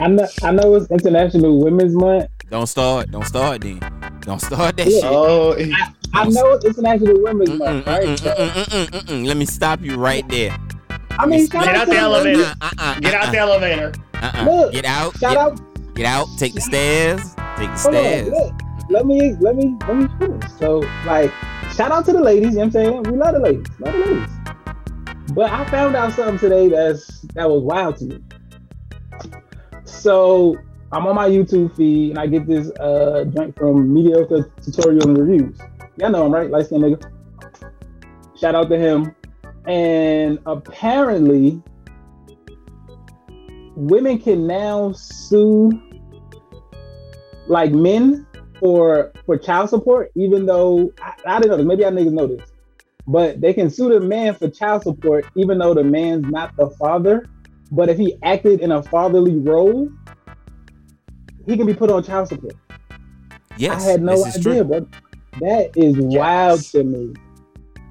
[0.00, 2.26] I know, I know it's International Women's Month.
[2.50, 3.10] Don't start.
[3.10, 3.80] Don't start then.
[4.20, 5.02] Don't start that shit.
[5.04, 8.04] Oh, I, I know it's International Women's Month, right?
[8.06, 9.26] Mm-mm, mm-mm.
[9.26, 10.56] Let me stop you right there.
[11.18, 12.38] I mean, shout Get out out to the the elevator.
[12.38, 12.54] ladies.
[12.60, 13.46] Uh-uh, get out the uh-uh.
[13.50, 13.92] elevator.
[14.14, 14.44] Uh-uh.
[14.44, 15.18] Look, Get out.
[15.18, 15.94] Shout get, out.
[15.94, 16.26] get out.
[16.38, 17.20] Take the stairs.
[17.56, 18.52] Take the Hold on, stairs.
[18.90, 20.50] Let me let me let me finish.
[20.58, 21.32] So like,
[21.74, 22.52] shout out to the ladies.
[22.52, 24.30] You know what I'm saying we love the ladies, love the ladies.
[25.34, 28.24] But I found out something today that's that was wild to me.
[29.84, 30.56] So
[30.90, 35.18] I'm on my YouTube feed and I get this uh joint from Mediocre Tutorial and
[35.18, 35.58] Reviews.
[35.96, 36.50] Y'all know him, right?
[36.50, 37.10] Light skinned nigga.
[38.38, 39.14] Shout out to him.
[39.66, 41.62] And apparently,
[43.76, 45.70] women can now sue
[47.48, 48.26] like men
[48.60, 51.64] for for child support, even though I, I don't know.
[51.64, 52.47] Maybe I niggas know this,
[53.08, 56.68] but they can sue the man for child support, even though the man's not the
[56.78, 57.26] father.
[57.70, 59.90] But if he acted in a fatherly role,
[61.46, 62.54] he can be put on child support.
[63.56, 63.82] Yes.
[63.86, 65.00] I had no this is idea, but bro.
[65.40, 67.14] That is wild to me.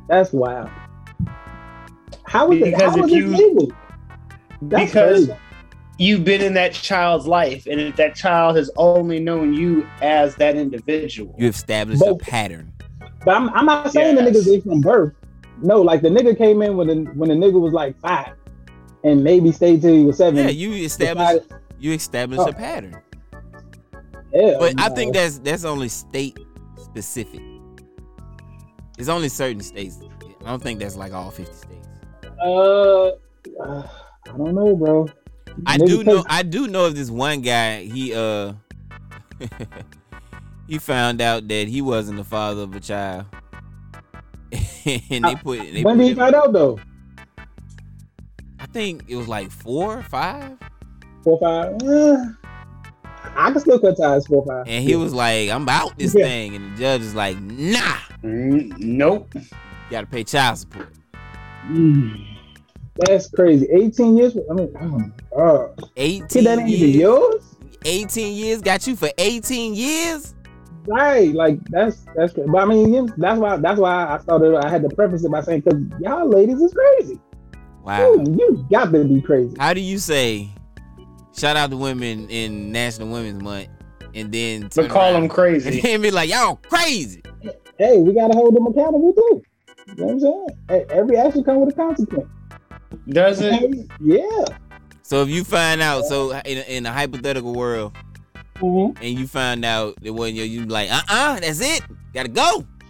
[0.08, 0.69] That's wild.
[2.25, 2.66] How is it?
[2.66, 3.72] Because How if is it legal?
[4.61, 5.39] That's because crazy.
[5.97, 10.36] you've been in that child's life, and if that child has only known you as
[10.36, 12.73] that individual, You established a pattern.
[13.28, 14.38] But I'm, I'm not saying the Yes.
[14.47, 15.14] niggas is from birth.
[15.61, 18.31] No, like the nigga came in when the when the nigga was like five,
[19.03, 20.45] and maybe stayed till he was seven.
[20.45, 22.47] Yeah, you established decided- you established Oh.
[22.47, 22.95] a pattern.
[24.34, 26.39] hell But I think that's that's only state
[26.81, 27.42] specific.
[28.97, 30.00] It's only certain states.
[30.45, 31.88] I don't think that's like all 50 states.
[32.41, 33.12] Uh, uh,
[33.59, 35.06] I don't know, bro.
[35.66, 38.53] I Niggas do know I do know of this one guy, he uh
[40.67, 43.25] he found out that he wasn't the father of a child.
[44.85, 46.79] and they put they when put did he find out though?
[48.59, 50.57] I think it was like four, or five.
[51.23, 51.81] Four five.
[51.83, 52.25] Uh,
[53.35, 54.65] I can still cut ties four five.
[54.67, 56.23] And he was like, I'm out this Yeah.
[56.25, 56.56] thing.
[56.56, 59.29] And the judge is like, nah, Mm, nope.
[59.35, 59.41] you
[59.91, 60.89] gotta pay child support.
[61.67, 62.25] Mm.
[62.95, 63.67] That's crazy.
[63.72, 64.35] 18 years.
[64.50, 65.83] I mean, oh my god.
[65.97, 66.95] 18 Kid, that ain't years.
[66.95, 67.44] yours.
[67.85, 70.33] 18 years got you for 18 years?
[70.88, 72.50] Right, like that's that's crazy.
[72.50, 74.56] But I mean, that's why that's why I started.
[74.56, 77.20] I had to preface it by saying, "Cause y'all ladies is crazy.
[77.84, 78.14] Wow.
[78.14, 80.50] Ooh, you got to be crazy." How do you say
[81.38, 83.68] shout out to women in National Women's Month
[84.16, 85.81] and then But call around them and crazy.
[85.81, 87.22] then be like, y'all crazy?
[87.78, 89.44] Hey, we gotta hold them accountable too.
[89.90, 90.48] You know what I'm saying?
[90.69, 92.30] Hey, Every action comes with a consequence.
[93.09, 93.88] Does it?
[94.00, 94.46] Yeah.
[95.04, 97.96] So if you find out, so in a, in a hypothetical world,
[98.59, 99.03] Mm-hmm.
[99.03, 101.81] and you find out it wasn't your, you like, uh uh that's it,
[102.13, 102.66] gotta go.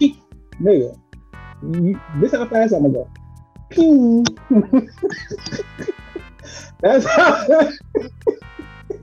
[0.60, 0.98] Nigga,
[1.62, 3.10] you, this how fast I'm gonna go.
[3.70, 4.24] Pew.
[6.80, 7.70] That's how.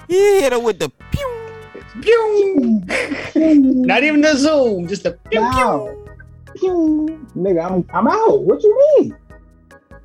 [0.08, 1.52] He hit her with the pew.
[2.02, 2.82] Pew!
[3.86, 5.42] Not even the zoom, just the pew, pew.
[5.42, 5.96] Wow.
[6.56, 7.28] Pew.
[7.36, 8.44] Nigga, I'm I'm out.
[8.44, 9.16] What you mean?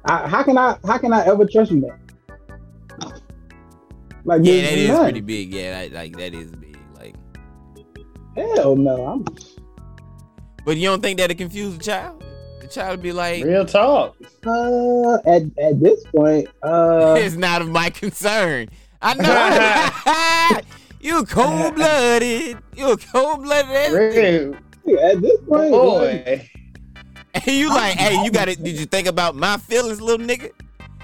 [0.06, 1.98] I, how can I how can I ever trust you, man?
[4.24, 5.02] Like Yeah, there's that is none.
[5.04, 5.52] pretty big.
[5.54, 6.76] Yeah, that, like that is big.
[6.96, 7.14] Like,
[8.36, 9.06] Hell no.
[9.06, 9.24] I'm
[10.64, 12.22] but you don't think that'll confuse the child?
[12.60, 14.14] The child would be like, Real talk.
[14.46, 18.68] uh at, at this point, uh it's not of my concern.
[19.02, 20.60] I know.
[21.00, 22.58] you cold blooded.
[22.76, 24.54] You cold blooded.
[24.54, 26.50] At this point, like, Boy.
[27.32, 28.62] And you like, hey, you got it.
[28.62, 30.50] Did you think about my feelings, little nigga?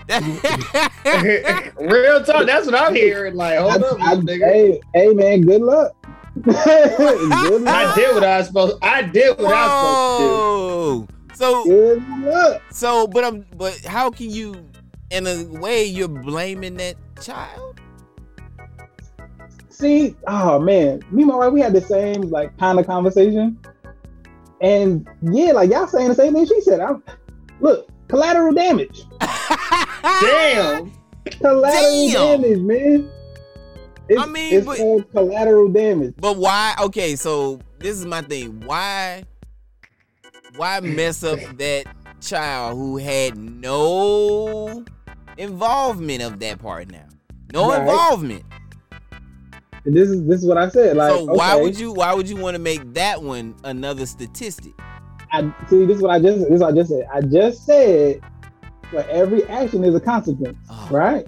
[1.79, 2.47] Real talk.
[2.47, 3.35] That's what I'm hearing.
[3.35, 4.45] Like, hold I, up, I, nigga.
[4.45, 5.95] hey, hey man, good luck.
[6.43, 7.75] good luck.
[7.75, 8.79] I did what I was supposed.
[8.83, 11.09] I did what I Whoa.
[11.35, 12.63] So, Good luck.
[12.71, 14.55] so, but I'm, but how can you,
[15.11, 17.81] in a way, you're blaming that child?
[19.69, 23.59] See, oh man, me and my wife, we had the same like kind of conversation.
[24.63, 26.81] And yeah, like y'all saying the same thing she said.
[26.81, 27.03] I'm
[27.61, 29.05] look, collateral damage.
[30.03, 30.93] Damn.
[31.41, 32.43] Collateral Damn.
[32.43, 33.11] damage, man.
[34.09, 36.15] It's, I mean, it's but- called collateral damage.
[36.19, 36.75] But why?
[36.81, 38.61] Okay, so this is my thing.
[38.65, 39.25] Why?
[40.57, 41.85] Why mess up that
[42.21, 44.85] child who had no
[45.37, 47.05] involvement of that part now?
[47.53, 47.81] No Right.
[47.81, 48.43] involvement.
[49.85, 50.97] And this is this is what I said.
[50.97, 51.93] Like, so why okay, would you?
[51.93, 54.73] Why would you want to make that one another statistic?
[55.45, 57.07] I see this is what I just this is what I just said.
[57.13, 58.21] I just said
[58.91, 60.89] for every action is a consequence, Oh.
[60.91, 61.27] right?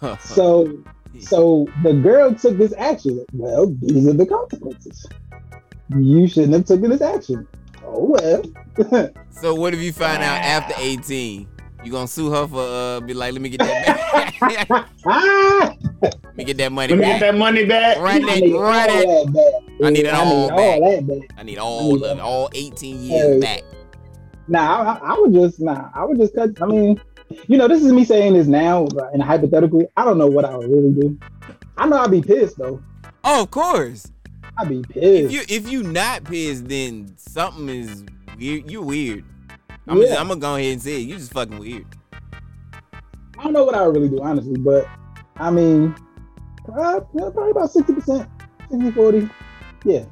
[0.20, 0.82] So
[1.20, 3.24] so the girl took this action.
[3.32, 5.06] Well, these are the consequences.
[5.96, 7.46] You shouldn't have taken this action.
[7.84, 9.10] Oh well.
[9.30, 11.46] So what if you find out after 18
[11.84, 14.34] You gonna sue her for uh be like, let me get that back.
[16.02, 16.98] let me get that money back.
[16.98, 17.96] Let me get that money back.
[17.98, 19.06] I that, need run all it.
[19.06, 19.86] that back.
[19.86, 21.38] I need it all I need all that back.
[21.38, 23.40] I need all of it, all 18 years Hey.
[23.40, 23.62] back.
[24.48, 25.90] Nah, I, I- I would just nah.
[25.94, 26.50] I would just cut.
[26.62, 27.00] I mean,
[27.48, 29.90] you know, this is me saying this now in a hypothetical.
[29.96, 31.18] I don't know what I would really do.
[31.76, 32.82] I know I'd be pissed though.
[33.24, 34.10] Oh, of course.
[34.58, 35.32] I'd be If pissed.
[35.34, 38.04] you if you not pissed, then something is
[38.38, 38.70] weird.
[38.70, 39.24] You're weird.
[39.86, 41.08] I'm gonna I'm gonna go ahead and say it.
[41.08, 41.86] You just fucking weird.
[43.38, 44.88] I don't know what I really do honestly, but
[45.36, 45.94] I mean,
[46.64, 48.28] prob- yeah, probably about sixty percent,
[48.70, 49.28] 60, 40.
[49.84, 50.04] Yeah,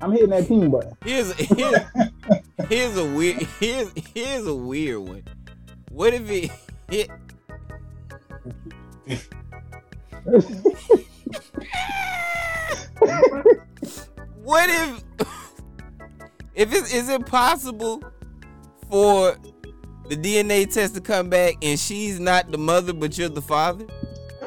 [0.00, 0.96] I'm hitting that team button.
[1.04, 1.80] Here's here's,
[2.68, 5.24] here's a weird here's here's a weird one.
[5.90, 6.50] What if it
[6.88, 7.10] hit?
[14.42, 15.04] What if
[16.54, 18.02] if it is it possible
[18.92, 19.38] for
[20.10, 23.86] the DNA test to come back and she's not the mother but you're the father?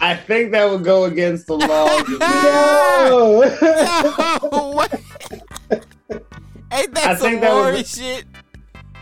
[0.00, 1.98] I think that would go against the law.
[4.40, 4.72] Yo!
[4.72, 4.92] what?
[6.72, 8.24] Ain't that I some more was- shit?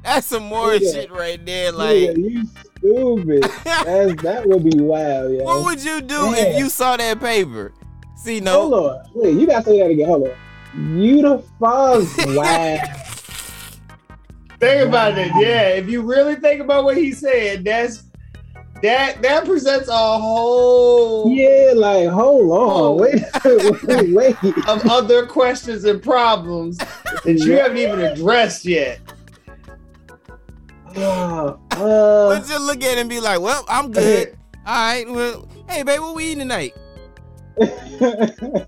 [0.02, 0.92] That's some more Yeah.
[0.92, 1.72] shit right there.
[1.72, 2.44] Like, you
[2.78, 3.42] stupid.
[3.64, 5.44] That's, that would be wild, yo.
[5.44, 6.36] what would you do Yeah.
[6.36, 7.72] if you saw that paper?
[8.20, 9.10] See, Hold no, on.
[9.14, 10.06] Wait, you gotta say that again.
[10.06, 10.98] Hold on.
[11.00, 12.04] You the father.
[12.36, 12.76] Wow.
[14.58, 15.32] think about it.
[15.36, 18.04] Yeah, if you really think about what he said, that's
[18.82, 22.98] that that presents a whole yeah, like hold on.
[22.98, 23.22] Wait,
[23.84, 24.68] wait, wait.
[24.68, 29.00] of other questions and problems that you haven't even addressed yet.
[30.96, 34.36] Uh, uh, but just look at it and be like, well, I'm good.
[34.66, 36.74] All right, well, hey, babe, what we eating tonight?
[37.60, 38.66] yeah,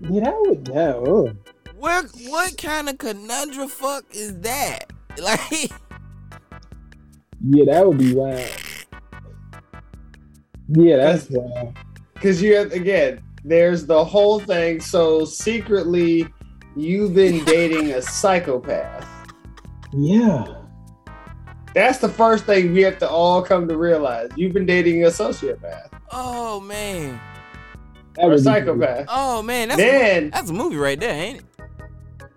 [0.00, 0.92] that would yeah.
[0.96, 1.32] Oh.
[1.76, 4.92] What what kind of conundrum fuck is that?
[5.22, 5.70] Like,
[7.40, 8.50] Yeah, that would be wild.
[10.68, 11.76] Yeah, that's wild.
[12.14, 14.80] Because you have again, there's the whole thing.
[14.80, 16.26] So secretly,
[16.74, 19.08] you've been dating a psychopath.
[19.92, 20.62] Yeah.
[21.74, 24.30] That's the first thing we have to all come to realize.
[24.36, 27.20] You've been dating a sociopath oh man,
[28.14, 29.06] That or a would be psychopath.
[29.08, 31.44] oh man, that's a, Then, that's a movie right there, ain't it?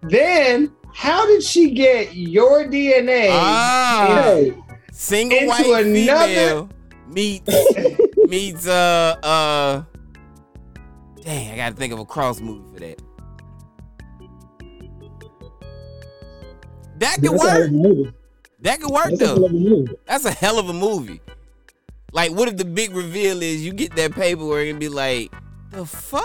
[0.03, 3.27] then, how did she get your DNA?
[3.31, 4.53] Ah, Hey,
[4.91, 6.69] single into white another- female
[7.09, 7.50] meets
[8.27, 9.83] meets uh uh.
[11.24, 13.01] Dang, I gotta think of a cross movie for that.
[17.00, 17.69] That could that's hell of work.
[17.69, 18.13] a movie.
[18.62, 19.45] That could work That's though.
[19.45, 19.85] a.
[20.06, 21.21] That's a hell of a movie.
[22.12, 25.31] Like, what if the big reveal is you get that paperwork and be like,
[25.72, 26.24] the fuck?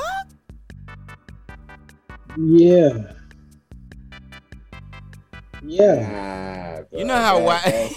[2.39, 3.13] Yeah.
[5.65, 6.09] Yeah.
[6.13, 7.93] Ah, You know how wild.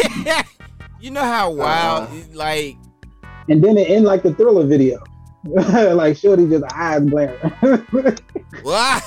[0.99, 2.09] you know how wild.
[2.35, 2.75] Like,
[3.49, 5.03] And then it end like the thriller video.
[5.45, 7.37] like Shorty just eyes glaring.
[8.63, 9.03] what?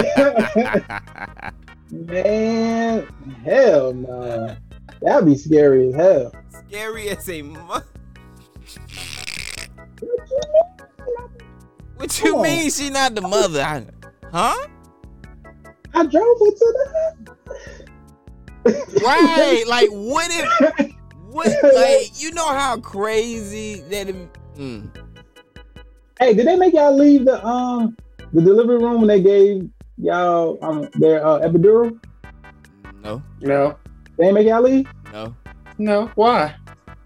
[1.90, 3.06] Man,
[3.44, 4.56] hell no.
[5.02, 6.32] That'd be scary as hell.
[6.68, 7.58] Scary as a mu-
[12.00, 12.42] What you Come on.
[12.44, 13.60] mean she not the mother?
[13.60, 13.84] I-
[14.32, 14.66] huh?
[15.92, 17.36] I drove her to the
[19.04, 19.64] Right.
[19.68, 20.94] Like, what if?
[21.30, 21.56] What?
[21.74, 24.08] Like, you know how crazy that?
[24.08, 24.16] It,
[24.56, 24.88] mm.
[26.18, 27.96] Hey, did they make y'all leave the um
[28.32, 31.98] the delivery room when they gave y'all um their uh, epidural?
[33.02, 33.22] No.
[33.40, 33.76] No,
[34.18, 34.86] They ain't make y'all leave?
[35.12, 35.34] No.
[35.78, 36.06] no.
[36.14, 36.54] Why?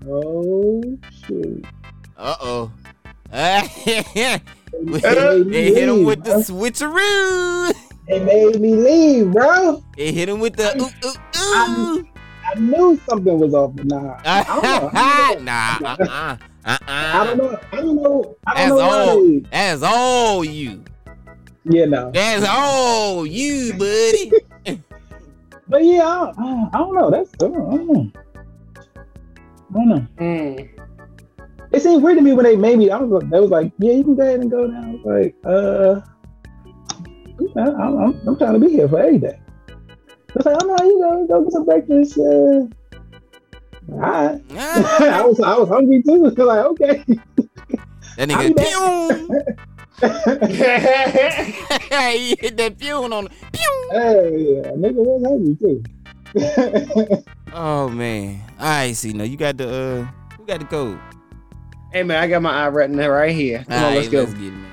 [0.08, 0.82] Oh
[1.26, 1.64] shoot.
[2.16, 2.72] Uh oh.
[4.86, 6.40] they They made me hit him with the bro.
[6.40, 7.74] switcheroo.
[8.08, 9.82] They made me leave, bro.
[9.96, 11.14] They hit him with the ooh ooh
[11.54, 12.04] I'm- ooh.
[12.46, 14.18] I knew something was off, but nah.
[14.24, 14.90] I don't know.
[14.92, 15.52] I don't know.
[15.80, 16.36] nah, uh
[16.66, 17.58] uh, uh I don't know.
[17.72, 18.36] I don't know.
[18.46, 19.22] I That's don't know why all.
[19.22, 20.84] they- That's all you.
[21.64, 22.10] Yeah, no.
[22.10, 24.32] That's all you, buddy.
[25.66, 27.10] But yeah, I don't, I don't know.
[27.10, 28.10] That's I don't, I don't know.
[28.84, 30.06] I don't know.
[30.18, 30.68] Mm.
[31.74, 32.88] It seemed weird to me when they made me.
[32.88, 34.80] I was like, they was like, yeah, you can go ahead and go now.
[34.80, 36.00] I was like, uh,
[37.56, 39.40] I, I'm, I'm, I'm trying to be here for every day.
[40.36, 42.16] It's like, oh no, you go, go get some breakfast.
[42.16, 42.68] Uh,
[43.90, 44.40] all right.
[44.52, 46.32] I was, I was hungry too.
[46.36, 47.04] So like, okay.
[48.18, 49.32] That nigga, pew!
[51.90, 53.28] he hit that pew on.
[53.52, 53.88] Pew!
[53.90, 55.82] hey, yeah, nigga was hungry too.
[57.52, 61.00] Oh man, all right, see, now you got the uh, who got the code?
[61.94, 63.64] Hey man, I got my eye right now, right here.
[63.68, 64.22] Come All on, let's go.
[64.22, 64.72] Let's get it, man.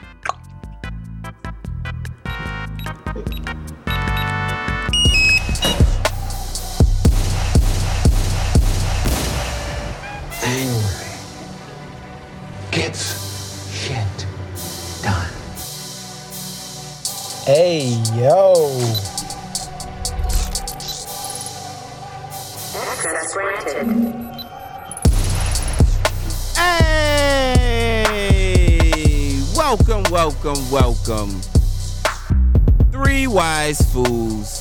[13.71, 14.25] Shit
[15.03, 15.31] done.
[17.45, 18.55] Hey yo.
[22.73, 23.85] Access granted.
[26.57, 26.90] Hey.
[29.71, 31.41] Welcome, welcome, welcome.
[32.91, 34.59] Three Wise Fools.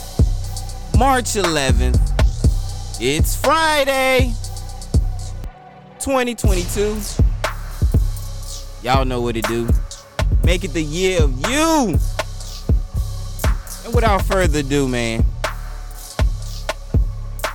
[0.96, 1.98] March 11th.
[3.00, 4.32] It's Friday.
[5.98, 7.00] 2022.
[8.84, 9.68] Y'all know what to do.
[10.44, 11.98] Make it the year of you.
[13.84, 15.24] And without further ado, man.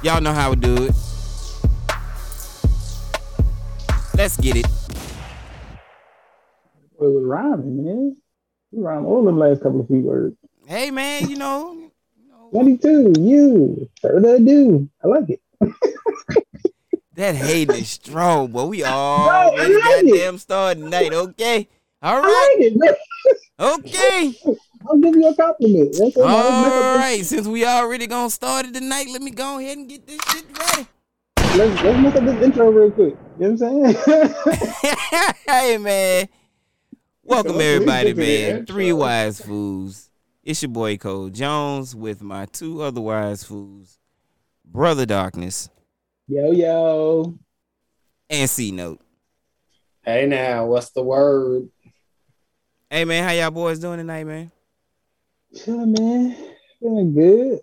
[0.03, 0.95] Y'all know how we do it.
[4.13, 4.84] Let's get it.
[6.99, 8.17] It was rhyming, man.
[8.71, 10.37] You rhyme all them last couple of few words.
[10.65, 11.73] Hey man, you know,
[12.17, 13.89] you know 22, you.
[14.01, 14.89] Further ado.
[15.03, 15.41] I like it.
[17.15, 20.07] that hate is strong, but we all I like it.
[20.07, 21.67] goddamn started tonight, okay?
[22.01, 22.97] All I like it,
[23.59, 24.35] okay.
[24.87, 25.95] I'll give you a compliment.
[25.99, 26.27] That's all.
[26.27, 30.07] All right, since we already gonna start it tonight, let me go ahead and get
[30.07, 30.87] this shit ready.
[31.57, 33.15] Let's, let's make up this intro real quick.
[33.39, 35.33] You know what I'm saying?
[35.47, 36.27] hey man,
[37.25, 38.65] welcome everybody, get to the man.
[38.65, 40.09] Three wise fools.
[40.43, 43.97] It's your boy Cole Jones with my two other wise fools,
[44.63, 45.69] Brother Darkness
[46.27, 47.39] yo, yo.
[48.29, 49.01] and C Note.
[50.03, 51.69] Hey now, what's the word?
[52.89, 54.51] Hey man, how y'all boys doing tonight, man?
[55.55, 56.37] Chilling, man.
[56.79, 57.59] Feeling good.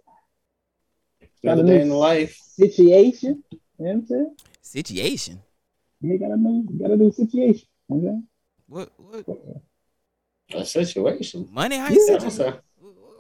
[1.45, 2.37] Got a Another day new in life.
[2.37, 3.45] situation.
[3.51, 4.37] You know what I'm saying?
[4.63, 5.43] Situation.
[6.01, 7.69] You got a new, got a new situation.
[7.89, 8.23] You know
[9.13, 11.47] What what what A situation.
[11.53, 11.89] money Yeah.
[11.91, 12.07] heist?
[12.09, 12.55] That's situation?
[12.55, 12.63] a-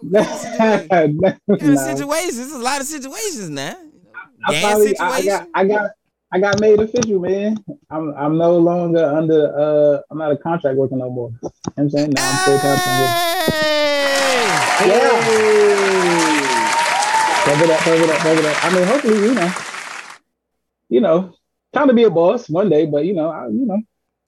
[0.00, 0.16] What
[0.56, 0.88] kind of situation?
[0.90, 1.18] I'm saying?
[1.46, 1.84] What kind of Nah.
[1.96, 2.36] situations?
[2.38, 3.76] There's a lot of situations now.
[4.46, 5.90] I, Gas finally, I, I got, I got,
[6.32, 7.58] I got made official, man.
[7.90, 11.28] I'm, I'm no longer under, uh, I'm not a contract worker no more.
[11.28, 12.10] You know what I'm saying?
[12.16, 12.78] Now I'm full time.
[13.52, 14.88] Hey!
[14.88, 16.42] Yeah.
[17.44, 18.64] Cover it up, cover it up, cover it up.
[18.64, 19.52] I mean, hopefully, you know,
[20.88, 21.34] you know,
[21.74, 23.80] trying to be a boss one day, but you know, I, you know,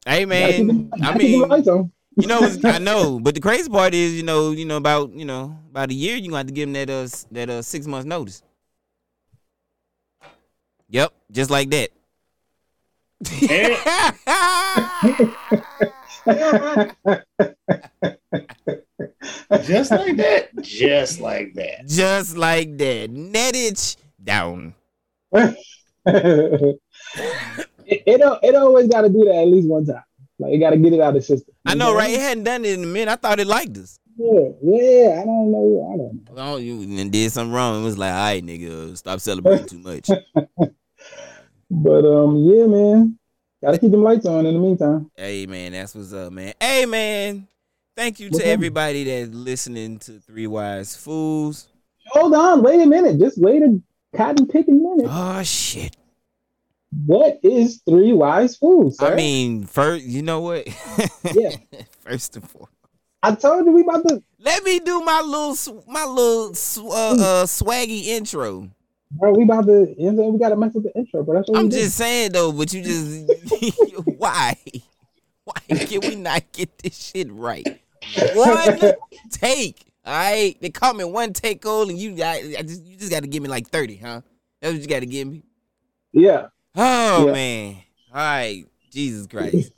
[0.07, 3.95] Hey man, I gotta keep the mean, you know, I know, but the crazy part
[3.95, 6.53] is, you know, you know about, you know, about a year, you gonna have to
[6.53, 8.43] give them that uh that uh six months notice.
[10.91, 11.91] Yep, just like that.
[19.65, 20.49] Just like that.
[20.63, 21.87] Just like that.
[21.87, 23.11] just like that.
[23.11, 24.75] Nettage down.
[27.87, 30.03] it, it, it always got to do that at least one time.
[30.39, 31.55] Like, it got to get it out of the system.
[31.65, 32.11] I know, right?
[32.11, 33.13] It hadn't done it in a minute.
[33.13, 33.99] I thought it liked us.
[34.17, 35.21] Yeah, yeah.
[35.21, 35.91] I don't know.
[35.93, 36.55] I don't know.
[36.55, 37.83] Oh, you did something wrong.
[37.83, 40.09] It was like, all right, nigga, stop celebrating too much.
[41.71, 43.19] But um, yeah, man.
[43.63, 45.11] Got to keep them lights on in the meantime.
[45.17, 46.53] Hey man, that's what's up, man.
[46.61, 47.49] Hey man,
[47.97, 48.53] thank you What's to up?
[48.53, 51.69] everybody that's listening to Three Wise Fools.
[52.09, 52.63] Hold on.
[52.63, 53.19] Wait a minute.
[53.19, 53.81] Just wait a
[54.15, 55.11] cotton picking minute.
[55.11, 55.97] Oh shit.
[57.07, 58.97] What is three wise fools?
[59.01, 60.67] I mean, first, you know what?
[61.35, 61.57] Yeah.
[62.01, 62.69] first of all,
[63.23, 64.23] I told you we about to.
[64.39, 66.51] let me do my little, my little
[66.93, 68.71] uh, uh, swaggy intro.
[69.11, 69.95] Bro, we about to.
[69.99, 71.69] You know, what I'm we got to mess with the intro, but that's what I'm
[71.69, 71.77] do.
[71.77, 73.31] just saying though, but you just
[74.19, 74.57] why?
[75.45, 77.81] Why can we not get this shit right?
[78.35, 78.79] One
[79.31, 79.85] take.
[80.07, 83.11] All right, they call me one take old, and you got I just you just
[83.11, 84.21] got to give me like thirty, huh?
[84.61, 85.43] That's what you got to give me.
[86.13, 86.49] Yeah.
[86.75, 87.33] Oh Yeah.
[87.33, 87.77] man.
[88.13, 88.65] All right.
[88.91, 89.73] Jesus Christ.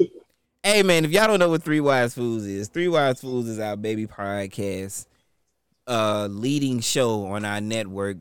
[0.63, 3.59] hey man, if y'all don't know what Three Wise Fools is, Three Wise Fools is
[3.59, 5.07] our baby podcast,
[5.87, 8.19] uh, leading show on our network.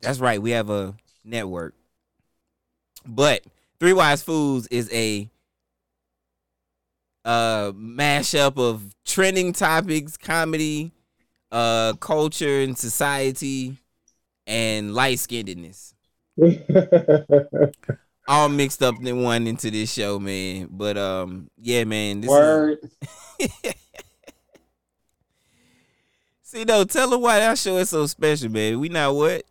[0.00, 1.74] That's right, we have a network.
[3.06, 3.44] But
[3.78, 5.28] Three Wise Fools is a
[7.24, 10.90] uh mashup of trending topics, comedy,
[11.52, 13.76] uh, culture and society,
[14.48, 15.91] and light skinnedness
[18.28, 20.68] all mixed up in one into this show, man.
[20.70, 22.20] But um, yeah, man.
[22.20, 22.78] This Word.
[23.38, 23.50] Is,
[26.42, 28.80] see, though, tell her why that show is so special, man.
[28.80, 29.44] We not what?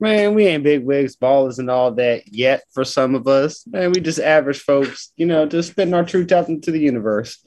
[0.00, 3.66] Man, we ain't big wigs, ballers, and all that yet for some of us.
[3.66, 7.44] Man, we just average folks, you know, just spitting our truth out into the universe.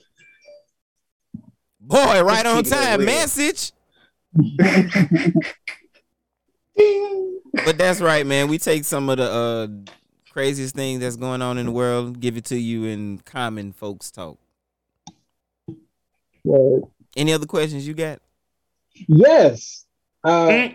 [1.80, 3.06] Boy, right on time, real.
[3.06, 3.72] message.
[7.54, 7.66] Ding.
[7.66, 8.48] But that's right, man.
[8.48, 9.68] We take some of the uh
[10.32, 14.10] craziest things that's going on in the world, give it to you in common folks
[14.12, 14.38] talk.
[16.44, 16.84] Word.
[17.16, 18.20] Any other questions you got?
[18.94, 19.86] Yes.
[20.24, 20.70] Uh,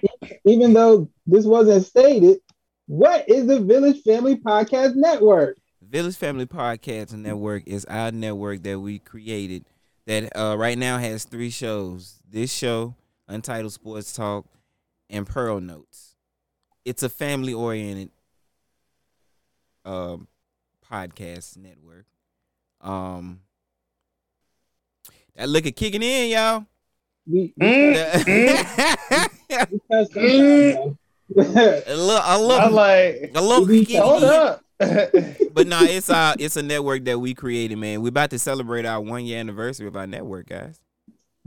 [0.45, 2.39] even though this wasn't stated,
[2.87, 5.57] what is the Village Family Podcast Network?
[5.81, 9.65] Village Family Podcast Network is our network that we created
[10.07, 12.21] that uh, right now has three shows.
[12.29, 12.95] This show,
[13.29, 14.47] Untitled Sports Talk,
[15.09, 16.16] and Pearl Notes.
[16.87, 18.11] It's a family oriented
[19.85, 20.29] um
[20.89, 22.07] podcast network.
[22.81, 23.41] Um
[25.35, 26.65] that liquor kicking in, y'all.
[27.27, 27.93] We, Mm,
[29.71, 30.13] we cuss Mm.
[30.13, 30.97] sometimes,
[31.37, 34.29] a little, a I'm little, like, a little kicking hold in.
[34.31, 34.63] up.
[35.53, 38.01] But no, it's uh it's a network that we created, man.
[38.03, 40.79] We're about to celebrate our one year anniversary of our network, guys.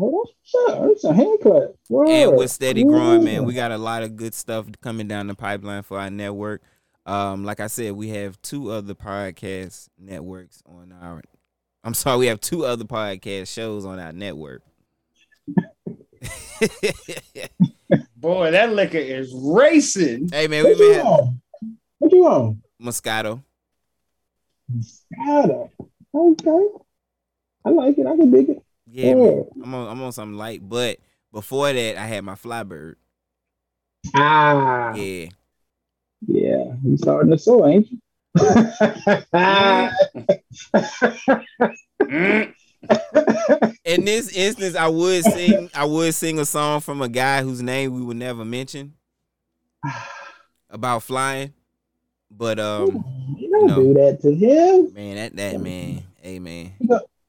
[0.02, 0.92] Oh, that's what's up.
[0.92, 1.70] It's a hand clap.
[1.90, 2.10] Word.
[2.10, 3.44] And we're steady growing, man.
[3.44, 6.62] We got a lot of good stuff coming down the pipeline for our network.
[7.06, 11.22] Um, like I said, we have two other podcast networks on our.
[11.84, 14.64] I'm sorry, we have two other podcast shows on our network.
[18.18, 20.30] Boy, that liquor is racing.
[20.32, 21.34] hey man, we What may you have?
[21.98, 22.62] What you on?
[22.82, 23.44] Moscato.
[24.72, 25.70] Moscato.
[26.14, 26.68] Okay.
[27.66, 28.08] I like it.
[28.08, 28.64] I can dig it.
[28.92, 29.46] Yeah, man.
[29.64, 30.98] I'm on I'm on something light, but
[31.32, 32.96] before that, I had my Flybird.
[34.16, 34.94] Ah.
[34.94, 35.28] Yeah,
[36.26, 36.74] Yeah.
[36.84, 38.00] You starting to soar, ain't you?
[43.84, 47.62] In this instance, I would sing I would sing a song from a guy whose
[47.62, 48.94] name we would never mention
[50.70, 51.54] about flying,
[52.32, 53.04] but um.
[53.38, 53.76] you don't no.
[53.76, 54.94] do that to him.
[54.94, 56.74] Man, that that man, man.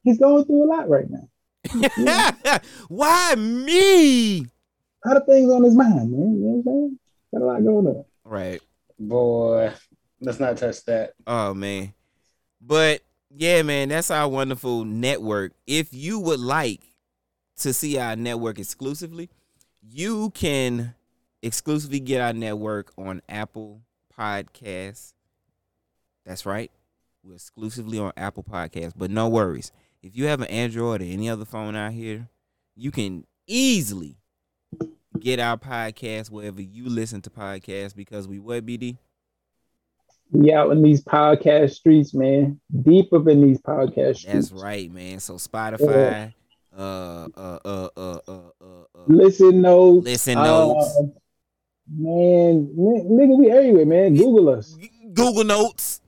[0.03, 1.27] He's going through a lot right now.
[2.87, 4.39] Why me?
[4.39, 6.33] A lot of things on his mind, man.
[6.33, 6.99] You know what I'm saying?
[7.33, 8.05] Got a lot going on.
[8.23, 8.61] Right.
[8.99, 9.73] Boy,
[10.19, 11.13] let's not touch that.
[11.25, 11.93] Oh man.
[12.61, 13.01] But
[13.35, 15.53] yeah, man, that's our wonderful network.
[15.65, 16.81] If you would like
[17.57, 19.29] to see our network exclusively,
[19.81, 20.93] you can
[21.41, 23.81] exclusively get our network on Apple
[24.17, 25.13] Podcasts.
[26.25, 26.69] That's right.
[27.23, 28.93] We're exclusively on Apple Podcasts.
[28.95, 29.71] But no worries.
[30.03, 32.27] If you have an Android or any other phone out here,
[32.75, 34.17] you can easily
[35.19, 38.97] get our podcast wherever you listen to podcasts because we what BD?
[40.31, 42.59] We out in these podcast streets, man.
[42.81, 44.49] Deep up in these podcast streets.
[44.49, 45.19] That's right, man.
[45.19, 46.33] So Spotify,
[46.75, 50.05] uh, uh, uh, uh, uh, uh, uh, Listen notes.
[50.05, 50.97] listen uh, notes,
[51.93, 54.15] man, man, nigga, we everywhere, man.
[54.15, 54.75] Google us.
[55.13, 56.00] Google Notes.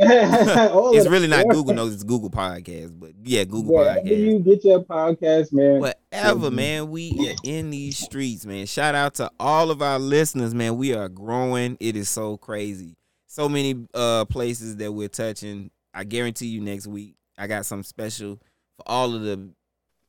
[0.00, 1.48] It's really not.
[1.48, 1.94] Google Notes.
[1.94, 4.16] It's Google Podcast, but yeah, Google Wherever Podcast.
[4.18, 5.80] you get your podcast, man.
[5.80, 6.88] Whatever, man.
[6.90, 8.66] We are in these streets, man.
[8.66, 10.76] Shout out to all of our listeners, man.
[10.76, 11.76] We are growing.
[11.80, 12.96] It is so crazy.
[13.26, 15.70] So many uh places that we're touching.
[15.92, 18.38] I guarantee you next week I got something special
[18.76, 19.50] for all of the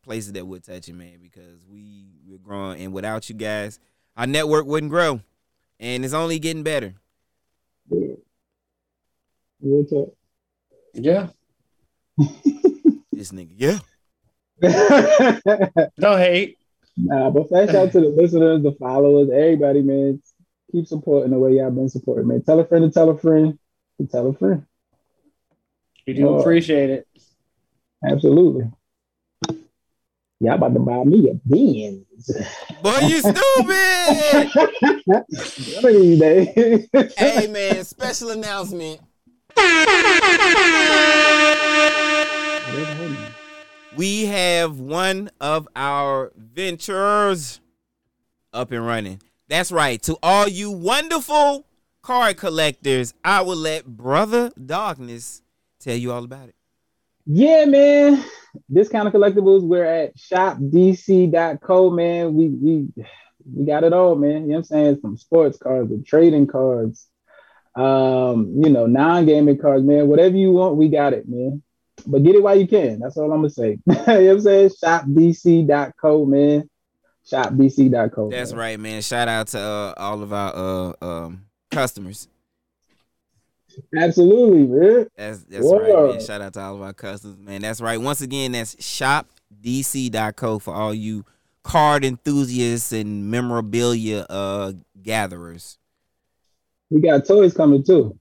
[0.04, 3.80] places that we're touching, man, because we we're growing and without you guys,
[4.16, 5.22] our network wouldn't grow.
[5.80, 6.94] And it's only getting better.
[7.90, 8.16] Yeah.
[9.62, 10.16] Real talk.
[10.94, 11.28] Yeah.
[13.12, 13.80] This nigga, yeah.
[16.00, 16.58] Don't hate.
[16.96, 20.22] nah, but thanks out to the listeners, the followers, everybody, man.
[20.72, 22.44] Keep supporting the way y'all been supporting, man.
[22.44, 23.60] Tell a friend to tell a friend
[24.00, 24.66] to tell a friend.
[26.08, 26.40] We do Oh.
[26.40, 27.08] appreciate it.
[28.10, 28.72] Absolutely.
[30.40, 32.32] Y'all about to buy me a Benz.
[32.82, 34.50] Boy, you stupid.
[35.06, 35.26] One
[35.84, 36.88] of these days.
[37.18, 39.02] hey man, special announcement.
[43.98, 47.60] We have one of our ventures
[48.54, 49.22] up and running.
[49.50, 50.02] That's right.
[50.04, 51.66] To all you wonderful
[52.02, 55.42] card collectors, I will let Brother Darkness
[55.82, 56.56] tell you all about it.
[57.26, 58.24] Yeah, man.
[58.70, 59.64] This kind of collectibles.
[59.64, 62.34] We're at shopdc.co, man.
[62.36, 62.88] We we
[63.54, 64.32] we got it all, man.
[64.32, 65.02] You know what I'm saying?
[65.02, 67.09] From sports cards to trading cards,
[67.80, 70.08] um, you know, non-gaming cards, man.
[70.08, 71.64] Whatever you want, we got it, man.
[72.06, 73.00] But get it while you can.
[73.00, 73.80] That's all I'm gonna say.
[73.86, 74.70] you know what I'm saying?
[74.84, 76.70] Shopdc.co, man.
[77.32, 78.30] Shopdc.co.
[78.30, 78.60] That's man.
[78.60, 79.02] right, man.
[79.02, 82.28] Shout out to uh, all of our uh, um, customers.
[83.96, 85.08] Absolutely, man.
[85.16, 86.22] That's that's right, man.
[86.22, 87.62] Shout out to all of our customers, man.
[87.62, 88.00] That's right.
[88.00, 91.26] Once again, that's shopdc.co for all you
[91.64, 95.79] card enthusiasts and memorabilia uh gatherers.
[96.90, 98.18] We got toys coming too.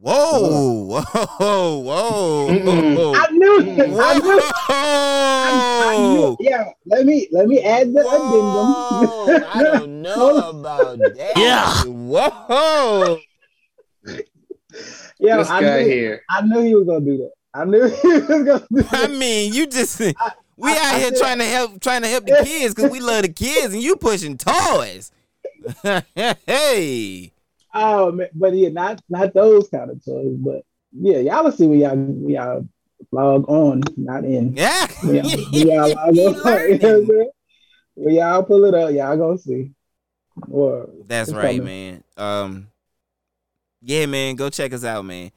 [0.00, 2.96] Whoa, whoa, whoa, Mm-mm.
[2.96, 3.14] whoa.
[3.16, 3.80] I knew it.
[3.80, 4.44] I knew it.
[4.68, 6.36] I knew Whoa.
[6.38, 6.44] it.
[6.48, 9.48] Yeah, let me let me add the Whoa, addendum.
[9.52, 11.32] I don't know about that.
[11.36, 11.82] Yeah.
[11.84, 13.18] Whoa.
[15.18, 16.22] yeah, this I guy knew, here.
[16.30, 17.32] I knew he was gonna do that.
[17.54, 18.92] I knew he was gonna do that.
[18.92, 20.20] I mean, you just we I-
[20.70, 23.22] out I here said- trying to help trying to help the kids because we love
[23.22, 25.10] the kids and you pushing toys.
[26.46, 27.32] hey.
[27.80, 30.62] Oh man, but yeah, not not those kind of toys, but
[30.92, 32.68] yeah, y'all will see when y'all when y'all
[33.12, 34.54] log on, not in.
[34.56, 34.86] Yeah.
[35.04, 36.14] When y'all, when y'all log on.
[36.14, 37.30] You know what I'm saying?
[37.94, 38.92] Well, y'all pull it up.
[38.92, 39.72] Y'all gonna see.
[40.46, 41.64] Well, That's right, coming.
[41.64, 42.04] man.
[42.16, 42.68] Um,
[43.82, 44.36] yeah, man.
[44.36, 45.30] Go check us out, man.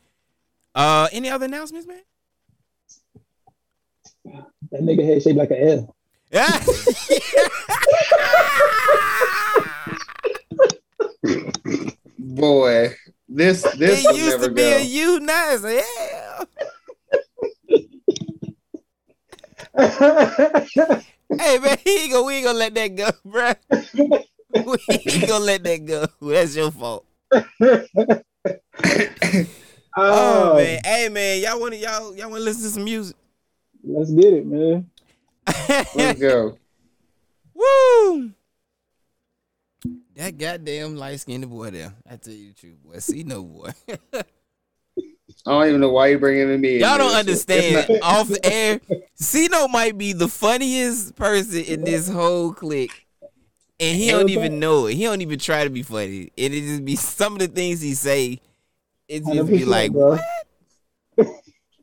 [0.73, 2.01] Uh, any other announcements, man?
[4.71, 5.95] That nigga head shaped like an L.
[6.32, 6.63] Yeah.
[12.36, 12.96] Boy,
[13.28, 14.78] this this it used to be go.
[14.78, 15.84] a U, now it's a
[19.78, 21.04] L.
[21.39, 23.54] Hey man, he ain't gonna, we ain't gonna let that go, bro.
[24.54, 26.06] We ain't gonna let that go.
[26.22, 27.06] That's your fault.
[29.98, 32.86] Oh, oh, man, hey man, y'all want to y'all y'all want to listen to some
[32.86, 33.17] music?
[33.84, 34.89] let's get it, man.
[35.94, 36.58] Let's go.
[37.54, 38.32] Woo!
[40.22, 41.96] That goddamn light skinned boy there.
[42.08, 43.00] I tell you the truth, boy.
[43.00, 43.72] See no boy.
[44.14, 44.22] I
[45.48, 46.78] don't even know why you bringing it to me.
[46.80, 47.88] Y'all don't understand.
[47.90, 48.80] not- Off the air,
[49.16, 53.08] Cino might be the funniest person in this whole clique.
[53.80, 54.94] And he don't even know it.
[54.94, 56.32] He don't even try to be funny.
[56.38, 58.42] And it just be some of the things he say.
[59.08, 60.20] It just be like, bro.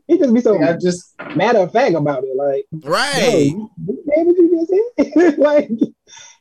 [0.06, 2.36] he just be so I just matter of fact about it.
[2.36, 3.20] Like, right.
[3.20, 3.70] yo, you
[4.06, 5.38] what you just said?
[5.38, 5.70] like,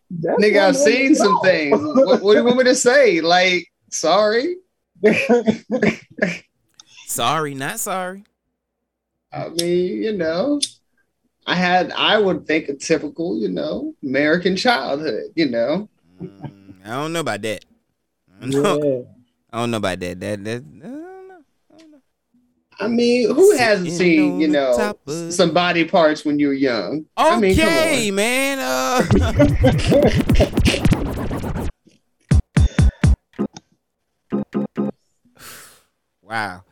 [0.10, 1.44] that's nigga, I've seen some about.
[1.44, 1.80] things.
[1.80, 3.22] What, what do you want me to say?
[3.22, 4.58] Like, sorry.
[7.08, 8.26] Sorry, not sorry.
[9.32, 10.60] I mean, you know,
[11.48, 15.90] I had, I would think a typical, you know, American childhood, you know.
[16.22, 17.64] Mm, I don't know about that.
[18.30, 19.02] I don't know, yeah.
[19.52, 20.20] I don't know about that.
[20.20, 20.88] That that I
[22.80, 27.06] I mean, who hasn't seen, you know, of- some body parts when you were young?
[27.18, 27.40] Okay, I
[28.00, 28.60] mean, man.
[28.60, 29.04] Uh,
[36.22, 36.64] wow.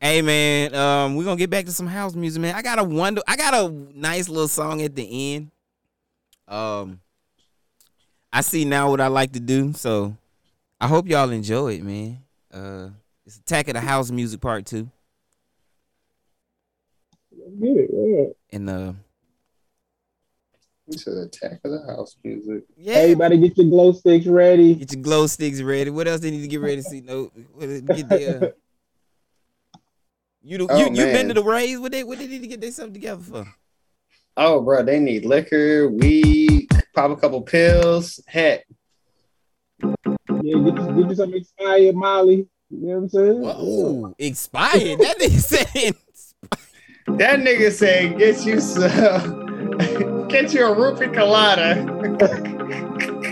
[0.00, 2.54] Hey man, um, we're gonna get back to some house music, man.
[2.54, 5.50] I got a wonder I got a nice little song at the end.
[6.48, 7.00] Um
[8.32, 10.16] I see now what I like to do, so
[10.80, 12.18] I hope y'all enjoy it, man.
[12.52, 12.90] Uh
[13.24, 14.90] it's Attack of the House Music Part Two.
[17.60, 18.56] Get it, yeah.
[18.56, 18.92] And uh
[20.90, 22.64] To the attack of the house music.
[22.76, 24.74] yeah, Everybody get your glow sticks ready.
[24.74, 25.90] Get your glow sticks ready.
[25.90, 27.00] What else they need to get ready to see?
[27.00, 28.48] No, get the, uh,
[30.42, 31.78] you, the- Oh, you you been to the raise?
[31.78, 33.46] What they what they need to get themselves together for?
[34.36, 38.20] Oh, bro, they need liquor, weed, pop a couple pills.
[38.26, 38.64] Heck,
[39.82, 39.92] Yeah,
[40.42, 42.46] get you, get you some expired Molly.
[42.70, 43.40] You know what I'm saying?
[43.40, 44.98] Whoa, expired.
[45.00, 45.94] That nigga saying.
[47.06, 51.84] That nigga said, get you some, get you a rupee colada.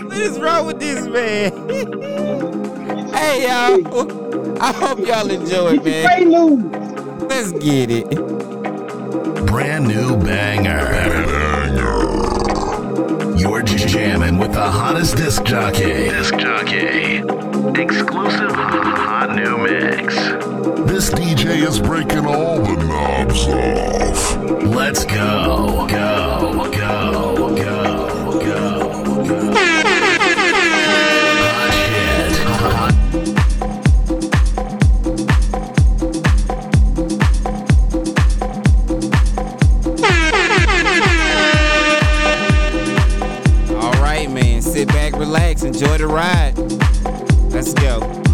[0.05, 1.51] What is wrong with this man?
[3.13, 7.27] hey y'all, I hope y'all enjoy, Get your man.
[7.27, 8.09] Let's get it.
[9.45, 11.64] Brand new banger.
[13.95, 16.09] Jamming with the hottest disc jockey.
[16.09, 17.19] Disc jockey.
[17.81, 20.13] Exclusive hot new mix.
[20.91, 24.35] This DJ is breaking all the knobs off.
[24.65, 25.87] Let's go.
[25.87, 26.69] Go.
[26.71, 27.55] Go.
[27.55, 27.55] Go.
[27.55, 28.39] Go.
[28.43, 29.53] Go.
[29.53, 29.94] Hot
[45.81, 46.57] enjoy the ride.
[47.51, 48.24] Let's go.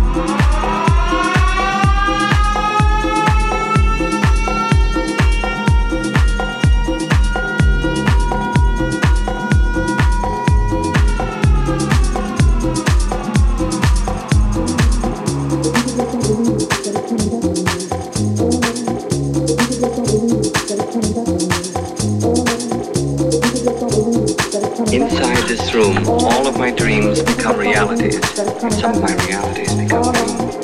[25.71, 28.19] This room, all of my dreams become realities.
[28.35, 30.55] Some of my realities become dreams.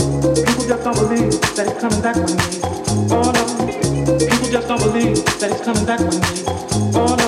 [0.45, 2.59] People just don't believe that it's coming back one me.
[3.11, 3.43] Oh no.
[4.19, 6.43] People just don't believe that it's coming back one me.
[6.95, 7.27] Oh no.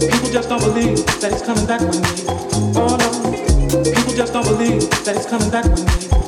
[0.00, 2.24] People just don't believe that it's coming back one me.
[2.76, 3.08] Oh no.
[3.94, 6.23] People just don't believe that it's coming back one day.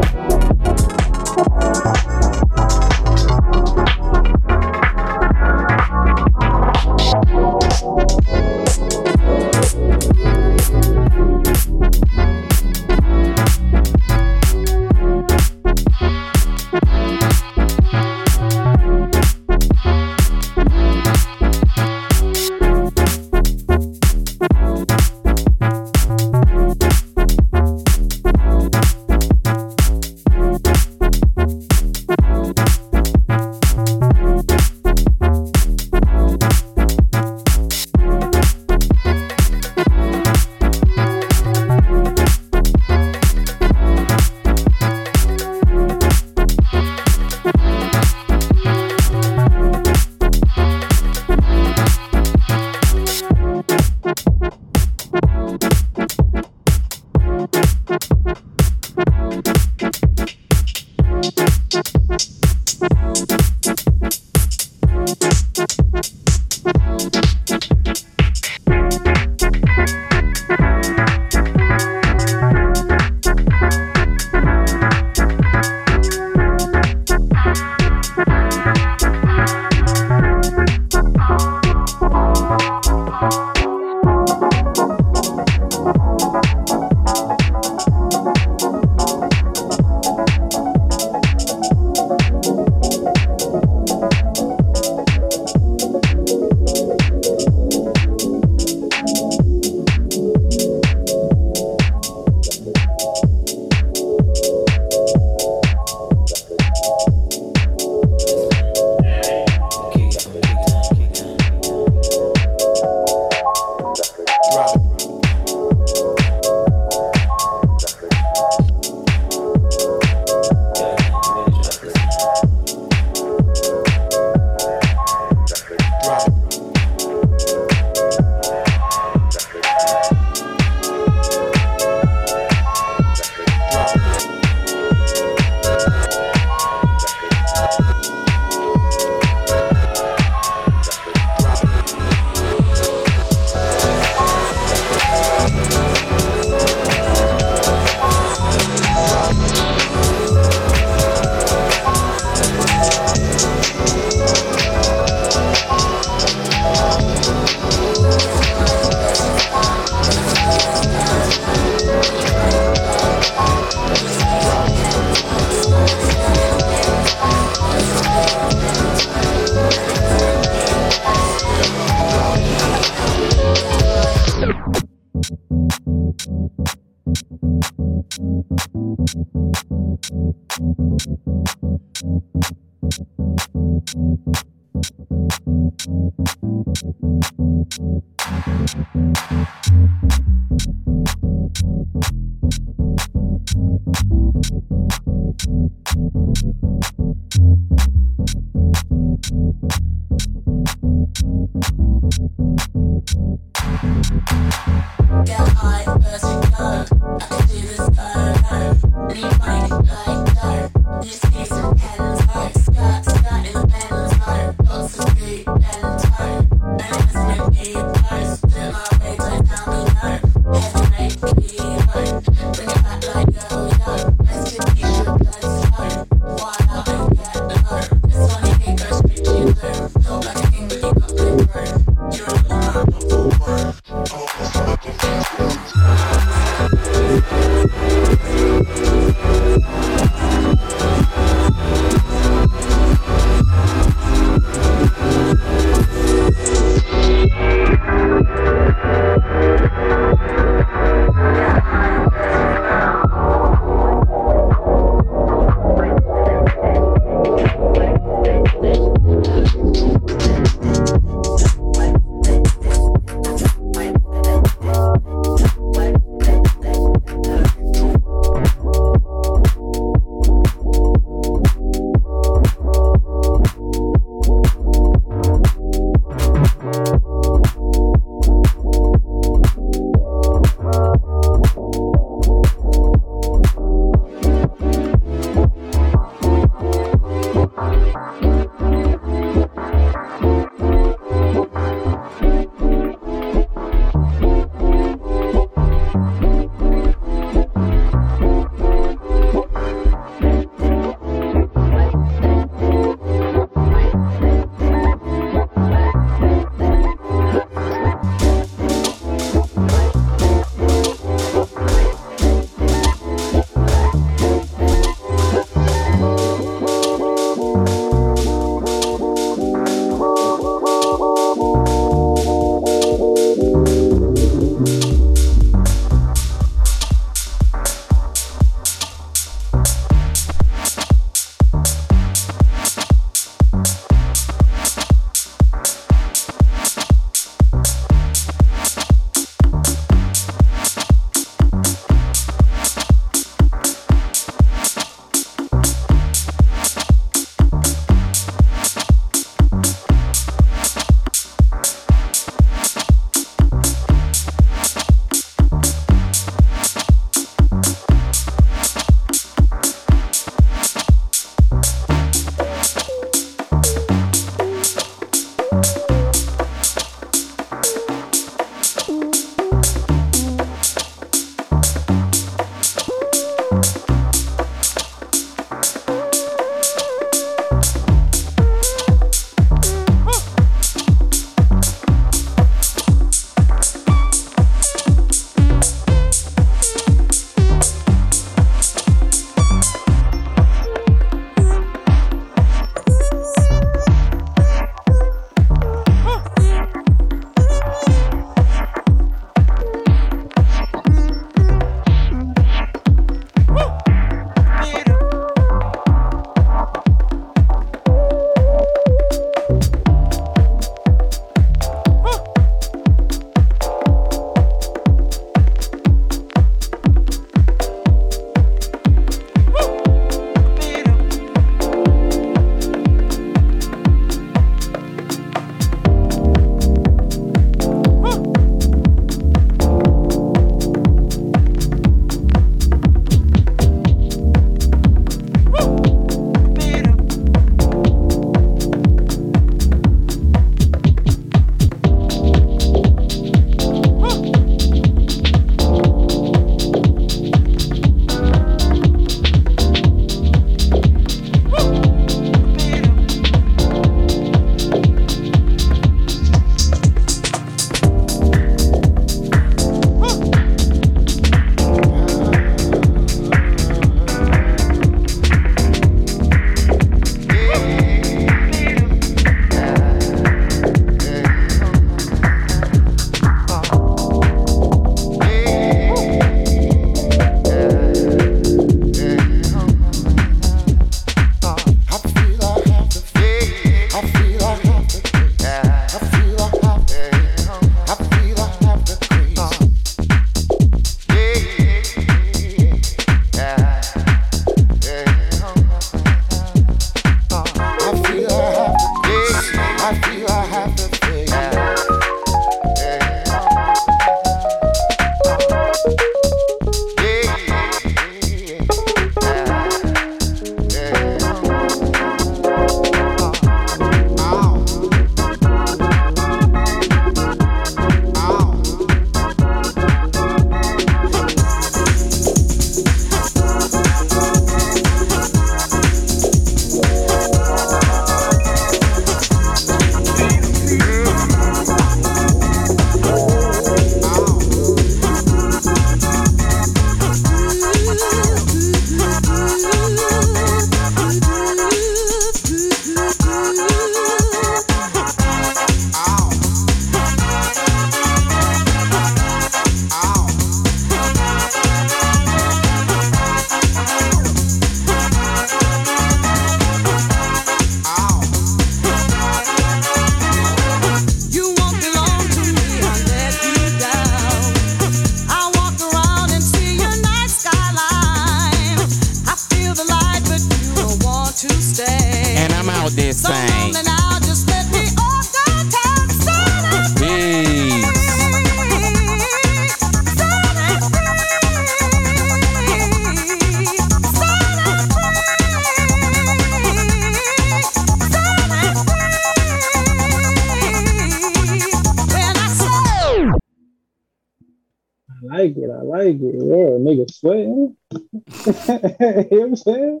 [598.46, 600.00] you know what I'm saying?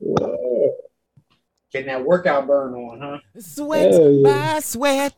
[0.00, 0.26] Yeah.
[1.72, 3.18] Getting that workout burn on, huh?
[3.40, 4.54] Sweat Hell yeah.
[4.54, 5.14] by sweat.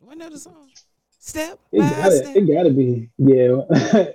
[0.00, 0.68] What another song?
[1.18, 2.36] Step It by gotta, step.
[2.36, 3.60] it gotta be, yeah.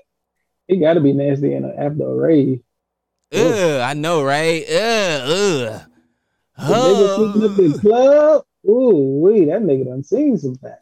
[0.68, 2.62] it gotta be nasty in a, after a rave.
[3.34, 4.64] Ugh, I know, right?
[4.68, 5.82] Ugh, ugh.
[6.58, 7.80] The nigga sneaking up the Oh.
[7.80, 8.46] club.
[8.68, 10.74] Ooh, wee, that nigga done seen some things.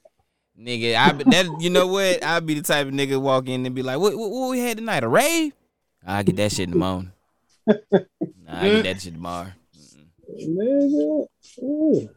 [0.63, 2.23] Nigga, I be- that you know what?
[2.23, 4.59] I'd be the type of nigga walk in and be like, "What, what, what we
[4.59, 5.03] had tonight?
[5.03, 5.51] A rave?
[6.05, 7.11] I get that shit in the morning.
[7.67, 7.75] Nah,
[8.47, 9.51] I get that shit tomorrow.
[10.39, 11.25] Nigga,
[11.61, 12.09] ooh.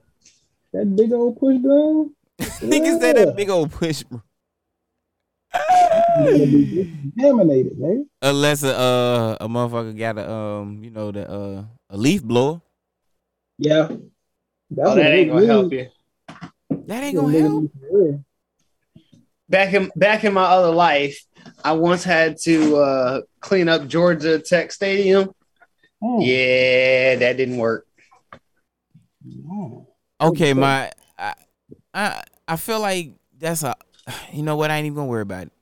[0.73, 2.15] that big old push down.
[2.39, 4.23] Niggas said that big old push, bro.
[6.17, 8.09] Contaminated, man.
[8.23, 12.61] Unless a uh, a motherfucker got a um, you know, the uh, a leaf blower.
[13.59, 13.89] Yeah.
[14.71, 15.89] That's Oh, that ain't gonna help you.
[16.71, 17.71] That ain't gonna help.
[19.49, 21.19] Back in back in my other life,
[21.65, 25.31] I once had to uh, clean up Georgia Tech Stadium.
[26.03, 27.87] Oh, Yeah, that didn't work.
[30.21, 31.35] Okay, my I,
[31.95, 33.75] I I feel like that's a
[34.33, 35.53] you know what I ain't even gonna worry about it.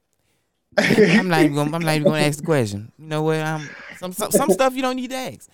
[0.76, 2.93] I'm not even gonna I'm not even gonna ask the question.
[2.99, 3.37] You know what?
[3.41, 5.49] I'm some some, some stuff you don't need to ask.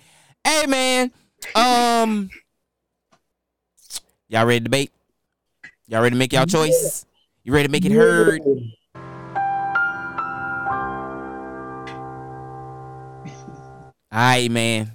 [0.45, 1.13] Hey man,
[1.55, 2.31] um
[4.29, 4.93] y'all ready to debate?
[5.87, 7.07] Y'all ready to make y'all choices?
[7.43, 8.43] You ready to make it heard?
[14.13, 14.93] Alright, man.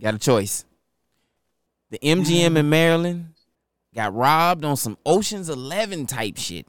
[0.00, 0.64] Got a choice.
[1.90, 3.34] The MGM in Maryland
[3.94, 6.66] got robbed on some Ocean's Eleven type shit.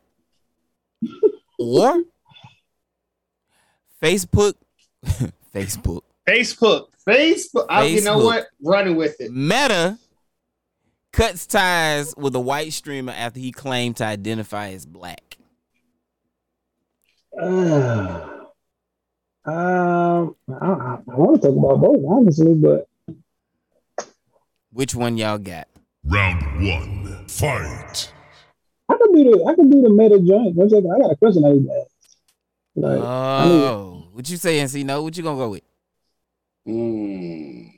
[1.57, 2.03] or
[4.01, 4.53] Facebook,
[5.53, 7.65] Facebook, Facebook, Facebook.
[7.69, 8.47] I, you know what?
[8.63, 9.31] Running with it.
[9.31, 9.97] Meta
[11.12, 15.38] cuts ties with a white streamer after he claimed to identify as black.
[17.39, 18.28] Uh,
[19.45, 22.88] um, I, I, I want to talk about both, honestly, but
[24.74, 25.68] Which one y'all got?
[26.03, 27.26] Round one.
[27.28, 28.12] Fight.
[28.89, 30.55] I can do the I can do the meta joint.
[30.55, 31.91] One second, I got a question I need to ask.
[32.76, 34.84] Like, I need- Oh, what you saying, C?
[34.84, 35.62] No, what you gonna go with?
[36.68, 37.72] Mm.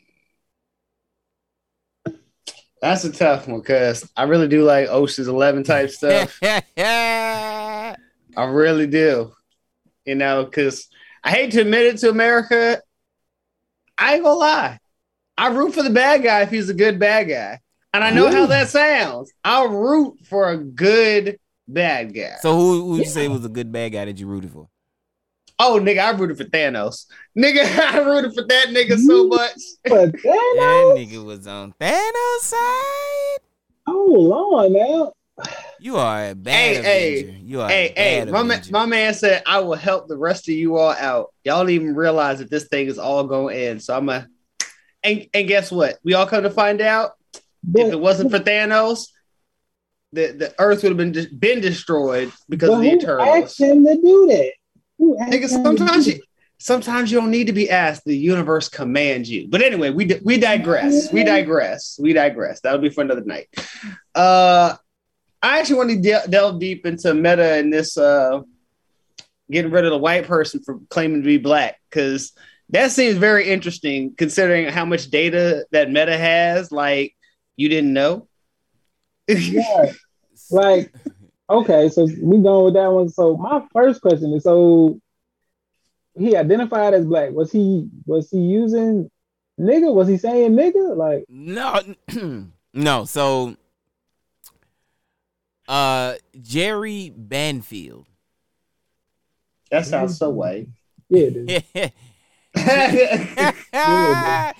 [2.81, 6.39] That's a tough one because I really do like Ocean's Eleven type stuff.
[6.43, 7.95] I
[8.37, 9.31] really do.
[10.05, 10.87] You know, because
[11.23, 12.81] I hate to admit it to America.
[13.97, 14.79] I ain't gonna lie.
[15.37, 17.59] I root for the bad guy if he's a good bad guy.
[17.93, 19.31] And I know how that sounds.
[19.43, 22.37] I'll root for a good bad guy.
[22.41, 24.69] so who who you say was a good bad guy that you rooted for?
[25.61, 27.05] Oh, nigga, I rooted for Thanos.
[27.37, 29.51] Nigga, I rooted for that nigga so much.
[29.85, 33.37] but That nigga was on Thanos' side.
[33.87, 35.13] hold on now.
[35.79, 38.85] You are a bad Hey, hey, you are Hey, a hey, bad my man, my
[38.85, 41.33] man said I will help the rest of you all out.
[41.43, 43.81] Y'all don't even realize that this thing is all going to end.
[43.81, 44.27] So I'm a,
[45.03, 45.97] and and guess what?
[46.03, 47.11] We all come to find out
[47.73, 49.07] if it wasn't for Thanos,
[50.13, 53.43] the, the Earth would have been de- been destroyed because but of the who Eternals.
[53.43, 54.51] asked him to do that?
[55.01, 56.21] Nigga, sometimes you
[56.57, 58.05] sometimes you don't need to be asked.
[58.05, 59.47] The universe commands you.
[59.49, 61.11] But anyway, we we digress.
[61.11, 61.99] We digress.
[61.99, 62.61] We digress.
[62.61, 63.47] That'll be for another night.
[64.13, 64.75] Uh,
[65.41, 68.41] I actually want to de- delve deep into meta and this uh,
[69.49, 72.33] getting rid of the white person for claiming to be black because
[72.69, 76.71] that seems very interesting considering how much data that meta has.
[76.71, 77.15] Like
[77.55, 78.27] you didn't know.
[79.27, 79.93] Yeah.
[80.49, 80.93] Like,
[81.51, 83.09] okay, so we going with that one.
[83.09, 84.99] So my first question is: so
[86.17, 87.31] he identified as black.
[87.31, 89.09] Was he was he using
[89.59, 89.93] nigga?
[89.93, 90.95] Was he saying nigga?
[90.95, 91.79] Like, No,
[92.73, 93.05] no.
[93.05, 93.55] So,
[95.67, 98.07] uh, Jerry Banfield.
[99.69, 100.67] that sounds so white.
[101.09, 101.63] yeah, dude.
[102.53, 104.53] I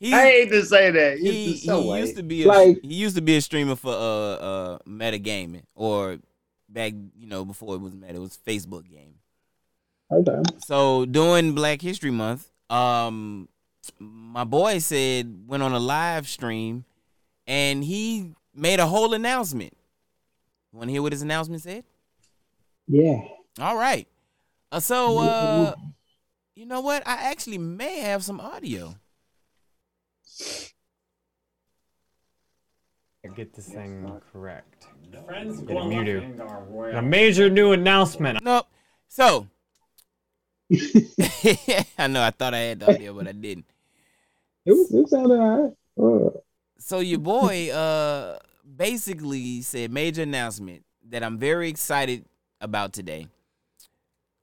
[0.00, 1.12] he, hate to say that.
[1.14, 3.76] It's he, so he used to be a, Like- he used to be a streamer
[3.76, 6.18] for uh uh metagaming or
[6.68, 9.14] back you know before it was meta it was Facebook game.
[10.10, 10.42] Okay.
[10.64, 13.48] So during Black History Month, um,
[13.98, 16.84] my boy said went on a live stream,
[17.46, 19.76] and he made a whole announcement.
[20.72, 21.84] Want to hear what his announcement said?
[22.86, 23.20] Yeah.
[23.60, 24.06] All right.
[24.70, 25.74] Uh, so uh,
[26.54, 27.06] you know what?
[27.06, 28.94] I actually may have some audio.
[33.24, 34.86] I get this thing correct.
[35.10, 36.40] Get it muted.
[36.92, 38.42] A major new announcement.
[38.42, 38.66] Nope.
[39.08, 39.46] So
[40.70, 43.66] I know I thought I had the audio, but I didn't.
[44.66, 46.36] It was it sounded all right.
[46.36, 46.38] Uh,
[46.78, 48.38] So your boy, uh,
[48.76, 52.24] basically said major announcement that I'm very excited
[52.60, 53.28] about today.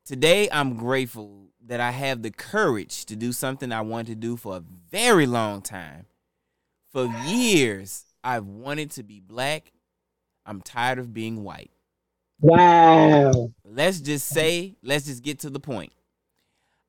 [0.06, 4.36] Today, I'm grateful that I have the courage to do something I wanted to do
[4.38, 6.06] for a very long time.
[6.92, 9.72] For years, I've wanted to be black.
[10.46, 11.72] I'm tired of being white.
[12.40, 13.52] Wow.
[13.64, 15.94] Let's just say, let's just get to the point.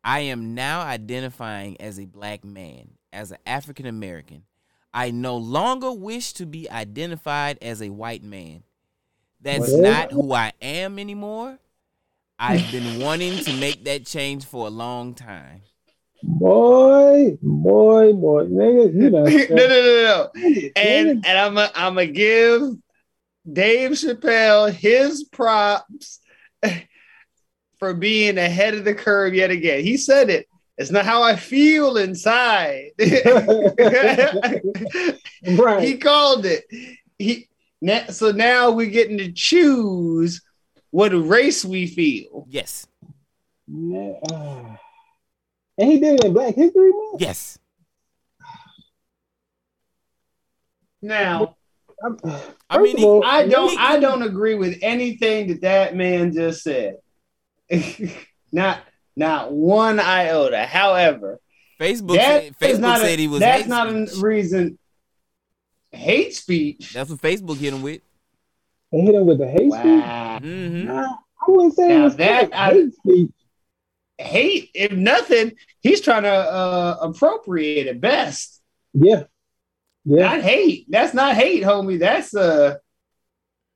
[0.05, 4.43] I am now identifying as a black man, as an African American.
[4.93, 8.63] I no longer wish to be identified as a white man.
[9.41, 9.83] That's What?
[9.83, 11.59] not who I am anymore.
[12.39, 15.63] I've been wanting to make that change for a long time.
[16.23, 19.25] Boy, boy, boy, nigga, you know.
[19.25, 20.71] no, no, no, no.
[20.77, 22.63] And and I'm i I'm gonna give
[23.51, 26.21] Dave Chappelle his props
[27.79, 29.83] for being ahead of the curve yet again.
[29.83, 30.47] He said it.
[30.79, 32.91] It's not how I feel inside.
[32.99, 34.61] right.
[35.83, 36.65] he called it.
[37.19, 37.49] He
[37.81, 40.43] na- so now we're getting to choose
[40.91, 42.47] what race we feel.
[42.49, 42.87] Yes.
[43.67, 44.79] Yeah, ah.
[45.79, 47.21] And he did it in Black History Month.
[47.21, 47.59] Yes.
[51.03, 51.49] Now, I'm-
[52.71, 56.33] I mean, of he- I don't He- I don't agree with anything that that man
[56.33, 56.97] just said.
[58.53, 58.81] not
[59.17, 60.65] not one iota.
[60.67, 61.41] However,
[61.81, 64.23] Facebook that said, is Facebook not said a, he was that's hate not a speech.
[64.23, 64.79] reason.
[65.93, 66.93] Hate speech.
[66.93, 68.03] That's what Facebook hit him with.
[68.93, 69.85] they hit him with the hate speech.
[70.03, 70.39] Wow.
[70.41, 73.31] hmm Nah, I wouldn't say Now it was that that I- hate speech.
[74.19, 78.63] Hate, if nothing, he's trying to uh, appropriate it best.
[78.95, 79.25] Yeah,
[80.07, 80.23] yeah.
[80.23, 80.87] Not hate.
[80.89, 81.99] That's not hate, homie.
[81.99, 82.77] That's uh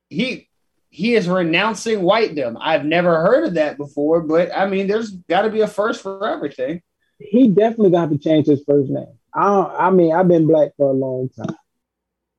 [0.09, 0.49] he
[0.89, 2.57] he is renouncing whitedom.
[2.59, 6.01] I've never heard of that before, but I mean, there's got to be a first
[6.01, 6.81] for everything.
[7.19, 9.17] He definitely got to change his first name.
[9.33, 11.55] I don't, I mean, I've been black for a long time.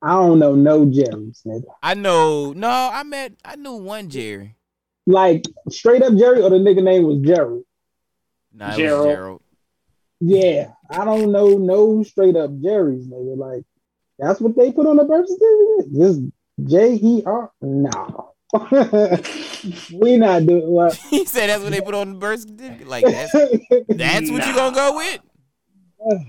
[0.02, 1.62] I don't know no Jerry's, nigga.
[1.82, 2.52] I know.
[2.52, 3.34] No, I met.
[3.44, 4.56] I knew one Jerry.
[5.06, 7.62] Like straight up Jerry, or the nigga name was Jerry.
[8.52, 9.06] Nah, it Gerald.
[9.06, 9.42] was Gerald.
[10.20, 13.36] Yeah, I don't know no straight up Jerry's, nigga.
[13.36, 13.64] Like
[14.22, 15.92] that's what they put on the birth certificate.
[15.98, 16.20] Just
[16.64, 17.50] J E R.
[17.60, 18.34] No,
[19.92, 20.94] we not doing what.
[21.10, 22.86] he said that's what they put on the birth certificate.
[22.86, 25.20] Like that's that's what you gonna go with.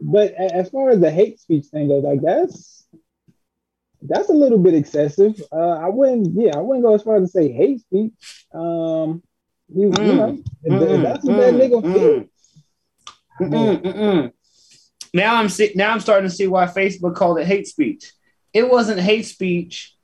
[0.00, 2.86] but as far as the hate speech thing goes, like that's
[4.02, 5.40] that's a little bit excessive.
[5.50, 8.12] Uh, I wouldn't, yeah, I wouldn't go as far as to say hate speech.
[8.54, 9.22] Um,
[9.68, 11.92] you, you Mm, know, if, if mm, that's what that mm, nigga mm.
[11.92, 12.28] feels.
[15.16, 18.12] Now I'm see, now I'm starting to see why Facebook called it hate speech.
[18.52, 19.96] It wasn't hate speech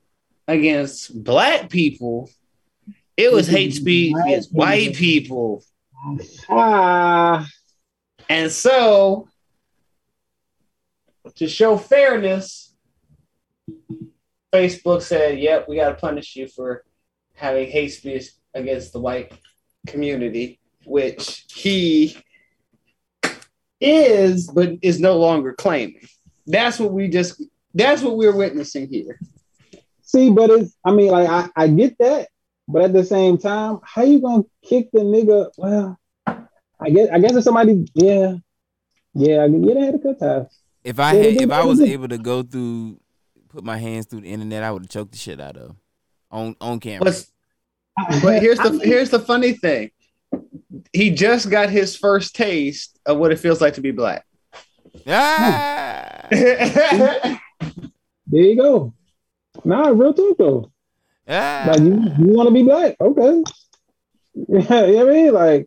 [0.48, 2.30] against black people.
[3.14, 5.64] It was hate speech against white people.
[6.48, 7.46] Ah,
[8.30, 9.28] And so,
[11.34, 12.74] to show fairness,
[14.50, 16.84] Facebook said, "Yep, we got to punish you for
[17.34, 19.30] having hate speech against the white
[19.86, 22.16] community," which he
[23.82, 26.06] is, but is no longer claiming.
[26.46, 27.42] That's what we just.
[27.74, 29.18] That's what we're witnessing here.
[30.02, 32.28] see, but it's, I mean, like, I, I get that,
[32.68, 35.50] but at the same time, how you gonna kick the nigga?
[35.56, 38.34] Well, I guess, I guess if somebody, yeah,
[39.14, 40.58] yeah, I guess- yeah, they had to cut ties.
[40.84, 43.00] If I had, if I was able to go through,
[43.48, 45.76] put my hands through the internet, I would have choked the shit out of
[46.30, 47.04] on on camera.
[47.04, 47.24] But
[48.22, 49.90] but here's the here's the funny thing.
[50.92, 54.24] He just got his first taste of what it feels like to be black.
[55.06, 57.38] Ah, yeah,
[58.26, 58.94] There you go.
[59.64, 60.72] Nah, real talk though.
[61.28, 61.64] ah.
[61.68, 62.96] Like you, you want to be black?
[63.00, 63.42] Okay.
[64.34, 65.32] Yeah, you know what I mean?
[65.34, 65.66] Like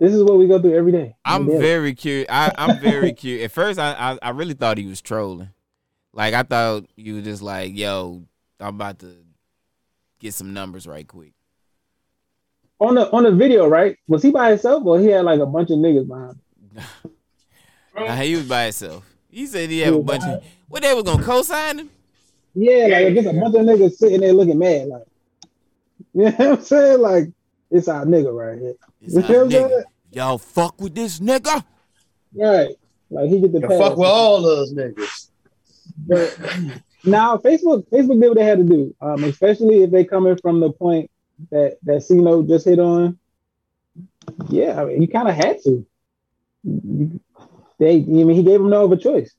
[0.00, 1.16] this is what we go through every day.
[1.24, 1.58] I'm Yeah.
[1.58, 2.26] very curious.
[2.30, 3.46] I, I'm very curious.
[3.46, 5.50] At first, I, I I really thought he was trolling.
[6.12, 8.22] Like I thought you were just like, "Yo,
[8.60, 9.14] I'm about to
[10.20, 11.32] get some numbers right quick."
[12.80, 13.96] On the on the video, right?
[14.06, 16.38] Was he by himself or he had like a bunch of niggas behind
[16.74, 16.84] him?
[17.98, 19.04] Nah, he was by himself.
[19.28, 20.44] He said he had a bunch of.
[20.68, 21.90] What they was gonna co-sign him?
[22.54, 25.02] Yeah, like just a bunch of niggas sitting there looking mad, like
[26.14, 27.00] you know what I'm saying?
[27.00, 27.24] Like
[27.70, 28.74] it's our nigga right here.
[29.00, 29.84] It's you know what I'm saying?
[30.12, 31.64] Y'all fuck with this nigga.
[32.34, 32.76] Right.
[33.10, 33.78] Like he get the pass.
[33.78, 35.28] fuck with all those niggas.
[36.06, 36.38] But
[37.04, 40.60] now Facebook, Facebook did what they had to do, um, especially if they coming from
[40.60, 41.10] the point
[41.50, 43.18] that that Cino just hit on.
[44.48, 45.86] Yeah, I mean, he kind of had to.
[47.78, 49.32] They, I mean, he gave him no other choice.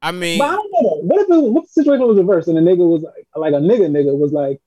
[0.00, 1.00] I mean, But I don't know.
[1.02, 3.54] What if it, what if the situation was reversed and the nigga was like, like
[3.54, 4.60] a nigga, nigga was like,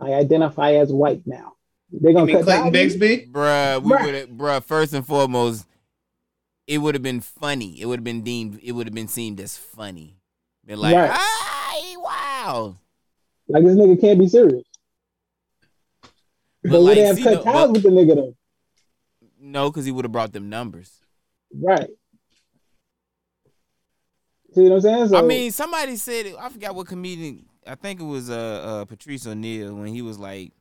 [0.00, 1.54] I identify as white now.
[1.92, 2.96] They You gonna mean cut Clayton ties?
[2.96, 3.30] Bigsby?
[3.32, 4.62] bruh, we would have, bruh.
[4.64, 5.66] First and foremost,
[6.66, 7.80] it would have been funny.
[7.80, 8.60] It would have been deemed.
[8.62, 10.16] It would have been seen as funny.
[10.64, 11.10] Been like, Right.
[11.12, 12.78] ah, he How?
[13.48, 14.64] Like this nigga can't be serious.
[16.62, 18.34] But, would like, they have cut no, ties but- with the nigga though?
[19.40, 21.00] No, because he would have brought them numbers.
[21.54, 21.88] Right.
[24.52, 25.08] See what I'm saying?
[25.08, 26.34] So, I mean, somebody said it.
[26.38, 27.46] I forgot what comedian.
[27.66, 30.52] I think it was uh, uh Patrice O'Neal when he was like,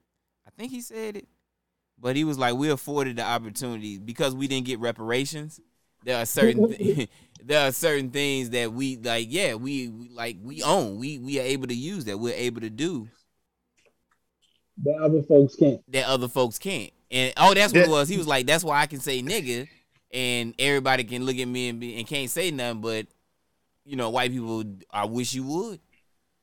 [0.46, 1.28] I think he said it,
[1.98, 5.60] but he was like, we afforded the opportunity because we didn't get reparations.
[6.04, 7.10] There are certain th-
[7.44, 9.28] there are certain things that we like.
[9.30, 10.98] Yeah, we, we like we own.
[10.98, 12.20] We we are able to use that.
[12.20, 13.08] We're able to do
[14.82, 15.82] the other folks can't.
[15.92, 16.92] that other folks can't.
[17.10, 18.10] And oh, that's what it was.
[18.10, 19.68] He was like, that's why I can say nigga,
[20.14, 22.82] and everybody can look at me and be, and can't say nothing.
[22.82, 23.08] But
[23.86, 25.80] you know, white people, I wish you would.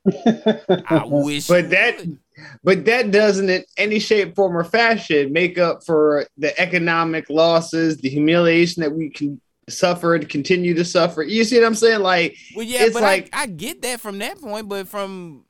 [0.07, 1.47] I wish.
[1.49, 2.19] But you that- would.
[2.65, 7.99] But that doesn't in any shape, form, or fashion make up for the economic losses,
[7.99, 11.23] the humiliation that we can suffer and continue to suffer.
[11.23, 12.01] You see what I'm saying?
[12.01, 15.44] Like, Well, yeah, it's but like- I, I get that from that point, but from,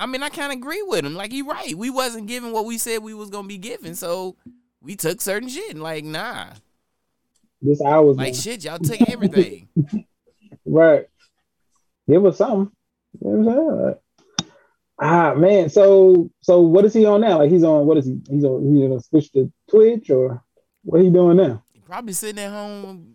[0.00, 1.14] I mean, I kind of agree with him.
[1.14, 4.34] Like he right, we wasn't given what we said we was gonna be given, so
[4.82, 6.46] we took certain shit and like, nah,
[7.60, 8.38] This hours like now.
[8.40, 9.68] shit, y'all took everything.
[10.66, 11.06] Right.
[12.08, 12.70] Give us something.
[13.24, 13.86] You know what I'm saying?
[13.86, 14.50] Like,
[15.02, 17.38] ah man, so so what is he on now?
[17.38, 18.20] Like he's on what is he?
[18.30, 20.42] He's on he's gonna switch to Twitch or
[20.84, 21.62] what are you doing now?
[21.72, 23.14] He probably sitting at home,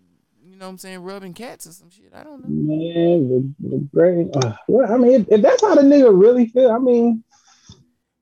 [0.55, 2.13] you know what I'm saying, rubbing cats or some shit.
[2.15, 2.47] I don't know.
[2.47, 3.27] Man,
[3.59, 4.27] the, the great.
[4.33, 7.25] Uh, well, I mean, if, if that's how the nigga really feel, I mean,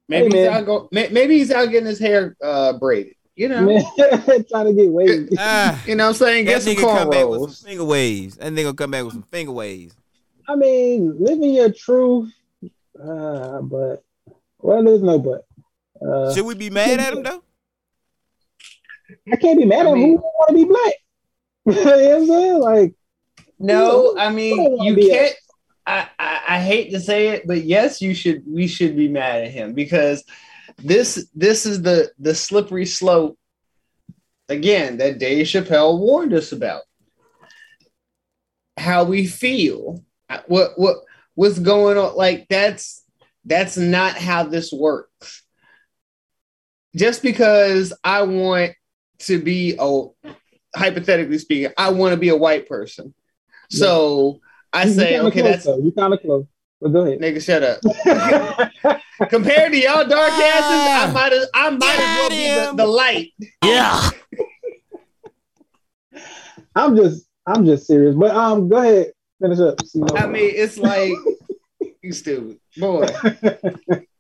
[0.10, 3.14] maybe Hey, he's out go, may- maybe he's out getting his hair uh, braided.
[3.36, 3.68] You know,
[4.50, 5.30] trying to get weight.
[5.38, 6.46] Ah, you know what I'm saying?
[6.46, 7.54] that Get some come back with cornrows.
[7.54, 8.38] some finger waves.
[8.38, 9.96] That nigga come back with some finger waves.
[10.50, 12.34] I mean, living your truth,
[13.00, 14.04] uh, but
[14.58, 15.46] well, there's no but.
[16.04, 17.44] Uh, Should we be mad at him though?
[19.32, 20.00] I can't be mad I at him.
[20.02, 20.94] Who want to be black?
[21.66, 22.60] you know what I'm saying?
[22.60, 22.96] Like,
[23.60, 25.36] No, I mean you can't.
[25.86, 28.44] I, I I hate to say it, but yes, you should.
[28.48, 30.24] We should be mad at him because
[30.78, 33.38] this this is the the slippery slope
[34.50, 36.84] again that Dave Chappelle warned us about.
[38.78, 40.98] How we feel, Uh, what what
[41.36, 42.16] what's going on?
[42.16, 43.04] Like that's
[43.46, 45.44] that's not how this works.
[46.96, 48.74] Just because I want
[49.20, 50.06] to be a
[50.76, 53.14] hypothetically speaking, I want to be a white person.
[53.70, 54.40] So
[54.72, 55.78] I you- you say, okay, close, that's though.
[55.80, 56.46] you kind of close.
[56.82, 57.20] But go ahead.
[57.20, 57.80] nigga, shut up.
[59.30, 62.88] Compared to y'all dark asses, I might as I might as well be the, the
[62.90, 63.32] light.
[63.64, 64.10] Yeah.
[66.76, 68.16] I'm just, I'm just serious.
[68.16, 69.12] But um, go ahead,
[69.42, 69.80] finish up.
[70.16, 71.14] I mean, it's like
[72.02, 73.08] you stupid boy.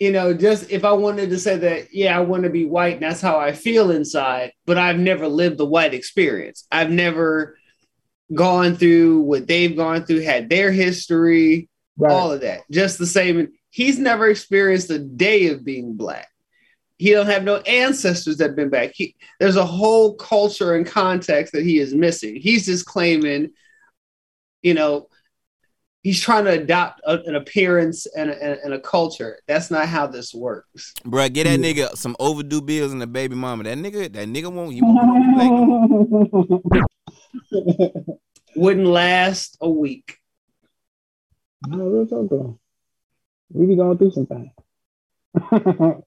[0.00, 2.94] You know, just if I wanted to say that, yeah, I want to be white,
[2.94, 6.66] and that's how I feel inside, but I've never lived the white experience.
[6.70, 7.56] I've never
[8.32, 12.12] gone through what they've gone through, had their history, right.
[12.12, 12.62] all of that.
[12.70, 13.52] Just the same.
[13.70, 16.28] He's never experienced a day of being black.
[16.96, 18.92] He don't have no ancestors that have been back.
[18.94, 22.36] He, there's a whole culture and context that he is missing.
[22.36, 23.50] He's just claiming,
[24.62, 25.08] you know,
[26.04, 29.40] he's trying to adopt a- an appearance and a, and- and a culture.
[29.48, 30.94] That's not how this works.
[31.04, 33.64] Bruh, get that nigga some overdue bills and a baby mama.
[33.64, 34.72] That nigga, that nigga won't.
[34.74, 36.84] He won't.
[38.56, 40.16] Wouldn't last a week.
[41.66, 42.58] No, real talk though.
[43.52, 44.52] We be going through something.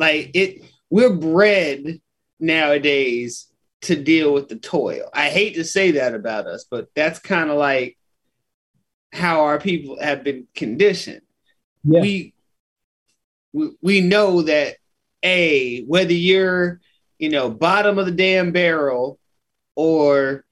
[0.00, 2.00] Like it, we're bred
[2.38, 3.48] nowadays
[3.82, 5.10] to deal with the toil.
[5.12, 7.97] I hate to say that about us, but that's kind of like
[9.12, 11.22] how our people have been conditioned.
[11.84, 12.00] yeah.
[12.00, 12.34] We,
[13.52, 14.76] we we know that
[15.22, 16.80] a whether you're
[17.18, 19.18] you know bottom of the damn barrel
[19.74, 20.44] or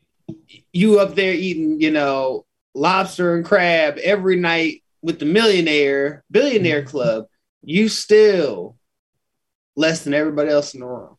[0.72, 6.80] you up there eating you know lobster and crab every night with the millionaire billionaire
[6.80, 6.90] mm-hmm.
[6.90, 7.26] club,
[7.62, 8.76] you still
[9.76, 11.16] less than everybody else in the room.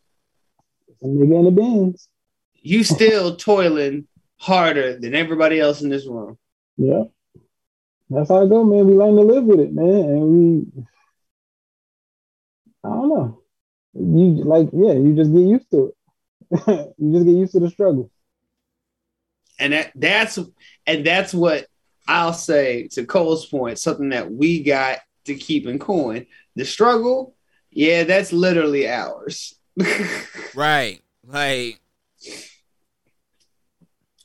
[1.03, 2.09] Nigga in the bins.
[2.55, 4.07] You still toiling
[4.37, 6.37] harder than everybody else in this room.
[6.79, 7.05] Yeah.
[8.09, 8.87] That's how it go, man.
[8.87, 9.85] We learn to live with it, man.
[9.85, 10.83] And we
[12.83, 13.41] I don't know.
[13.93, 16.93] You like, yeah, you just get used to it.
[16.97, 18.11] you just get used to the struggle.
[19.59, 20.39] And that that's
[20.85, 21.67] and that's what
[22.07, 26.25] I'll say to Cole's point, something that we got to keep in coin.
[26.55, 27.35] The struggle,
[27.71, 29.53] yeah, that's literally ours.
[30.55, 31.01] Right.
[31.23, 31.79] Like,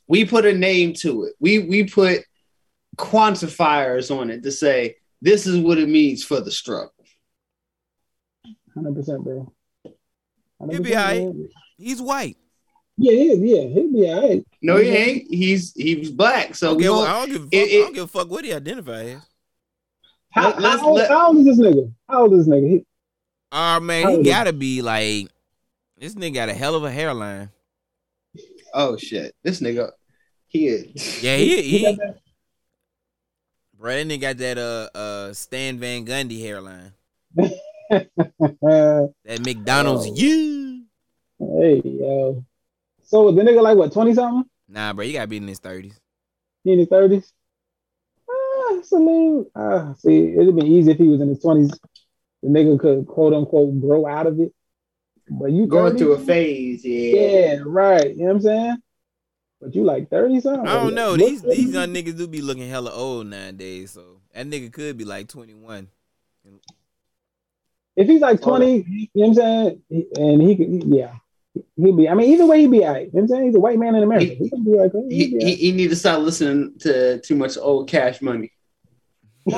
[0.07, 1.35] we put a name to it.
[1.41, 2.25] We we put
[2.97, 6.93] quantifiers on it to say this is what it means for the struggle.
[8.75, 9.53] Hundred percent, bro.
[10.61, 11.19] 100%, He'll be all right.
[11.21, 11.49] man.
[11.77, 12.37] he's white.
[12.97, 14.47] Yeah, he is, yeah, he'll be all right.
[14.61, 15.27] No, he ain't.
[15.29, 16.55] He's he was black.
[16.55, 17.53] So we Okay, well, I don't give a fuck.
[17.53, 19.23] it- I don't give a fuck what he identify as.
[20.31, 21.93] How, Let- how, old, let- how old is this nigga?
[22.09, 22.69] How old is this nigga?
[22.71, 22.87] He,
[23.55, 25.29] Oh man, he gotta be like
[25.99, 27.51] this nigga got a hell of a hairline.
[28.73, 29.91] Oh shit, this nigga,
[30.49, 31.23] he is.
[31.23, 32.19] Yeah, he he he got that-
[33.83, 36.93] bro, that nigga got that uh uh Stan Van Gundy hairline.
[37.91, 40.15] That McDonald's Oh.
[40.15, 40.85] you.
[41.39, 42.45] hey yo.
[43.03, 44.49] So the nigga like what twenty something?
[44.69, 46.01] Nah, bro, you gotta be in his thirties.
[46.65, 47.31] He in his thirties.
[48.31, 49.45] Ah, it's a.
[49.55, 51.79] Ah, see, it'd have been easy if he was in his twenties.
[52.43, 54.55] The nigga could quote unquote grow out of it.
[55.29, 57.15] But you Going through a phase, yeah.
[57.15, 58.09] Yeah, right.
[58.09, 58.77] You know what I'm saying?
[59.63, 60.67] But you like thirty something?
[60.67, 61.11] I don't know.
[61.13, 64.99] Look- These these young niggas do be looking hella old nowadays, so that nigga could
[64.99, 65.87] be like twenty one.
[67.95, 69.83] If he's like 20, you know what I'm saying?
[70.17, 71.13] And he could, yeah.
[71.77, 73.03] He'd be, I mean, either way, he'd be all right.
[73.03, 73.45] You know what I'm saying?
[73.45, 74.35] He's a white man in America.
[74.35, 75.59] He, can be like, oh, He, he'd be he, right.
[75.59, 78.51] he need to stop listening to too much old cash money.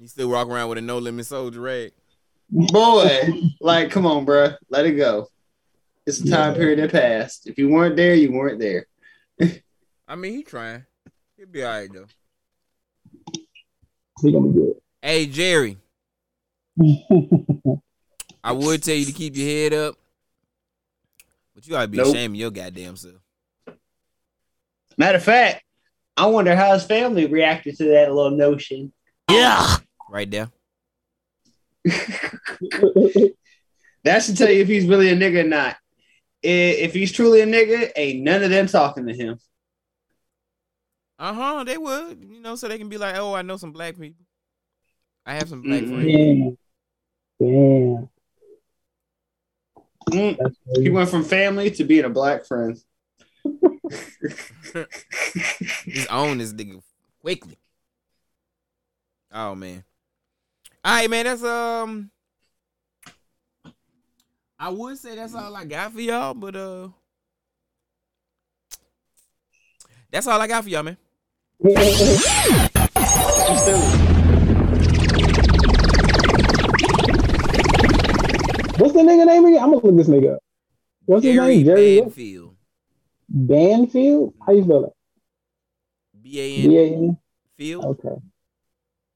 [0.00, 1.92] He still walk around with a no limit soldier rag.
[2.50, 3.28] Boy,
[3.60, 5.26] like, come on, bro, let it go.
[6.08, 6.58] It's a time Yeah.
[6.58, 7.46] period that passed.
[7.46, 8.86] If you weren't there, you weren't there.
[10.08, 10.86] I mean, he trying.
[11.36, 12.06] He'll be all right though.
[14.22, 15.76] He gonna be Hey Jerry.
[18.42, 19.96] I would tell you to keep your head up,
[21.54, 22.06] but you gotta be Nope.
[22.14, 23.16] ashamed of your goddamn self.
[24.96, 25.62] Matter of fact,
[26.16, 28.94] I wonder how his family reacted to that little notion.
[29.30, 29.76] Yeah,
[30.08, 30.48] right there.
[34.04, 35.76] That should tell you if he's really a nigga or not.
[36.44, 39.38] I- If he's truly a nigga, ain't none of them talking to him.
[41.18, 41.64] Uh huh.
[41.64, 44.24] They would, you know, so they can be like, oh, I know some black people.
[45.26, 45.88] I have some black Mm-mm.
[45.90, 46.58] friends.
[47.40, 48.08] Damn.
[48.08, 48.08] Damn.
[50.36, 52.78] Mm, He went from family to being a black friend.
[55.86, 56.80] Just own this nigga
[57.20, 57.58] quickly.
[59.32, 59.84] Oh man.
[60.84, 61.24] All right, man.
[61.26, 62.10] That's um.
[64.60, 66.88] I would say that's all I got for y'all, but uh,
[70.10, 70.96] that's all I got for y'all, man.
[71.58, 71.76] What's
[78.94, 79.62] the nigga name again?
[79.62, 80.42] I'm gonna look this nigga up.
[81.04, 81.64] What's his name?
[81.64, 82.04] Jerry what?
[82.06, 82.56] Banfield.
[83.28, 84.34] Banfield?
[84.44, 84.92] How you spell it?
[86.20, 87.18] B A N B A N.
[87.56, 87.84] Field.
[87.84, 88.16] Okay.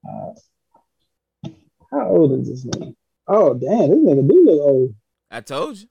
[0.09, 1.51] Uh,
[1.90, 2.95] how old is this nigga?
[3.26, 4.95] Oh damn, this nigga do look old.
[5.33, 5.87] I told you.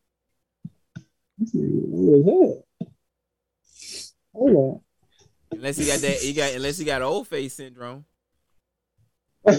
[1.39, 2.64] This nigga old
[3.89, 4.84] as hell.
[5.52, 8.06] Unless he got that, he got unless he got old face syndrome.
[9.46, 9.54] a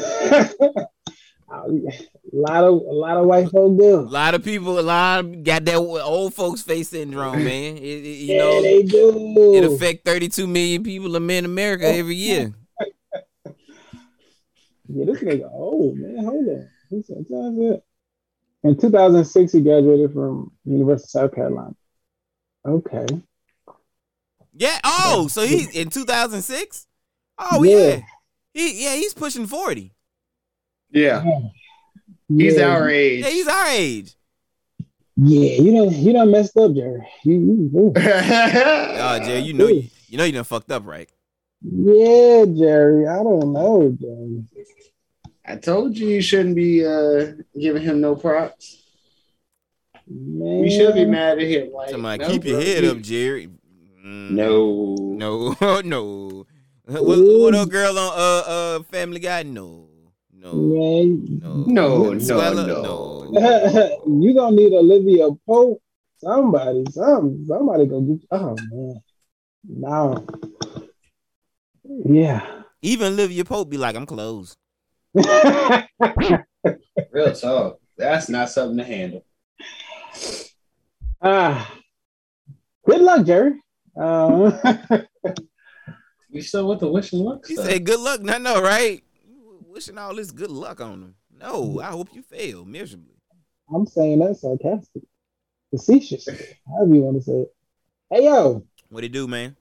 [2.33, 3.97] lot of a lot of white folks do.
[3.97, 7.76] A lot of people, a lot of, got that old folks face syndrome, man.
[7.76, 9.55] It, it- you yeah, know, they do.
[9.57, 12.55] it affect 32 million people in America every year.
[14.95, 16.22] Yeah, this nigga old man.
[16.22, 16.68] Hold on.
[16.91, 17.85] "That's it."
[18.64, 21.74] In 2006, he graduated from University of South Carolina.
[22.64, 23.06] Okay.
[24.54, 24.78] Yeah.
[24.84, 26.86] Oh, so he in 2006.
[27.38, 27.76] Oh Yeah.
[27.76, 28.00] yeah.
[28.54, 29.92] He yeah he's pushing 40.
[30.90, 31.24] Yeah,
[32.28, 32.66] he's yeah.
[32.66, 33.24] our age.
[33.24, 34.14] Yeah, he's our age.
[35.16, 37.06] Yeah, you done you done messed up, Jerry.
[37.24, 37.32] You,
[37.72, 37.92] you.
[37.96, 41.08] Oh, Jerry, you know you, you know you done fucked up, right?
[41.62, 43.06] yeah, Jerry.
[43.08, 44.44] I don't know, Jerry.
[45.45, 48.78] I told you you shouldn't be uh, giving him no props.
[50.07, 50.64] Man.
[50.64, 51.72] You should be mad at him.
[51.72, 53.49] Like, Somebody no, keep your bro, head up, Jerry.
[54.05, 54.95] Mm, No,
[55.55, 56.47] no, no.
[56.84, 59.45] What, what up, girl on uh uh Family Guy?
[59.45, 59.88] No,
[60.32, 63.28] no, Man, no, No, no, no.
[63.30, 63.99] no.
[64.20, 65.80] you gonna need Olivia Pope.
[66.18, 68.26] Somebody, some somebody gonna get.
[68.30, 69.03] Oh man,
[69.64, 70.26] no.
[71.84, 72.62] Yeah.
[72.82, 74.57] Even Olivia Pope be like, I'm closed.
[77.12, 77.78] real talk.
[77.98, 79.24] That's not something to handle.
[81.20, 81.72] Ah,
[82.84, 83.60] good luck, Jerry.
[83.96, 84.58] Um,
[86.32, 89.04] We still with the wishing luck He said, "Good luck." No, no, right?
[89.68, 91.14] Wishing all this good luck on him.
[91.38, 93.16] No, I hope you fail miserably.
[93.74, 95.02] I'm saying that sarcastic,
[95.70, 96.26] facetious,
[96.66, 97.54] however you want to say it.
[98.10, 99.56] Hey yo, What it do, man?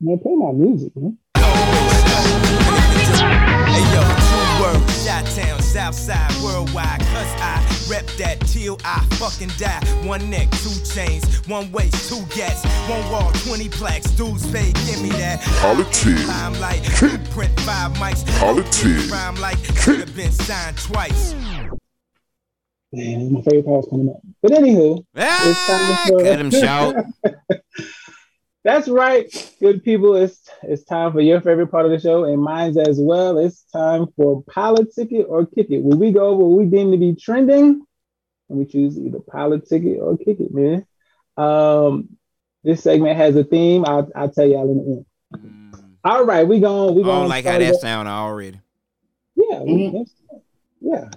[0.00, 1.18] man, play my music, man.
[3.66, 4.00] Hey yo,
[4.60, 9.80] true word, Shot Town, Southside, worldwide, cause I rep that till I fucking die.
[10.06, 15.02] One neck, two chains, one waist, two gats, one wall, 20 plaques, dudes pay, give
[15.02, 15.40] me that.
[15.60, 16.26] Politics.
[16.28, 16.82] Limelight,
[17.30, 19.10] print five mics, Politics.
[19.10, 21.34] rhyme like could have been signed twice.
[22.92, 24.16] Man, my favorite part's coming up.
[24.42, 26.96] But anywho, Ah, time for- cut him short.
[28.62, 29.26] That's right,
[29.60, 30.16] good people.
[30.16, 33.38] It's it's time for your favorite part of the show and mine's as well.
[33.38, 35.82] It's time for politic it or kick it.
[35.82, 37.82] Where we go over what we deem to be trending,
[38.50, 40.86] and we choose either politic it or kick it, man.
[41.38, 42.10] Um,
[42.62, 43.86] this segment has a theme.
[43.86, 45.96] I'll, I'll tell y'all in the end.
[46.04, 46.94] All right, we going.
[46.94, 48.60] We I don't like how that sound already.
[49.36, 50.14] Yeah, we- that's-
[50.82, 51.10] yeah.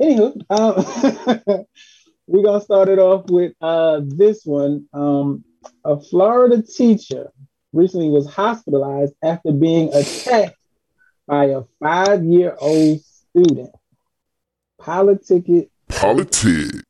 [0.00, 1.64] Anywho, um,
[2.26, 4.86] we're gonna start it off with uh this one.
[4.94, 5.44] Um,
[5.84, 7.32] a Florida teacher
[7.72, 10.56] recently was hospitalized after being attacked
[11.26, 13.70] by a five-year-old student.
[14.78, 16.82] Politic Politic.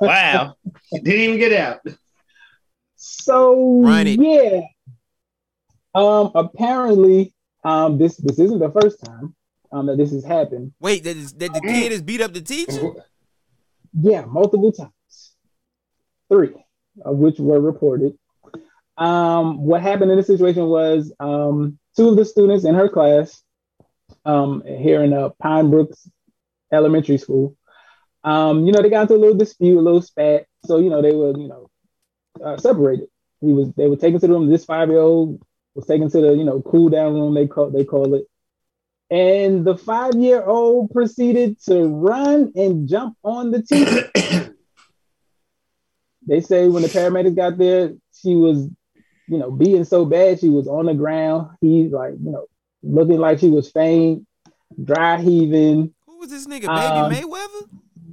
[0.00, 0.56] Wow.
[0.92, 1.80] Didn't even get out.
[2.96, 4.62] So Run yeah.
[5.94, 7.34] Um, apparently,
[7.64, 9.34] um, this this isn't the first time
[9.72, 10.72] um that this has happened.
[10.80, 12.92] Wait, that, is, that the kid has beat up the teacher?
[13.92, 14.92] Yeah, multiple times.
[16.30, 16.61] Three of
[16.96, 18.18] which were reported.
[18.96, 23.42] Um, what happened in this situation was um, two of the students in her class
[24.24, 26.08] um, here in uh, Pine Brooks
[26.72, 27.56] Elementary School,
[28.24, 30.46] um, you know, they got into a little dispute, a little spat.
[30.64, 31.70] So, you know, they were, you know,
[32.44, 33.08] uh, separated.
[33.40, 34.48] He was, they were taken to the room.
[34.48, 35.42] This five-year-old
[35.74, 37.34] was taken to the, you know, cool down room.
[37.34, 38.26] They call, they call it.
[39.10, 44.54] And the five-year-old proceeded to run and jump on the teacher.
[46.26, 48.68] they say when the paramedics got there, she was,
[49.28, 51.50] you know, being so bad, she was on the ground.
[51.60, 52.46] He's like, you know,
[52.82, 54.26] looking like she was faint,
[54.82, 55.94] dry heaving.
[56.06, 57.68] Who was this nigga, Baby Um, Mayweather?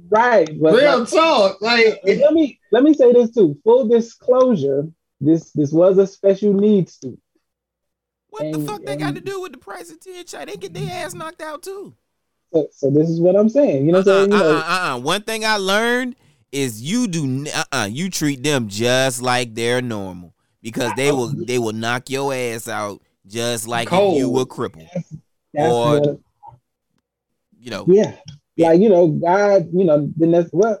[0.08, 0.48] Right.
[0.60, 1.60] But Real like- talk.
[1.62, 3.56] Like let me let me say this too.
[3.64, 4.88] Full disclosure,
[5.20, 7.20] this this was a special needs student.
[8.30, 10.44] What the fuck they got to do with the price of ten chai?
[10.44, 11.94] They get their ass knocked out too.
[12.52, 13.86] So, so this is what I'm saying.
[13.86, 14.32] You know what Uh-uh, I'm saying?
[14.32, 14.98] You know, uh-uh, uh-uh.
[15.00, 16.16] One thing I learned
[16.52, 21.58] is you do uh-uh, you treat them just like they're normal because they will they
[21.58, 24.88] will knock your ass out just like if you were crippled.
[25.54, 26.20] that's or- what,
[27.58, 28.16] You know, yeah.
[28.58, 30.80] Like, you know, God, you know, the next what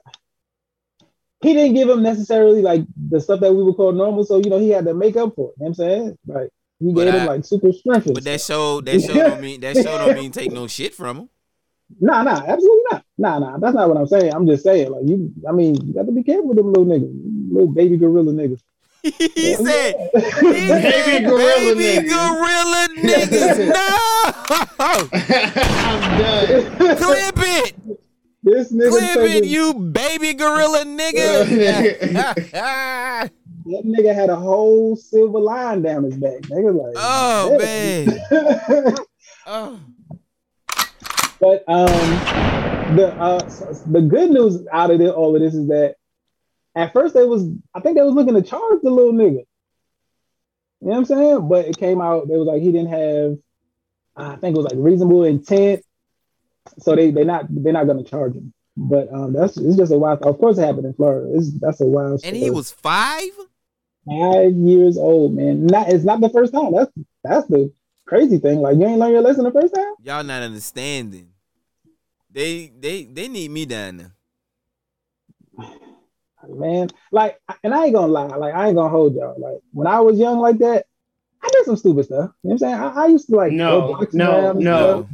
[1.42, 4.24] he didn't give him necessarily like the stuff that we would call normal.
[4.24, 5.54] So, you know, he had to make up for it.
[5.58, 6.18] You know what I'm saying?
[6.26, 6.48] Like
[6.78, 8.12] he But gave I- him like super strength.
[8.12, 8.56] but that stuff.
[8.56, 11.28] show that show don't mean that show don't mean take no shit from them.
[11.98, 13.04] Nah, nah, absolutely not.
[13.18, 14.32] Nah, nah, that's not what I'm saying.
[14.32, 16.86] I'm just saying, like you, I mean, you got to be careful with them little
[16.86, 18.60] niggas, little baby gorilla niggas.
[19.02, 23.70] he said, he Baby said, gorilla baby niggas." gorilla niggas.
[24.50, 25.08] No, I'm
[26.18, 26.96] done.
[26.96, 27.74] clip it,
[28.42, 31.46] this nigga clip it, you baby gorilla nigga.
[32.52, 33.30] that
[33.66, 36.40] nigga had a whole silver line down his back.
[36.42, 38.96] Nigga, like, oh man.
[39.46, 39.80] Oh.
[41.40, 43.38] But um, the uh,
[43.86, 45.96] the good news out of it, all of this is that
[46.74, 49.44] at first they was, I think they was looking to charge the little nigga.
[50.80, 51.48] You know what I'm saying?
[51.48, 53.38] But it came out they was like he didn't have,
[54.16, 55.82] I think it was like reasonable intent,
[56.78, 58.52] so they they not they're not gonna charge him.
[58.76, 60.22] But um, that's it's just a wild.
[60.22, 61.36] Of course, it happened in Florida.
[61.36, 62.20] It's, that's a wild.
[62.24, 63.30] And he was five.
[64.06, 65.66] five years old, man.
[65.66, 66.72] Not it's not the first time.
[66.72, 66.92] That's
[67.24, 67.72] that's the
[68.06, 68.60] crazy thing.
[68.60, 69.94] Like you ain't learn your lesson the first time.
[70.02, 71.29] Y'all not understanding.
[72.32, 74.12] They they they need me down there.
[76.48, 76.88] man.
[77.12, 79.34] Like, and I ain't gonna lie, like I ain't gonna hold y'all.
[79.38, 80.86] Like when I was young like that,
[81.42, 82.30] I did some stupid stuff.
[82.42, 82.74] You know what I'm saying?
[82.74, 85.08] I, I used to like No, go boxing no, no.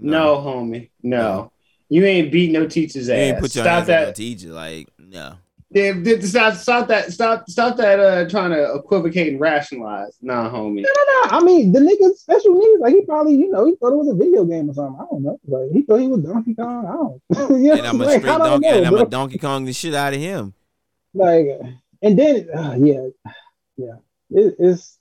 [0.00, 0.90] No, homie.
[1.02, 1.52] No.
[1.88, 3.20] You ain't beat no teacher's You ass.
[3.20, 4.48] ain't put your stop hands on your teacher.
[4.48, 5.34] Like no.
[5.74, 7.12] Yeah, th- stop, stop that.
[7.12, 7.98] Stop, stop that.
[7.98, 10.16] Uh, trying to equivocate and rationalize.
[10.20, 10.82] Nah, homie.
[10.82, 11.30] No, no, no.
[11.38, 12.80] I mean, the nigga special needs.
[12.80, 15.00] Like he probably, you know, he thought it was a video game or something.
[15.00, 15.40] I don't know.
[15.46, 16.84] Like he thought he was Donkey Kong.
[16.86, 17.50] I don't.
[17.62, 18.66] you know And I'm a like, straight I donkey.
[18.68, 20.52] know, and I'm a Donkey Kong the shit out of him.
[21.14, 21.46] like
[22.02, 23.06] and then uh, yeah
[23.76, 23.94] yeah
[24.30, 24.98] it, it's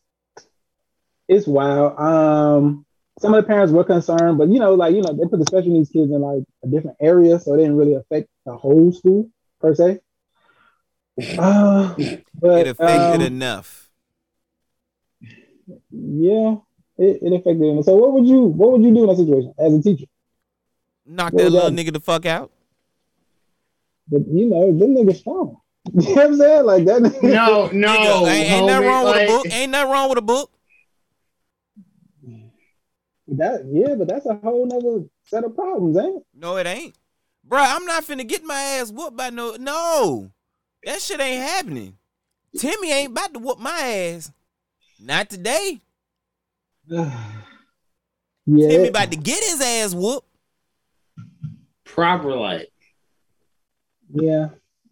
[1.27, 2.85] it's wild um
[3.19, 5.45] some of the parents were concerned but you know like you know they put the
[5.45, 8.91] special needs kids in like a different area so it didn't really affect the whole
[8.91, 9.99] school per se
[11.37, 11.95] uh,
[12.39, 13.89] but It affected um, enough.
[15.91, 16.55] yeah
[16.97, 19.53] it, it affected them so what would you what would you do in that situation
[19.59, 20.05] as a teacher
[21.05, 21.85] Knock what that was little that?
[21.85, 22.51] nigga the fuck out.
[24.07, 25.57] but you know them niggas strong
[25.93, 27.09] you know what I'm saying like that No,
[27.73, 27.87] no.
[27.87, 29.45] Nigga, ain't, ain't nothing homie, wrong with like- a book.
[29.51, 30.51] Ain't nothing wrong with a book.
[33.27, 36.95] that yeah but that's a whole nother set of problems ain't it No, it ain't.
[37.47, 39.55] Bruh, I'm not finna get my ass whooped by no.
[39.59, 40.31] No,
[40.85, 41.97] that shit ain't happening.
[42.57, 44.31] Timmy ain't about to whoop my ass.
[44.99, 45.81] Not today.
[46.87, 47.13] yeah
[48.45, 50.27] Timmy about to get his ass whooped.
[51.85, 52.71] proper like.
[54.13, 54.49] Yeah.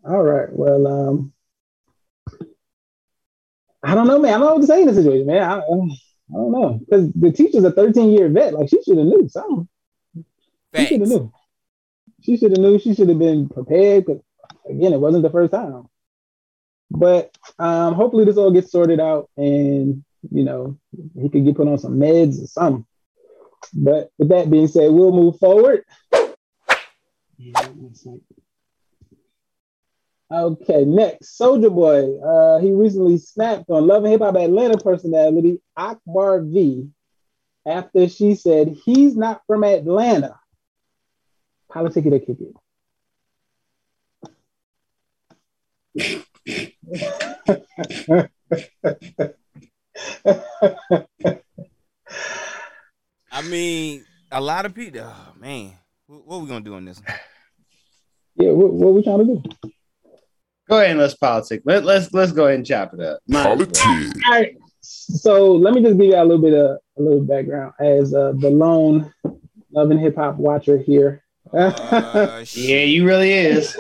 [0.08, 0.48] All right.
[0.52, 1.34] Well, um,
[3.84, 4.34] I don't know, man.
[4.34, 5.44] I don't know what to say in this situation, man.
[5.44, 8.54] I, I don't know because the teacher's a 13 year vet.
[8.54, 9.68] Like she should have knew something.
[10.16, 11.10] She should have Facts.
[11.10, 11.32] knew.
[12.22, 12.80] She should have knew.
[12.80, 14.06] She should have been prepared.
[14.06, 14.22] Because
[14.70, 15.88] again, it wasn't the first time.
[16.92, 20.78] But um, hopefully this all gets sorted out, and you know
[21.20, 22.86] he could get put on some meds or something.
[23.74, 25.84] But with that being said, we'll move forward.
[30.32, 32.20] Okay, next, Soulja Boy.
[32.20, 36.90] Uh, he recently snapped on Love and Hip Hop Atlanta personality Akbar V
[37.66, 40.40] after she said he's not from Atlanta.
[41.70, 42.54] Politic it or kick it.
[53.32, 55.02] I mean, a lot of people.
[55.04, 55.74] Oh, man,
[56.08, 57.00] what, what we gonna do on this?
[57.00, 57.18] one?
[58.36, 59.44] Yeah, what, what we trying to do?
[60.70, 61.62] Go ahead and let's politic.
[61.66, 63.20] Let, let's let's go ahead and chop it up.
[63.28, 64.56] Might as All right.
[64.82, 68.34] So let me just give you a little bit of a little background as uh,
[68.38, 69.12] the lone
[69.72, 71.24] love and hip hop watcher here.
[71.52, 73.76] Uh, Yeah, you really is.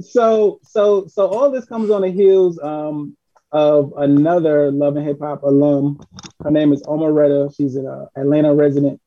[0.00, 3.16] So so so all this comes on the heels um,
[3.50, 6.00] of another love and hip hop alum.
[6.42, 7.54] Her name is Omeretta.
[7.56, 9.00] She's an uh, Atlanta resident,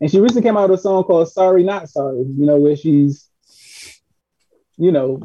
[0.00, 2.76] and she recently came out with a song called "Sorry Not Sorry." You know where
[2.76, 3.28] she's,
[4.76, 5.22] you know,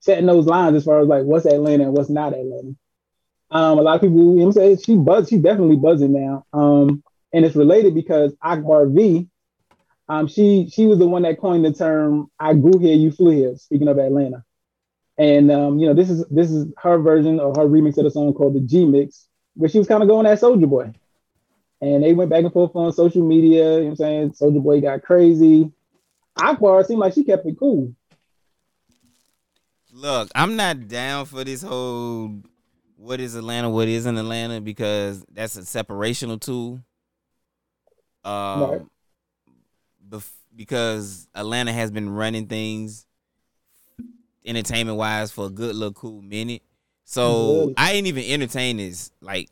[0.00, 2.74] setting those lines as far as like what's Atlanta and what's not Atlanta.
[3.50, 6.44] Um, a lot of people, you know saying, she buzz, she's definitely buzzing now.
[6.52, 9.28] Um, and it's related because Akbar V,
[10.08, 13.30] um, she she was the one that coined the term "I grew here, you flew
[13.30, 14.44] here." Speaking of Atlanta,
[15.18, 18.10] and um, you know this is this is her version of her remix of the
[18.10, 20.92] song called the G Mix, where she was kind of going at Soulja Boy,
[21.80, 23.64] and they went back and forth on social media.
[23.64, 24.30] You know what I'm saying?
[24.32, 25.70] Soulja Boy got crazy.
[26.40, 27.94] Akbar seemed like she kept it cool.
[29.92, 32.42] Look, I'm not down for this whole
[32.96, 36.80] what is Atlanta, what isn't Atlanta, because that's a separational tool.
[38.24, 38.82] Um, Right.
[40.58, 43.06] Because Atlanta has been running things
[44.44, 46.62] entertainment wise for a good little cool minute.
[47.04, 47.72] So?
[47.76, 49.10] I ain't even entertain this.
[49.22, 49.48] Like,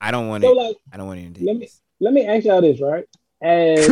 [0.00, 0.50] I don't want to.
[0.50, 1.68] So like, I don't want to entertain let me
[1.98, 3.04] let me ask y'all this, right?
[3.42, 3.88] As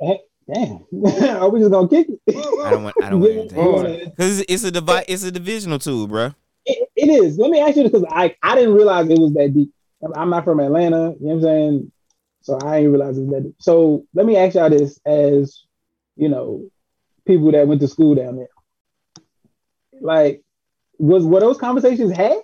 [0.52, 0.84] damn,
[1.40, 2.36] are we just gonna kick it?
[2.66, 2.96] I don't want.
[3.02, 3.82] I don't want to Yeah, entertain yeah.
[3.96, 4.08] this.
[4.10, 6.34] Because it's a devi- It's a divisional tool, bruh.
[6.66, 7.38] It, it is.
[7.38, 9.72] Let me ask you this because I, I didn't realize it was that deep.
[10.02, 11.92] I'm- I'm not from Atlanta, you know what I'm saying?
[12.42, 13.54] So I didn't realize it was that.
[13.58, 15.64] So let me ask y'all this as,
[16.16, 16.68] you know,
[17.26, 18.48] people that went to school down there.
[20.00, 20.42] Like,
[20.98, 22.38] was were those conversations had?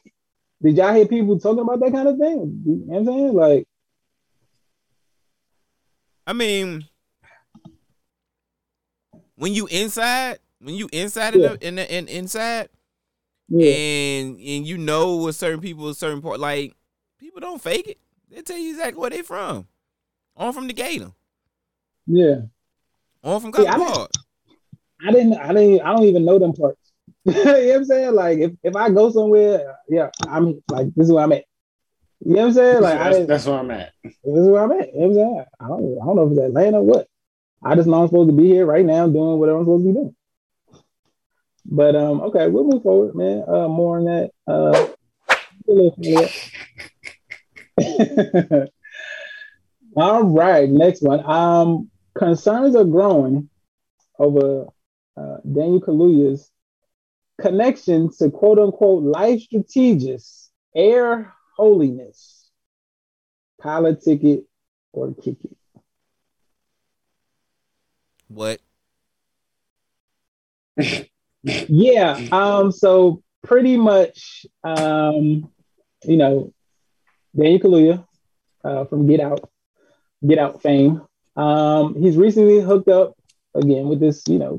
[0.62, 2.62] Did y'all hear people talking about that kind of thing?
[2.66, 3.32] You know what I'm saying?
[3.34, 3.68] Like,
[6.26, 6.86] I mean,
[9.36, 11.52] when you inside, when you inside Yeah.
[11.52, 12.68] in, the, in the in inside,
[13.48, 16.74] yeah, and and you know with certain people, certain part, like
[17.18, 17.98] people don't fake it.
[18.30, 19.66] They tell you exactly where they from.
[20.36, 21.12] On from Decatur.
[22.06, 22.36] yeah.
[23.24, 24.10] On from See, I Cotton didn't- Park.
[25.06, 26.80] I didn't, I didn't, I don't even know them parts.
[27.26, 28.14] you know what I'm saying?
[28.14, 31.44] Like, if, if I go somewhere, yeah, I'm like, this is where I'm at.
[32.24, 32.82] You know what I'm saying?
[32.82, 33.92] Like, I that's, didn't, that's where I'm at.
[34.02, 34.94] This is where I'm at.
[34.94, 35.44] You know what I'm saying?
[35.60, 37.08] I don't, I don't know if it's Atlanta or what.
[37.62, 39.88] I just know I'm supposed to be here right now doing whatever I'm supposed to
[39.88, 40.14] be doing.
[41.66, 43.44] But um, okay, we'll move forward, man.
[43.46, 44.30] Uh, more on that.
[44.48, 44.86] Uh,
[45.68, 46.30] a little
[47.78, 48.68] further.
[49.96, 51.24] All right, next one.
[51.24, 53.48] Um, concerns are growing
[54.18, 54.66] over
[55.16, 56.50] uh, Daniel Kaluuya's
[57.40, 62.50] connection to quote unquote life strategist Air Holiness.
[63.58, 64.44] Politic it
[64.92, 65.56] or kick it.
[68.28, 68.60] What?
[71.68, 72.20] Yeah.
[72.32, 72.72] Um.
[72.72, 75.48] So pretty much, um,
[76.04, 76.52] you know,
[77.36, 78.06] Daniel Kaluuya
[78.64, 79.48] uh, from Get Out,
[80.26, 81.02] Get Out fame.
[81.36, 83.14] Um, he's recently hooked up
[83.54, 84.58] again with this, you know,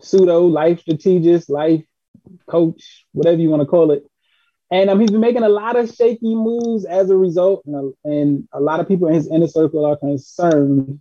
[0.00, 1.84] pseudo life strategist, life
[2.46, 4.04] coach, whatever you want to call it.
[4.70, 8.08] And um, he's been making a lot of shaky moves as a result, and a,
[8.08, 11.00] and a lot of people in his inner circle are concerned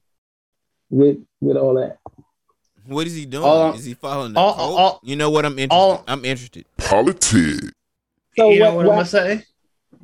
[0.90, 1.98] with with all that.
[2.86, 3.44] What is he doing?
[3.45, 4.80] All- is he following the all- code?
[4.80, 5.45] all- you know what?
[5.45, 5.74] I'm interested.
[5.76, 6.65] all- I'm interested.
[6.78, 7.74] Politic.
[8.38, 9.44] So you know what- what, I'm gonna say?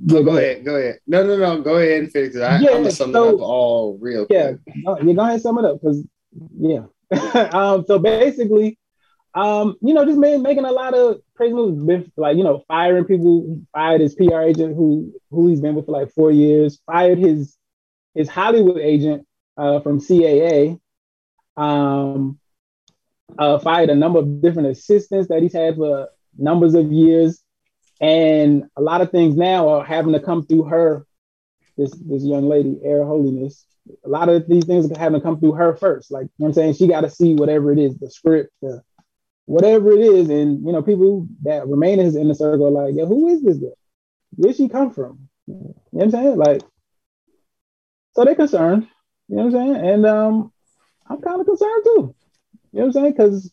[0.05, 0.99] Yeah, Go ahead, go ahead.
[1.07, 1.61] No, no, no.
[1.61, 2.41] Go ahead and fix it.
[2.41, 4.75] I, Yeah, I'm gonna sum so- it up all real Yeah, quick.
[4.77, 6.05] no, you're gonna have to sum it up because
[6.57, 6.83] yeah.
[7.53, 8.77] um, so basically,
[9.33, 12.63] um, you know, just made, making a lot of crazy moves, been, like you know,
[12.67, 16.79] firing people, fired his PR agent who who he's been with for like four years,
[16.85, 17.55] fired his
[18.15, 19.25] his Hollywood agent
[19.57, 20.79] uh, from CAA,
[21.57, 22.39] um,
[23.37, 27.41] uh, fired a number of different assistants that he's had for numbers of years,
[27.99, 31.05] and a lot of things now are having to come through her.
[31.77, 33.65] This this young lady, Air Holiness.
[34.05, 36.11] A lot of these things are having to come through her first.
[36.11, 38.51] Like you know what I'm saying, she got to see whatever it is, the script,
[38.61, 38.81] the
[39.49, 43.05] whatever it is, and you know, people that remain in the circle are like, yeah,
[43.05, 43.73] who is this girl?
[44.35, 45.27] Where she come from?
[45.47, 46.37] You know what I'm saying?
[46.37, 46.61] Like,
[48.15, 48.87] so they're concerned.
[49.27, 49.89] You know what I'm saying?
[49.89, 50.53] And um,
[51.07, 52.15] I'm kind of concerned too.
[52.71, 53.11] You know what I'm saying?
[53.11, 53.51] Because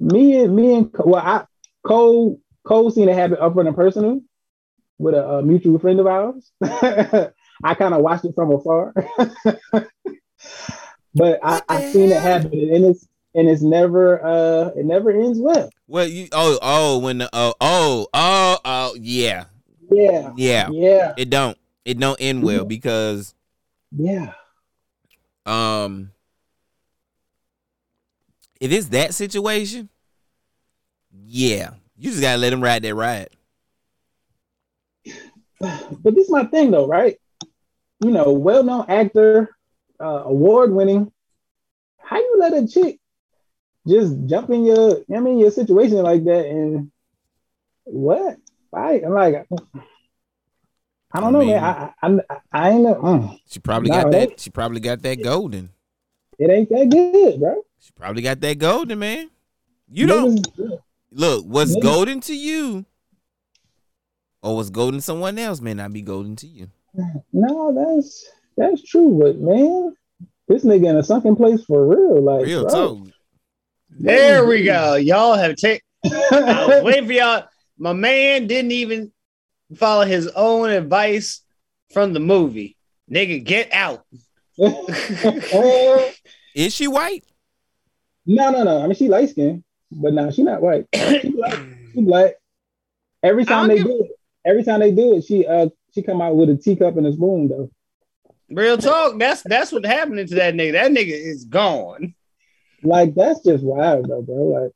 [0.00, 1.44] me and me and well, I
[1.86, 4.20] Cole Cole seen it happen up front and personal
[4.98, 6.52] with a, a mutual friend of ours.
[7.64, 8.92] I kind of watched it from afar,
[11.14, 15.38] but I, I seen it happen, and it's and it's never uh it never ends
[15.38, 15.70] well.
[15.86, 19.44] Well, you oh oh when the oh oh oh oh yeah.
[19.90, 20.68] Yeah, yeah.
[20.70, 23.34] Yeah, it don't it don't end well because
[23.90, 24.32] yeah.
[25.44, 26.12] um
[28.60, 29.88] if it's that situation,
[31.26, 31.70] yeah,
[32.02, 33.28] you just gotta let him ride that ride.
[35.60, 37.16] But this is my thing though, right?
[38.00, 39.48] You know, well-known actor,
[40.00, 41.12] uh, award-winning.
[41.98, 42.98] How you let a chick
[43.86, 46.90] just jump in your, I mean, your situation like that and
[47.84, 48.38] what?
[48.74, 49.46] I I'm like,
[51.14, 51.62] I don't I know, mean- man.
[51.62, 52.18] I I,
[52.52, 52.94] I, ain't know.
[52.96, 54.40] mm, She probably Nah, got that-.
[54.40, 55.70] She probably got that golden.
[56.40, 57.62] it ain't that good, bro.
[57.78, 59.30] She probably got that golden, man.
[59.88, 60.44] You don't
[61.12, 62.84] look what's Niggas- golden to you,
[64.42, 66.68] or what's golden to someone else may not be golden to you.
[67.32, 68.26] No, that's
[68.56, 69.94] that's true, but man,
[70.48, 72.20] this nigga in a sunken place for real.
[72.22, 72.70] Like, Real bro.
[72.96, 73.08] talk.
[73.90, 74.96] There we go.
[74.96, 75.80] Y'all have taken.
[76.04, 77.44] Wait for y'all.
[77.78, 79.12] My man didn't even
[79.76, 81.42] follow his own advice
[81.92, 82.76] from the movie.
[83.10, 84.04] Nigga, get out.
[86.54, 87.24] Is she white?
[88.26, 88.78] no, no, no.
[88.82, 89.64] I mean, she light skinned,
[89.94, 90.86] but no, she not white.
[90.94, 91.58] She black.
[91.94, 92.32] She black.
[93.22, 94.10] Every time they don't do it,
[94.44, 97.12] every time they do it, she uh she come out with a teacup and a
[97.12, 97.70] spoon though.
[98.50, 99.18] Real talk.
[99.18, 100.72] That's that's what happening to that nigga.
[100.72, 102.14] That nigga is gone.
[102.82, 104.72] Like that's just wild, though, bro.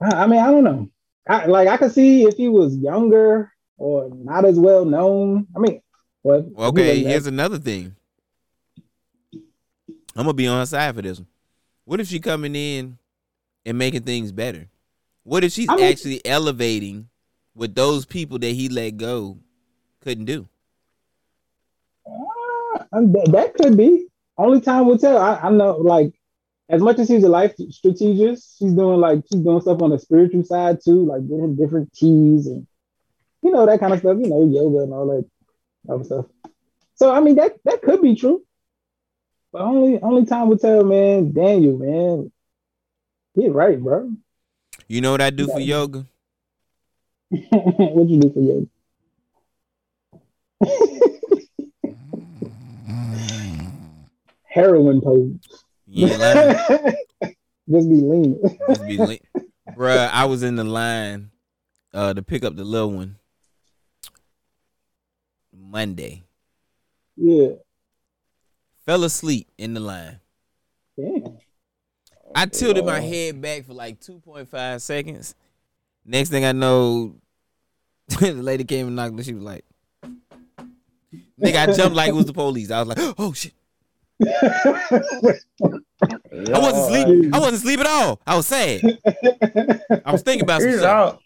[0.00, 0.90] Like, I, I mean, I don't know.
[1.28, 5.46] I like I could see if he was younger or not as well known.
[5.56, 5.80] I mean,
[6.22, 7.96] well, if he Okay, was- here's another thing.
[10.14, 11.26] I'm gonna be on her side for this one.
[11.84, 12.98] What if she coming in
[13.66, 14.68] and making things better?
[15.24, 17.08] What if she's I mean- actually elevating
[17.52, 19.38] what those people that he let go
[20.00, 20.48] couldn't do?
[22.06, 24.06] Uh, that, that could be.
[24.38, 25.18] Only time will tell.
[25.18, 26.12] I, I know, like,
[26.68, 29.98] as much as she's a life strategist, she's doing like she's doing stuff on the
[29.98, 32.66] spiritual side too, like getting different keys and
[33.42, 34.18] you know that kind of stuff.
[34.20, 36.26] You know, yoga and all that other stuff.
[36.96, 38.44] So I mean, that that could be true.
[39.52, 41.32] But only only time will tell, man.
[41.32, 42.32] Daniel, man,
[43.38, 44.12] get right, bro.
[44.88, 46.06] You know what I do for yoga?
[47.30, 48.66] what you do for yoga?
[54.44, 55.64] Heroin pose.
[55.94, 56.56] Ain't lying.
[57.68, 58.40] Just be lean.
[58.68, 59.22] Just be lit.
[59.76, 61.30] Bruh, I was in the line
[61.92, 63.16] uh to pick up the little one
[65.52, 66.24] Monday.
[67.16, 67.48] yeah.
[68.84, 70.20] Fell asleep in the line.
[70.96, 71.35] Damn.
[72.36, 75.34] I tilted my head back for like 2.5 seconds.
[76.04, 77.16] Next thing I know,
[78.08, 79.22] the lady came and knocked me.
[79.22, 79.64] She was like,
[81.40, 82.70] Nigga, I jumped like it was the police.
[82.70, 83.54] I was like, oh shit.
[84.22, 85.38] I
[86.30, 87.34] wasn't asleep.
[87.34, 88.20] I wasn't asleep at all.
[88.26, 88.82] I was sad.
[90.04, 91.18] I was thinking about some Here's stuff.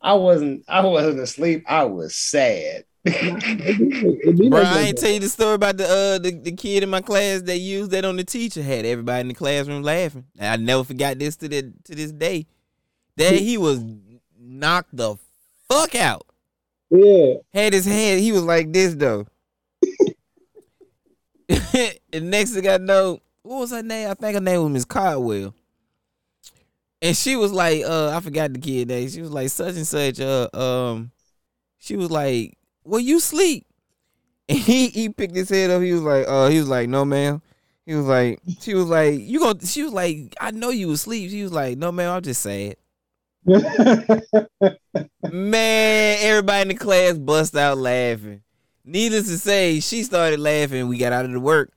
[0.00, 0.64] I wasn't.
[0.68, 1.64] I wasn't asleep.
[1.66, 2.84] I was sad.
[3.04, 7.02] Bro, I ain't tell you the story about the uh the, the kid in my
[7.02, 8.62] class that used that on the teacher.
[8.62, 10.24] Had everybody in the classroom laughing.
[10.38, 12.46] And I never forgot this to the to this day.
[13.16, 13.84] That he was
[14.38, 15.16] knocked the
[15.68, 16.26] fuck out.
[16.88, 17.34] Yeah.
[17.52, 19.26] Had his head, he was like this though.
[22.12, 24.10] and next thing I know, what was her name?
[24.10, 25.54] I think her name was Miss Caldwell.
[27.02, 29.10] And she was like, uh, I forgot the kid name.
[29.10, 30.20] She was like such and such.
[30.20, 31.10] Uh, um,
[31.76, 33.66] she was like, "Well, you sleep?"
[34.48, 35.80] And he he picked his head up.
[35.80, 37.40] He was like, uh, he was like, "No, ma'am."
[37.86, 41.00] He was like, she was like, "You go." She was like, "I know you was
[41.00, 42.76] asleep." She was like, "No, ma'am, I'm just sad."
[45.32, 48.42] Man, everybody in the class bust out laughing.
[48.84, 50.88] Needless to say, she started laughing.
[50.88, 51.72] We got out of the work.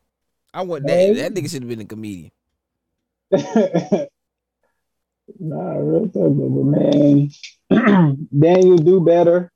[0.53, 0.93] I want that.
[0.93, 1.13] Hey.
[1.13, 2.31] That nigga should have been a comedian.
[3.31, 3.39] nah,
[5.77, 7.29] real talk, but man,
[8.39, 9.51] Daniel, do better.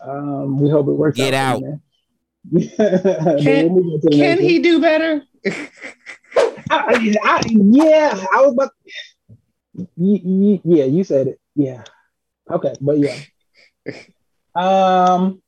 [0.00, 1.16] Um, we hope it works.
[1.16, 1.56] Get out.
[1.56, 1.62] out.
[1.62, 1.80] man.
[3.42, 5.22] Can- We'll move on to the Can next he do better?
[6.70, 8.70] I, I- yeah, I was about.
[9.74, 11.40] Y- y- yeah, you said it.
[11.54, 11.82] Yeah.
[12.50, 13.16] Okay, but yeah.
[14.54, 15.42] Um,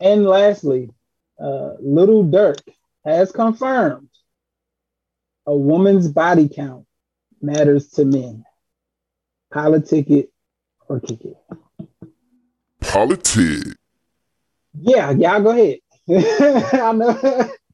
[0.00, 0.90] and lastly,
[1.38, 2.58] uh, Lil Durk
[3.04, 4.08] has confirmed
[5.46, 6.86] a woman's body count
[7.42, 8.44] matters to men.
[9.52, 10.32] Politic it
[10.88, 11.36] or kick it.
[12.94, 13.74] Politic.
[14.80, 15.78] Yeah, y'all go ahead.
[16.08, 17.12] I know.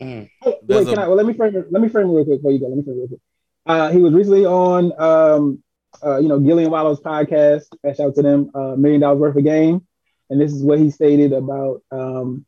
[0.00, 0.28] Mm.
[0.40, 1.08] Hey, wait, can a- I?
[1.08, 1.72] Well, let me frame it.
[1.72, 2.68] Let me frame it real quick before you go.
[2.68, 3.20] Let me frame it real quick.
[3.66, 5.62] Uh, he was recently on, um,
[6.04, 7.64] uh, you know, Gillie and Wallo's podcast.
[7.84, 9.84] Shout out to them, uh, Million Dollars Worth of Game,
[10.30, 12.46] and this is what he stated about, um,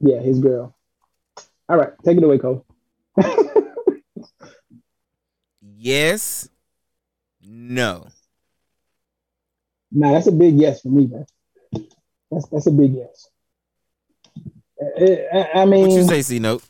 [0.00, 0.76] yeah, his girl.
[1.68, 2.64] All right, take it away, Cole.
[5.76, 6.48] Yes.
[7.42, 8.06] No.
[9.92, 11.26] Nah, that's a big yes for me, man.
[12.30, 13.28] That's that's a big yes.
[14.80, 16.64] Uh, I, I mean, What you say, C note?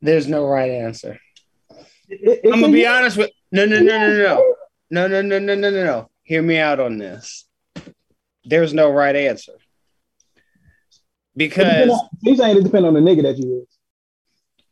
[0.00, 1.18] There's no right answer.
[2.08, 2.98] it- it's I'm gonna be yes.
[2.98, 4.16] honest with no no no no
[4.90, 6.10] no no no no no no no no.
[6.22, 7.46] Hear me out on this.
[8.44, 9.69] There's no right answer It depend
[11.36, 11.90] because
[12.22, 14.64] He's saying it depends on the nigga that you is.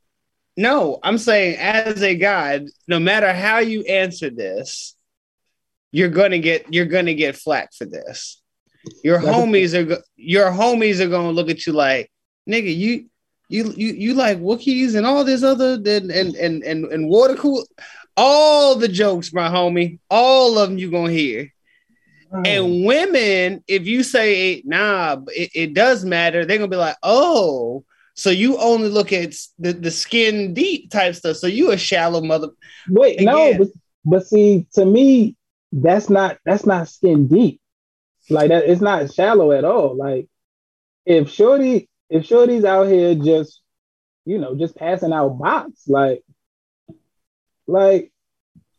[0.57, 4.95] no, I'm saying as a guy, no matter how you answer this,
[5.93, 8.43] you're gonna get you're gonna get flack for this.
[9.03, 12.11] Your homies are your homies are gonna look at you like
[12.49, 13.07] nigga you.
[13.51, 17.35] You, you you like Wookiees and all this other and and and and, and water
[17.35, 17.65] cool
[18.19, 21.55] all the jokes, my homie, all of them you gonna hear.
[22.33, 22.47] Mm.
[22.47, 27.85] And women, if you say nah, it, it does matter, they're gonna be like, oh,
[28.15, 31.37] so you only look at the, the skin deep type stuff.
[31.37, 32.49] So you a shallow mother.
[32.89, 33.69] Wait, no, but,
[34.05, 35.37] but see, to me,
[35.73, 37.61] that's not that's not skin deep.
[38.31, 39.97] Like that, it's not shallow at all.
[39.97, 40.29] Like
[41.09, 43.63] if Shorty, if Shorty's out here just,
[44.27, 46.23] you know, just passing out box, like,
[47.67, 48.13] like,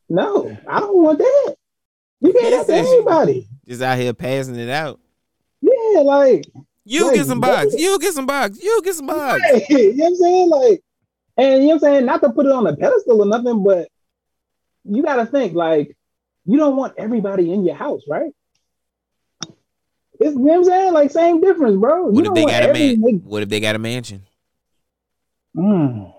[0.07, 1.55] no, I don't want that.
[2.21, 3.47] You can't have that anybody.
[3.67, 4.99] Just out here passing it out.
[5.61, 6.45] Yeah, like,
[6.85, 7.73] You Like, get some box.
[7.77, 8.61] You get some box.
[8.61, 9.41] You get some box.
[9.41, 9.63] Right.
[9.69, 10.49] you know what I'm saying?
[10.49, 10.83] Like,
[11.37, 12.05] and you know what I'm saying?
[12.05, 13.87] Not to put it on a pedestal or nothing, but
[14.83, 15.95] you got to think like
[16.45, 18.31] you don't want everybody in your house, right?
[20.21, 20.93] It's, you know what I'm saying?
[20.93, 22.07] Like, same difference, bro.
[22.07, 22.97] What you if they got a man?
[22.97, 24.23] nigga- What if they got a mansion?
[25.55, 26.13] Mm.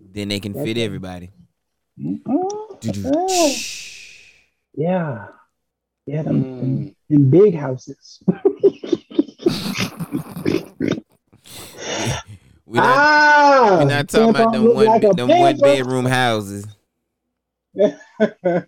[0.00, 1.30] Then they can fit everybody.
[2.00, 2.20] Mm.
[4.74, 5.26] Yeah.
[6.06, 6.94] Yeah, them, them, Mm.
[7.08, 8.22] them big houses.
[12.66, 16.66] We not, ah, we're not talking about them one, like them one bedroom houses.
[17.76, 18.66] Whoopsie.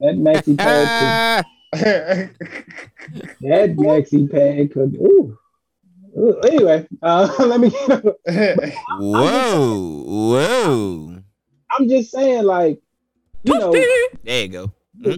[0.00, 2.30] That maxi pad, could,
[3.40, 4.94] that maxi pad could.
[4.96, 5.36] Ooh.
[6.16, 7.70] Ooh, Anyway, uh, let me.
[9.00, 11.22] whoa, whoa.
[11.70, 12.80] I'm just saying, like,
[13.44, 13.72] you know,
[14.24, 14.72] There you go.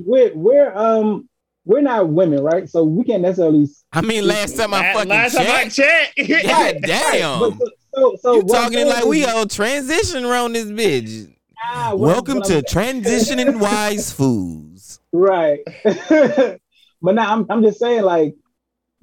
[0.05, 1.29] we're we're um
[1.65, 2.69] we're not women, right?
[2.69, 3.67] So we can't necessarily.
[3.93, 6.17] I mean, last time I La- fucking Last time I checked.
[6.17, 6.29] checked.
[6.47, 7.41] God damn.
[7.41, 11.33] But so, so, so you talking like we is- on transition around this bitch.
[11.69, 15.01] Ah, Welcome to Transitioning Wise fools.
[15.13, 15.61] right.
[17.03, 18.35] but now I'm I'm just saying, like,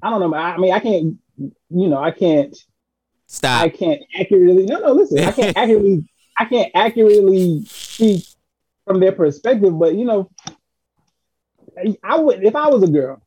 [0.02, 0.34] I don't know.
[0.34, 1.16] I, I mean, I can't.
[1.36, 2.56] You know, I can't.
[3.26, 3.62] Stop.
[3.62, 4.66] I can't accurately.
[4.66, 4.92] No, no.
[4.92, 6.08] Listen, I can't accurately.
[6.38, 8.24] I can't accurately speak
[8.86, 9.78] from their perspective.
[9.78, 10.30] But you know,
[12.02, 13.20] I- would if I was a girl,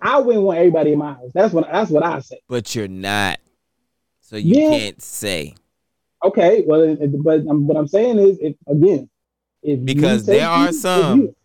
[0.00, 1.30] I wouldn't want everybody in my house.
[1.34, 2.40] That's what that's what I say.
[2.48, 3.38] But you're not.
[4.20, 4.70] So you Yeah.
[4.70, 5.54] can't say.
[6.24, 9.08] Okay, well, it- but um, what I'm saying is, if again,
[9.62, 11.36] if Because there are if some you-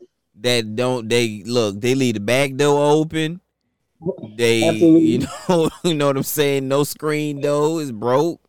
[0.41, 3.41] that don't they look, they leave the back door open.
[4.35, 5.01] They Absolutely.
[5.01, 5.19] you
[5.49, 6.67] know, you know what I'm saying?
[6.67, 8.39] No screen door is broke.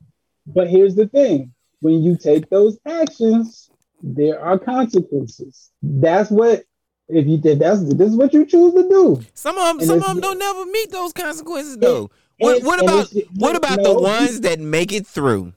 [0.47, 3.70] but here's the thing: when you take those actions,
[4.02, 5.70] there are consequences.
[5.82, 6.64] That's what
[7.08, 7.58] if you did.
[7.58, 9.20] That's this is what you choose to do.
[9.34, 12.10] Some of them, And some of them don't never meet those consequences though.
[12.38, 15.52] What, And- what and about what about no, the ones that make it through?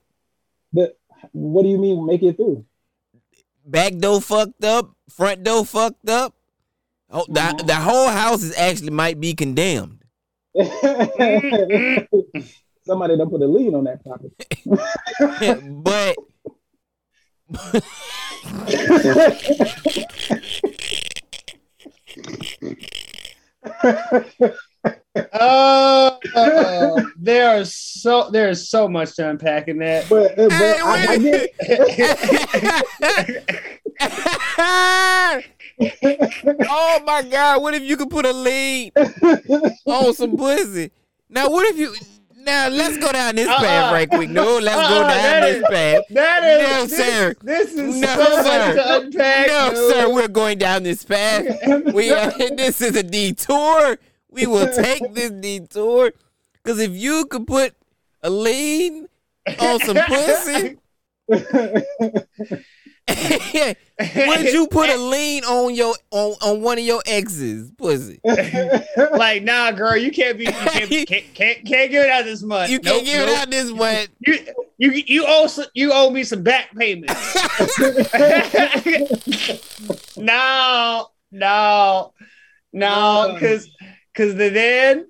[0.73, 0.97] But
[1.31, 2.65] what do you mean make it through?
[3.65, 6.33] Back door fucked up, front door fucked up.
[7.11, 7.67] Oh, the, mm-hmm.
[7.67, 9.99] the whole house is actually might be condemned.
[12.83, 14.33] Somebody don't put a lien on that property.
[15.83, 16.15] but
[25.33, 26.17] Oh,
[27.17, 30.07] there's so there's so much to unpack in that.
[30.09, 31.49] But, uh, but I, I get,
[36.69, 38.93] oh my god, what if you could put a lead
[39.85, 40.91] on some pussy?
[41.29, 41.93] Now what if you
[42.45, 43.59] now let's go down this uh-uh.
[43.59, 43.93] path Uh-uh.
[43.93, 44.29] right quick.
[44.29, 46.03] No, let's go Uh-uh, down that this is- path.
[46.09, 47.35] That is No, this, sir.
[47.41, 48.83] This is No, so sir.
[49.01, 49.47] unpack.
[49.47, 49.91] No, dude.
[49.93, 51.45] sir, we're going down this path.
[51.93, 53.97] We are, this is a detour.
[54.29, 56.11] We will take this detour.
[56.63, 57.73] Cause if you could put
[58.21, 59.07] a lean
[59.59, 60.77] on some pussy,
[64.27, 68.19] would you put a lean on your on, on one of your exes pussy?
[69.13, 72.41] like, nah, girl, you can't be, you can't, can't, can't, can't give it out this
[72.43, 72.69] much.
[72.69, 73.29] You can't Nope, give nope.
[73.29, 74.07] it out this much.
[74.19, 74.37] You,
[74.77, 77.13] you, you also, you owe me some back payments.
[80.17, 82.13] no, no,
[82.73, 82.93] no,
[83.29, 83.33] um.
[83.35, 83.69] because,
[84.13, 85.07] because then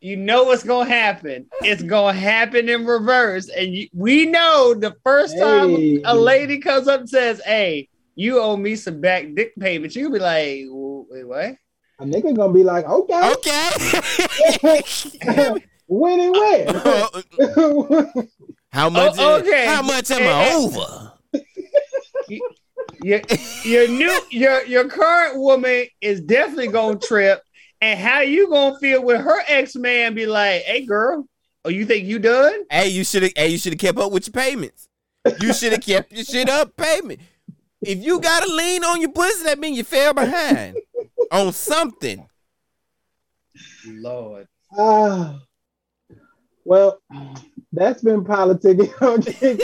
[0.00, 1.46] you know what's gonna happen.
[1.60, 6.00] It's gonna happen in reverse, and you, we know the first time Hey.
[6.04, 7.89] a lady comes up and says, "Hey,
[8.20, 11.56] you owe me some back dick payments," you'll be like, "Wait, what?"
[11.98, 13.32] A nigga gonna be like, okay,
[14.62, 14.82] Okay.
[15.86, 16.66] when and where?
[18.72, 19.14] How much?
[19.18, 19.66] Oh, is- okay.
[19.66, 21.12] How much am Eh, I over?
[23.02, 23.20] your
[23.64, 27.42] your new your your current woman is definitely gonna trip.
[27.82, 31.26] And how you gonna feel with her ex man be like, hey girl,
[31.64, 32.64] oh you think you done?
[32.70, 33.32] Hey, you should have.
[33.36, 34.86] Hey, you should have kept up with your payments.
[35.40, 37.20] You should have kept your shit up payment.
[37.82, 40.76] If you gotta lean on your pussy, that means you fell behind
[41.32, 42.26] on something.
[43.86, 44.46] Lord.
[44.76, 45.40] Ah,
[46.64, 47.00] well,
[47.72, 48.92] that's been politicking.
[49.00, 49.60] on Kick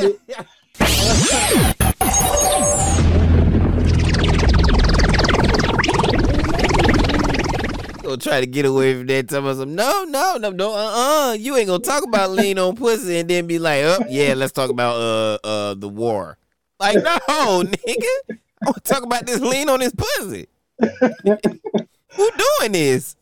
[8.03, 9.29] Gonna try to get away from that.
[9.29, 12.77] Tell myself, no, no, no, no, uh, uh You ain't gonna talk about lean on
[12.77, 16.39] pussy and then be like, oh, yeah, let's talk about uh, uh, the war.
[16.79, 17.19] Like, no,
[17.63, 18.39] nigga.
[18.63, 20.47] I want to talk about this lean on this pussy.
[20.81, 22.31] Who
[22.61, 23.17] doing this?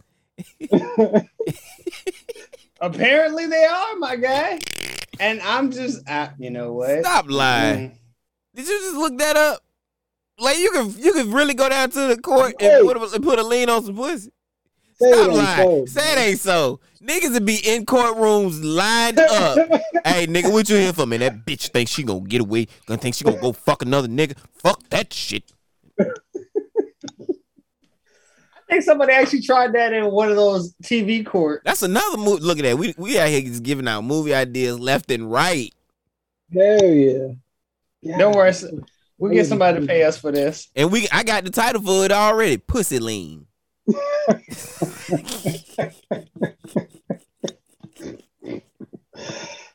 [2.80, 4.58] Apparently they are, my guy.
[5.20, 7.00] And I'm just I, you know what?
[7.00, 7.90] Stop lying.
[7.90, 7.96] Mm.
[8.54, 9.60] Did you just look that up?
[10.38, 13.38] Like you could you could really go down to the court and put a, put
[13.38, 14.32] a lien on some pussy.
[14.96, 15.86] Say it Stop ain't lying.
[15.86, 16.00] so.
[16.00, 16.80] Say it ain't so.
[17.02, 19.58] Niggas would be in courtrooms lined up.
[20.06, 21.20] hey, nigga, what you here for, man?
[21.20, 22.66] That bitch thinks she gonna get away.
[22.86, 24.36] Gonna think she gonna go fuck another nigga.
[24.54, 25.44] Fuck that shit.
[26.00, 26.04] I
[28.68, 31.62] think somebody actually tried that in one of those TV court.
[31.64, 32.40] That's another move.
[32.40, 32.78] Look at that.
[32.78, 35.72] We we out here just giving out movie ideas left and right.
[36.52, 37.26] Hell yeah.
[38.00, 38.18] Yeah.
[38.18, 38.52] Don't worry.
[39.18, 40.68] We'll get somebody to pay us for this.
[40.74, 42.56] And we I got the title for it already.
[42.56, 43.46] Pussy lean.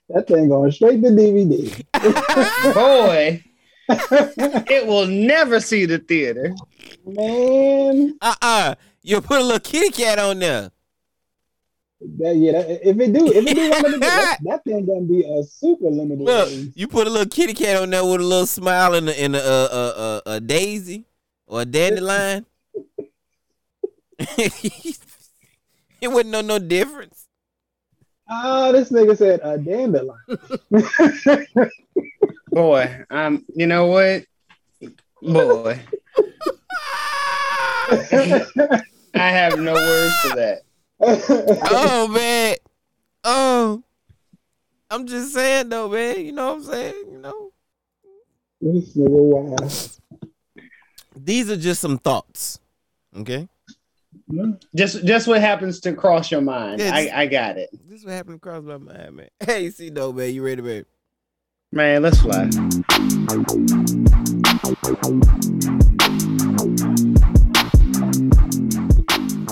[0.09, 1.85] That thing going straight to DVD.
[2.73, 3.43] Boy,
[3.87, 6.55] it will never see the theater.
[7.05, 8.75] Man, Uh-uh.
[9.01, 10.71] You put a little kitty cat on there.
[12.01, 12.51] that, yeah.
[12.53, 15.89] That, if it do, if it do one that, that thing gonna be a super
[15.89, 16.25] limited.
[16.25, 16.73] Look, release.
[16.75, 19.35] you put a little kitty cat on there with a little smile and a, and
[19.35, 21.05] a, uh, uh, uh, a daisy
[21.45, 22.45] or a dandelion.
[26.01, 27.27] it wouldn't know no difference.
[28.29, 30.19] Ah, this nigga said a dandelion.
[32.51, 34.25] Boy, um, you know what?
[35.21, 35.79] Boy,
[37.91, 38.81] I
[39.15, 40.61] have no words for that.
[41.71, 42.55] oh man.
[43.23, 43.83] Oh.
[44.91, 46.25] I'm just saying though, man.
[46.25, 47.05] You know what I'm saying?
[47.11, 47.51] You know.
[48.61, 49.67] this nigga wow.
[51.15, 52.59] These are just some thoughts.
[53.15, 53.47] Okay.
[54.75, 56.79] Just, just what happens to cross your mind.
[56.79, 59.27] Yeah, just- I, I got it, This is what happened to cross my mind, man.
[59.39, 60.33] Hey, see though, man.
[60.33, 60.85] You ready, man?
[61.71, 62.01] man.
[62.03, 62.49] Let's fly.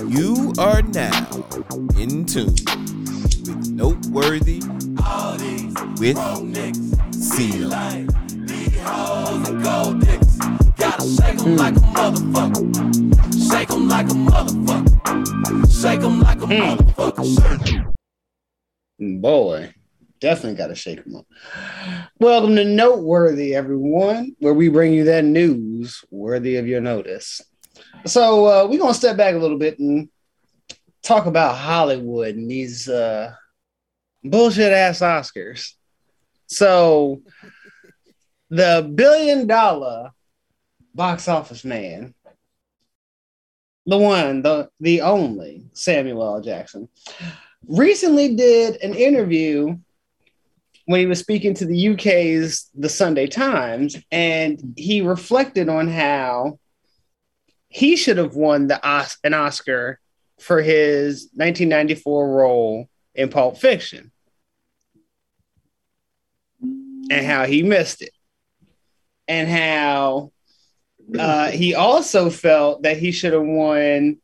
[0.07, 1.27] You are now
[1.97, 2.53] in tune
[3.45, 4.59] with Noteworthy
[5.99, 6.17] with
[7.17, 8.07] CeeLo.
[10.77, 13.06] Gotta shake 'em like a motherfucker.
[13.49, 15.81] Shake 'em like a motherfucker.
[15.81, 17.93] Shake 'em like a motherfucker.
[18.99, 19.73] Boy,
[20.19, 21.25] definitely got to shake them up.
[22.19, 27.41] Welcome to Noteworthy, everyone, where we bring you that news worthy of your notice.
[28.05, 30.09] So uh, we're gonna step back a little bit and
[31.01, 33.33] talk about Hollywood and these uh,
[34.23, 35.73] bullshit ass Oscars.
[36.47, 37.21] So
[38.49, 40.11] the billion dollar
[40.93, 42.13] box office man,
[43.87, 46.41] the one, the the only Samuel L.
[46.41, 46.89] Jackson,
[47.67, 49.77] recently did an interview
[50.85, 56.59] when he was speaking to the UK's The Sunday Times, and he reflected on how
[57.69, 59.99] he should have won the Os- an Oscar
[60.39, 64.11] for his 1994 role in Pulp Fiction
[66.61, 68.11] and how he missed it
[69.27, 70.31] and how
[71.17, 74.17] uh, he also felt that he should have won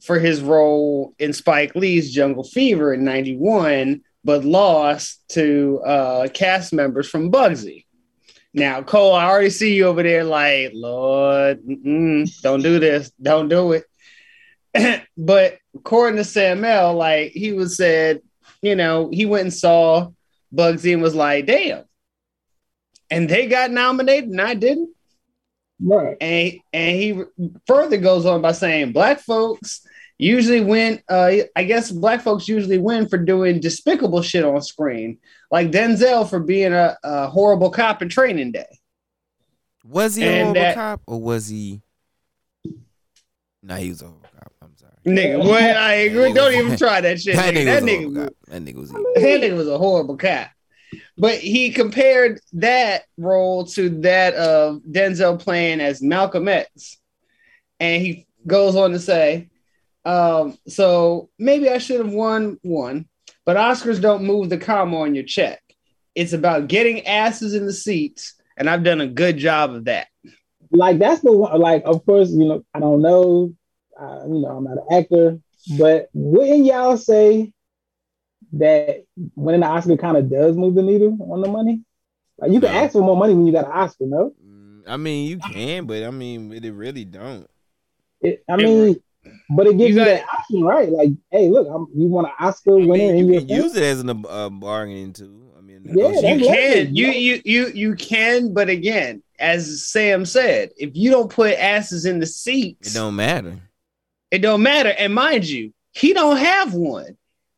[0.00, 6.72] for his role in Spike Lee's Jungle Fever in 91 but lost to uh, cast
[6.72, 7.86] members from Bugsy.
[8.52, 13.72] Now, Cole, I already see you over there like, Lord, don't do this, don't do
[13.72, 15.04] it.
[15.16, 18.20] but according to Sam L, like he was said,
[18.60, 20.10] you know, he went and saw
[20.54, 21.84] Bugsy and was like, damn.
[23.10, 24.90] And they got nominated and I didn't.
[25.82, 26.16] Right.
[26.20, 27.22] And and he
[27.66, 29.80] further goes on by saying black folks
[30.18, 31.02] usually win.
[31.08, 35.18] Uh, I guess black folks usually win for doing despicable shit on screen,
[35.50, 38.66] like Denzel for being a, a horrible cop in Training Day.
[39.84, 41.80] Was he a horrible that- cop or was he?
[43.62, 44.52] Nah, he was a horrible cop.
[44.62, 44.92] I'm sorry.
[45.06, 46.32] Nigga, what I agree.
[46.32, 47.36] Don't even try that shit.
[47.36, 47.80] That nigga.
[47.80, 49.04] nigga, That nigga, was- That nigga was evil.
[49.14, 50.48] that nigga was a horrible cop.
[51.16, 56.98] But he compared that role to that of Denzel playing as Malcolm X.
[57.78, 59.48] And he goes on to say,
[60.04, 63.06] um, so maybe I should have won one,
[63.44, 65.62] but Oscars don't move the comma on your check.
[66.14, 70.08] It's about getting asses in the seats, and I've done a good job of that.
[70.72, 73.52] like that's the one like of course you know i don't know
[74.00, 75.38] uh, you know i'm not an actor
[75.78, 77.52] but wouldn't y'all say
[78.52, 79.04] that
[79.36, 81.80] winning the oscar kind of does move the needle on the money
[82.38, 82.76] like you can No.
[82.84, 85.86] ask for more money when you got an oscar no Mm, I mean, you can,
[85.86, 87.48] but I mean, it really don't.
[88.22, 89.00] it, i mean
[89.48, 92.32] but it gives You you, that option right like hey look I'm, you want an
[92.46, 95.54] oscar I winner mean, and you can use it as an uh, bargaining tool.
[95.56, 96.96] I mean, Yeah, You can, right.
[96.96, 102.04] you you you you can, but again, as Sam said, if you don't put asses
[102.06, 103.60] in the seats, it don't matter.
[104.30, 104.90] it don't matter.
[104.96, 107.16] And mind you, he don't have one.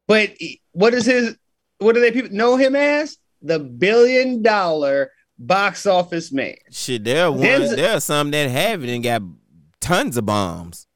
[0.09, 0.31] But
[0.73, 1.36] what is his?
[1.78, 3.16] What do they people know him as?
[3.43, 6.55] The billion dollar box office man.
[6.70, 9.23] Shit, there are ones, Denzel- there are some that have it and got
[9.81, 10.86] tons of bombs.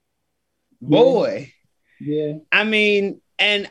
[0.81, 1.53] Boy,
[2.01, 3.71] yeah I mean, and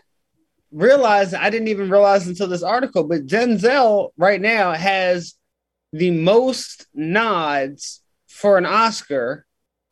[0.72, 5.36] realize I didn't even realize until this article, but Denzel right now has
[5.94, 9.46] the most nods for an Oscar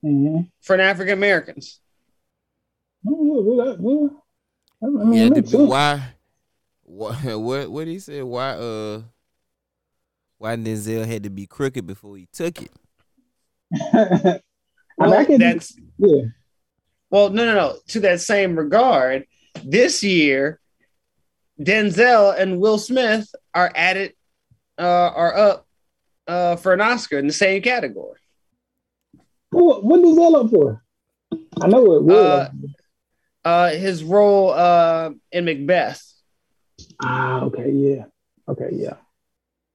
[0.03, 0.49] Mhm.
[0.61, 1.79] for an African Americans.
[3.07, 4.22] Oh,
[4.87, 6.03] mean, Yeah, the, why?
[6.83, 7.15] What?
[7.39, 7.71] What?
[7.71, 8.23] What he said?
[8.23, 8.51] Why?
[8.51, 9.01] Uh,
[10.37, 12.71] why Denzel had to be crooked before he took it?
[13.93, 14.39] I mean,
[14.99, 16.21] I Well, can- that's yeah
[17.09, 17.75] well, no, no, no.
[17.89, 19.25] To that same regard,
[19.63, 20.59] this year,
[21.61, 24.17] Denzel and Will Smith are at it,
[24.79, 25.67] uh, are up
[26.27, 28.19] uh, for an Oscar in the same category.
[29.51, 30.83] what, what is that up for
[31.61, 32.49] i know it will Uh,
[33.45, 36.01] Uh, his role uh, in Macbeth.
[37.01, 38.05] Ah, okay, yeah,
[38.47, 38.95] okay, yeah.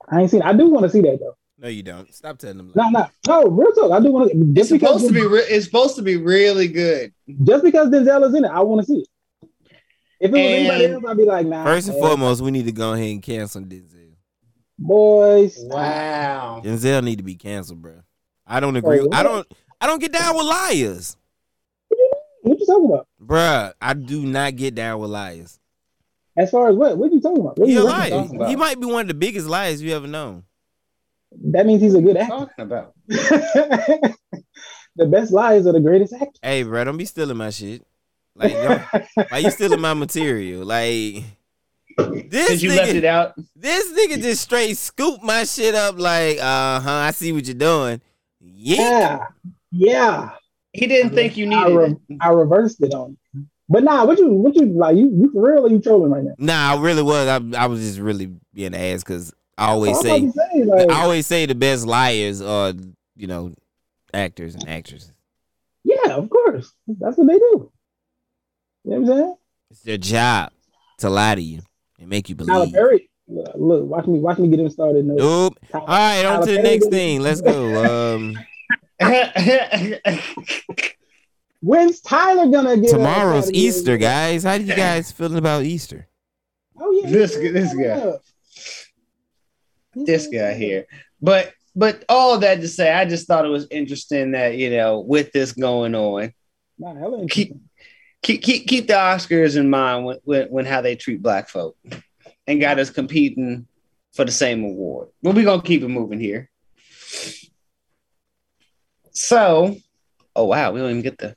[0.09, 0.43] I ain't seen.
[0.43, 1.37] I do want to see that though.
[1.61, 2.13] No, you don't.
[2.15, 2.73] Stop telling them.
[2.75, 3.45] No, no, no.
[3.45, 3.91] Real talk.
[3.91, 4.39] I do want to.
[4.39, 5.27] It's Just because, supposed to be.
[5.27, 7.13] Re- it's supposed to be really good.
[7.43, 9.09] just because Denzel is in it, I want to see it.
[10.21, 11.65] If it was anybody else, I'd be like, nah.
[11.65, 12.09] First and man.
[12.09, 14.15] foremost, we need to go ahead and cancel Denzel.
[14.79, 15.57] boys.
[15.59, 16.63] Wow.
[16.65, 18.03] Denzel need to be canceled, bro.
[18.47, 19.01] I don't agree.
[19.01, 19.47] Wait, I don't.
[19.81, 21.28] I don't get down with liars, What you
[22.69, 23.07] talking about?
[23.21, 23.73] bruh.
[23.81, 25.59] I do not get down with liars.
[26.37, 26.97] As far as what?
[26.97, 27.59] What are you talking about?
[27.59, 28.11] What He a you liar.
[28.11, 28.49] talking about?
[28.49, 30.45] He might be one of the biggest liars you ever known.
[31.51, 32.29] That means he's a good actor.
[32.31, 32.95] talking about?
[33.09, 36.39] the best liars are the greatest actors.
[36.43, 37.85] Hey, bro, don't be stealing my shit.
[38.35, 38.83] Like, don't,
[39.31, 40.65] why you stealing my material?
[40.65, 41.25] Like,
[41.97, 45.99] this Since you left nigga, it out, this nigga just straight scoop my shit up.
[45.99, 48.01] Like, uh huh, I see what you're doing.
[48.41, 49.27] Yeah,
[49.73, 50.31] yeah, yeah.
[50.79, 52.19] He didn't think you I, needed re- it.
[52.21, 53.17] I reversed it on.
[53.35, 53.47] you.
[53.69, 54.97] But nah, what you what you like?
[54.97, 56.35] You you for real or you trolling right now?
[56.39, 57.29] nah, I really was.
[57.29, 60.91] I, I was just really being an ass because I always I'm say, say, like,
[60.91, 62.73] I always say the best liars are,
[63.17, 63.53] you know,
[64.15, 65.13] actors and actresses.
[65.85, 66.73] yeah, of course.
[66.87, 67.71] That's what they do.
[68.85, 69.37] You know what I'm saying?
[69.71, 70.53] It's their job
[70.99, 71.61] to lie to you
[72.01, 72.75] and make you Tyler believe.
[72.75, 73.11] Perry.
[73.27, 75.05] Look, watch me, watch me get him started.
[75.05, 75.15] No.
[75.15, 75.59] Nope.
[75.71, 77.21] Tyler- All right, on to the Tyler next thing.
[77.21, 78.15] Let's go.
[78.15, 78.39] Um,
[81.61, 82.91] When's Tyler gonna get?
[82.91, 83.59] tomorrow's Saturday?
[83.59, 84.45] Easter, guys.
[84.45, 86.07] How do you guys feeling about Easter?
[86.81, 88.13] Oh yeah, This guy- this guy.
[89.95, 90.87] this guy here.
[91.21, 95.01] But but all that to say, I just thought it was interesting that you know
[95.01, 96.33] with this going on,
[96.79, 97.55] Nah, keep
[98.23, 101.77] keep keep, keep the Oscars in mind when, when when how they treat black folk,
[102.47, 103.67] and got us competing
[104.15, 105.09] for the same award.
[105.23, 106.51] But we're gonna keep it moving here.
[109.19, 109.77] So
[110.39, 111.37] Oh wow, we don't even get the.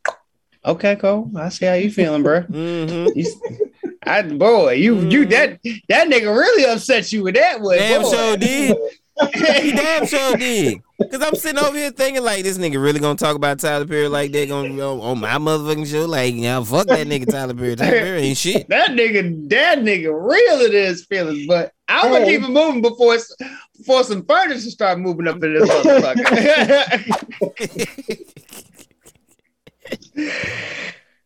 [0.64, 1.32] Okay, Cole.
[1.36, 2.44] I see how you feeling, bro.
[2.44, 3.18] Mm-hmm.
[3.18, 3.26] You,
[4.06, 5.60] I, boy, you you that
[5.90, 7.80] that nigga really upset you with that one.
[7.80, 8.12] Damn boy.
[8.12, 8.78] sure did.
[9.34, 10.82] he damn sure did.
[11.10, 14.08] Cause I'm sitting over here thinking like this nigga really gonna talk about Tyler Perry
[14.08, 16.06] like gonna on, on my motherfucking show.
[16.06, 17.76] Like, yeah, fuck that nigga Tyler Perry.
[17.76, 18.70] Tyler Perry ain't shit.
[18.70, 22.38] That nigga, that nigga real in his feelings, but I'm gonna Hey.
[22.38, 23.36] keep it moving before it's,
[23.78, 27.12] before some furniture start moving up in this motherfucker.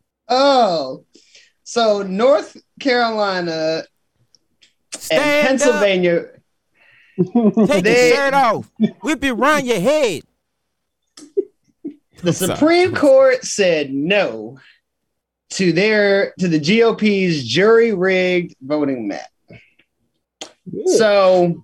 [0.27, 1.03] oh,
[1.63, 3.83] so North Carolina
[5.11, 6.25] and Pennsylvania.
[7.19, 8.69] up, take They- your shirt off,
[9.01, 10.23] whip it round your head.
[12.21, 12.55] The sorry.
[12.55, 14.57] Supreme Court said no
[15.51, 19.29] to their to the GOP's jury rigged voting map.
[20.85, 21.63] So,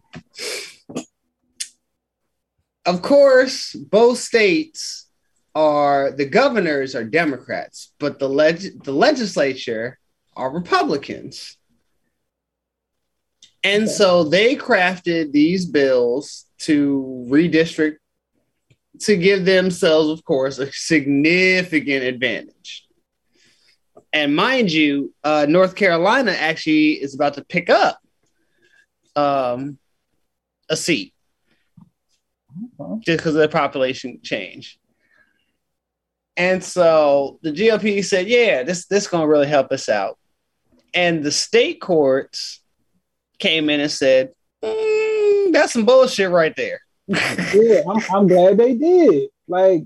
[2.86, 5.07] of course, both states
[5.53, 9.98] are the governors are Democrats, but the leg- the legislature
[10.36, 11.57] are Republicans.
[13.64, 17.98] And so they crafted these bills to redistrict
[19.02, 22.88] to give themselves, of course, a significant advantage.
[24.14, 28.01] And mind you, uh, North Carolina actually is about to pick up
[29.16, 29.78] um,
[30.70, 31.14] a seat
[33.06, 34.80] just because of the population change.
[36.38, 40.18] And so the GOP said, "Yeah, this this gonna really help us out."
[40.94, 42.62] And the state courts
[43.40, 44.32] came in and said,
[44.64, 49.30] "Mm, "That's some bullshit right there." yeah, I'm, I'm glad they did.
[49.48, 49.84] Like,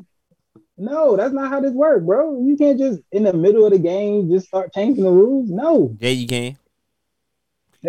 [0.78, 2.46] no, that's not how this works, bro.
[2.46, 5.50] You can't just in the middle of the game just start changing the rules.
[5.50, 6.58] No, Yeah, you can.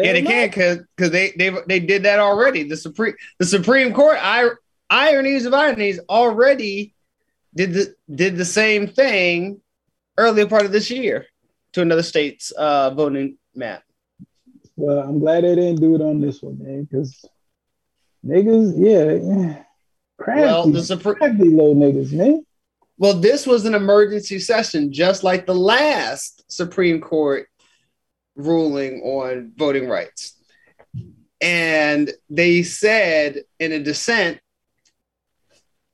[0.05, 2.65] Yeah, they Hell can because because they they they did that already.
[2.65, 4.51] The supreme the Supreme Court, I,
[4.91, 6.95] ironies of ironies, already
[7.55, 9.61] did the did the same thing
[10.19, 11.27] earlier part of this year
[11.73, 13.83] to another state's uh, voting map.
[14.77, 17.25] Well, I'm glad they didn't do it on this one, man, because
[18.25, 19.63] niggas, yeah,
[20.19, 22.45] crafty, Well, the Supreme crafty little niggas, man.
[22.99, 27.49] well, this was an emergency session, just like the last Supreme Court
[28.37, 30.35] ruling on voting rights.
[31.41, 34.41] And they said in a dissent,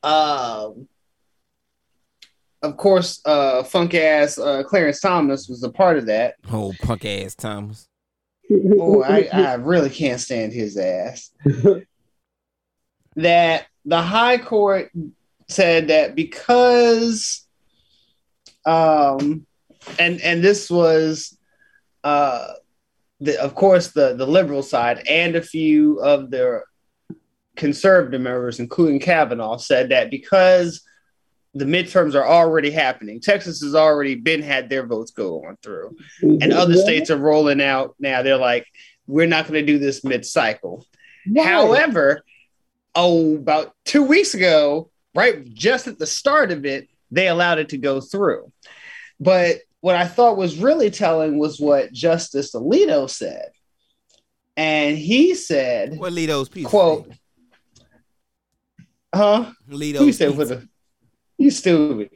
[0.03, 0.89] um,
[2.63, 6.37] of course, uh, funk ass uh, Clarence Thomas was a part of that.
[6.51, 7.89] Oh, punk ass Thomas.
[8.51, 11.31] Oh, I, I really can't stand his ass.
[13.17, 14.91] that the High Court
[15.49, 17.47] said that because,
[18.65, 19.47] um,
[19.99, 21.37] and and this was,
[22.05, 22.49] uh,
[23.21, 26.63] the, of course the the liberal side and a few of the
[27.57, 30.83] conservative members, including Kavanaugh, said that because
[31.55, 35.95] the midterms are already happening, Texas has already been had their votes go on through
[36.23, 38.23] and other states are rolling out now.
[38.23, 38.67] They're like,
[39.07, 40.87] we're not going to do this mid cycle.
[41.31, 41.47] Right.
[41.47, 42.25] However,
[42.95, 47.71] oh, about two weeks ago, right, just at the start of it, they allowed it
[47.71, 48.51] to go through.
[49.21, 53.51] But what I thought was really telling was what Justice Alito said.
[54.57, 56.71] And he said, What Lito's pizza?
[56.71, 57.13] quote,
[59.13, 59.51] huh?
[59.69, 60.63] Lito's Who said a
[61.37, 62.11] you stupid.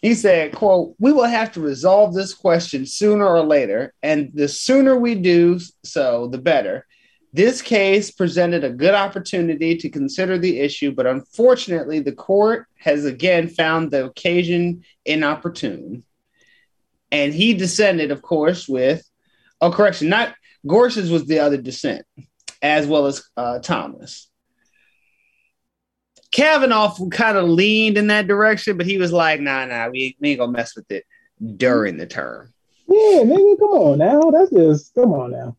[0.00, 4.48] He said, quote, we will have to resolve this question sooner or later, and the
[4.48, 6.86] sooner we do so, the better.
[7.34, 13.04] This case presented a good opportunity to consider the issue, but unfortunately, the court has
[13.04, 16.04] again found the occasion inopportune.
[17.14, 19.08] And he descended, of course, with,
[19.60, 20.34] oh, correction, not
[20.66, 22.04] Gorsuch was the other dissent,
[22.60, 24.28] as well as uh, Thomas.
[26.32, 30.30] Kavanaugh kind of leaned in that direction, but he was like, nah, nah, we, we
[30.30, 31.04] ain't gonna mess with it
[31.56, 32.52] during the term.
[32.88, 34.32] Yeah, nigga, come on now.
[34.32, 35.56] That's just come on now.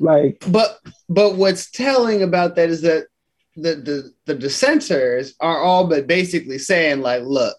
[0.00, 3.06] Like, But but what's telling about that is that
[3.54, 7.56] the the, the dissenters are all but basically saying, like, look,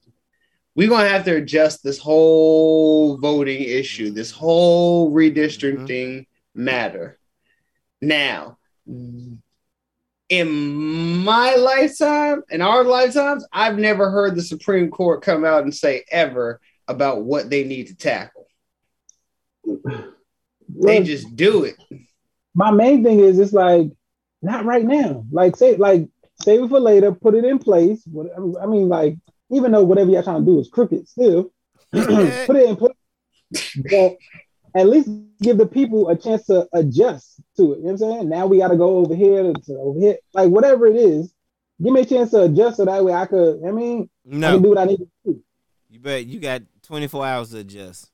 [0.77, 6.63] we're gonna have to adjust this whole voting issue, this whole redistricting mm-hmm.
[6.63, 7.17] matter.
[7.99, 8.59] Now,
[10.29, 15.73] in my lifetime, in our lifetimes, I've never heard the Supreme Court come out and
[15.73, 18.45] say ever about what they need to tackle.
[20.69, 21.75] They just do it.
[22.53, 23.89] my main thing is it's like
[24.43, 25.25] not right now.
[25.31, 26.07] Like say like
[26.43, 28.07] save it for later, put it in place.
[28.61, 29.17] I mean, like
[29.51, 31.51] even though whatever y'all trying to do is crooked, still
[31.91, 32.93] put it in place.
[33.89, 34.17] But
[34.75, 35.09] at least
[35.41, 37.79] give the people a chance to adjust to it.
[37.79, 38.29] You know what I'm saying?
[38.29, 41.33] Now we got to go over here to over here, like whatever it is.
[41.81, 43.63] Give me a chance to adjust so that way I could.
[43.65, 45.43] I mean, I can do what I need to do.
[45.89, 48.09] You bet you got 24 hours to adjust.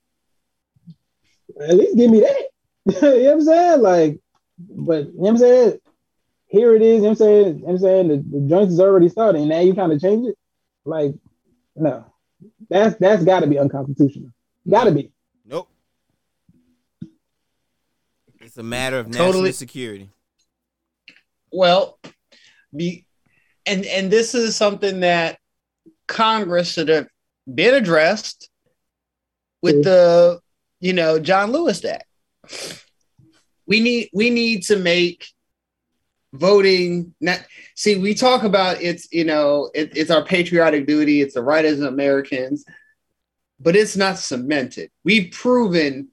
[1.61, 2.43] At least give me that.
[2.85, 3.81] you know what I'm saying?
[3.81, 4.19] Like,
[4.59, 5.79] but you know what I'm saying?
[6.47, 7.45] Here it is, you know what I'm saying?
[7.45, 9.47] You know what I'm saying the, the joints is already starting.
[9.47, 10.37] now you kind of change it.
[10.85, 11.13] Like,
[11.75, 12.05] no.
[12.69, 14.29] That's that's gotta be unconstitutional.
[14.69, 15.11] Gotta be.
[15.45, 15.69] Nope.
[18.41, 19.51] It's a matter of national Totally.
[19.53, 20.09] security.
[21.51, 21.99] Well,
[22.75, 23.05] be
[23.65, 25.37] and and this is something that
[26.07, 27.07] Congress should have
[27.53, 28.49] been addressed
[29.61, 30.39] with the
[30.81, 32.05] you know John Lewis Act.
[33.65, 35.27] We need we need to make
[36.33, 37.45] voting not
[37.75, 41.63] see we talk about it's you know it, it's our patriotic duty it's the right
[41.63, 42.65] as Americans
[43.59, 46.07] but it's not cemented we've proven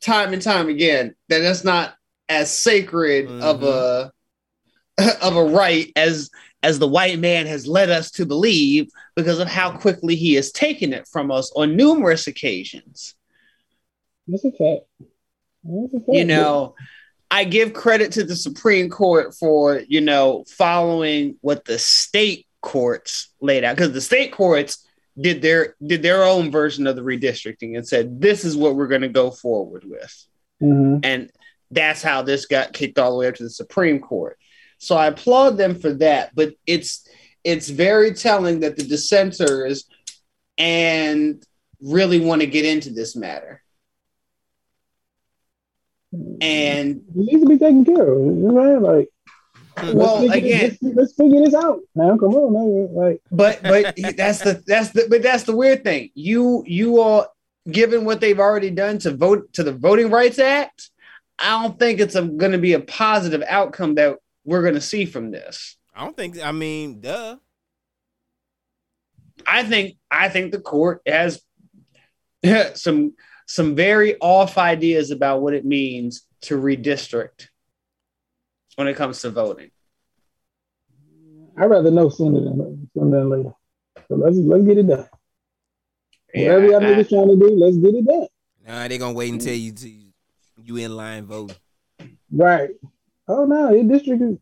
[0.00, 1.94] time and time again that it's not
[2.28, 4.12] as sacred of a
[4.98, 5.08] mm-hmm.
[5.26, 6.30] of a right as
[6.62, 10.52] as the white man has led us to believe because of how quickly he has
[10.52, 13.16] taken it from us on numerous occasions
[14.28, 14.86] That's a fact.
[15.64, 16.08] That's a fact.
[16.08, 16.76] you know
[17.30, 23.32] i give credit to the supreme court for you know following what the state courts
[23.40, 24.86] laid out because the state courts
[25.20, 28.86] did their did their own version of the redistricting and said this is what we're
[28.86, 30.26] going to go forward with.
[30.62, 31.00] Mhm.
[31.04, 31.30] and
[31.70, 34.38] that's how this got kicked all the way up to the supreme court.
[34.78, 37.06] So i applaud them for that but it's
[37.44, 39.84] it's very telling that the dissenters
[40.58, 41.42] and
[41.80, 43.59] really want to get into this matter
[46.12, 48.18] and It needs to be taken care of.
[48.18, 49.08] You know what Like,
[49.94, 51.80] well let's figure, again let's, let's figure this out.
[51.94, 52.94] Now, come on, man.
[52.94, 56.10] Like, but but that's the that's the but that's the weird thing.
[56.14, 57.28] You you are
[57.70, 60.90] given what they've already done to vote to the Voting Rights Act.
[61.38, 65.06] I don't think it's going to be a positive outcome that we're going to see
[65.06, 65.76] from this.
[65.94, 66.42] I don't think.
[66.42, 67.36] I mean, duh.
[69.46, 71.40] I think I think the court has
[72.74, 73.14] some
[73.50, 77.48] some very off ideas about what it means to redistrict
[78.76, 79.72] when it comes to voting.
[81.58, 83.52] I'd rather know sooner than sooner than later.
[84.06, 85.08] So let's let's get it done.
[86.32, 88.28] Whatever y'all I- niggas trying to do, let's get it done.
[88.64, 89.90] Nah, they gonna wait until you to,
[90.62, 91.56] you in line voting.
[92.30, 92.70] Right.
[93.26, 94.38] Oh no, your district is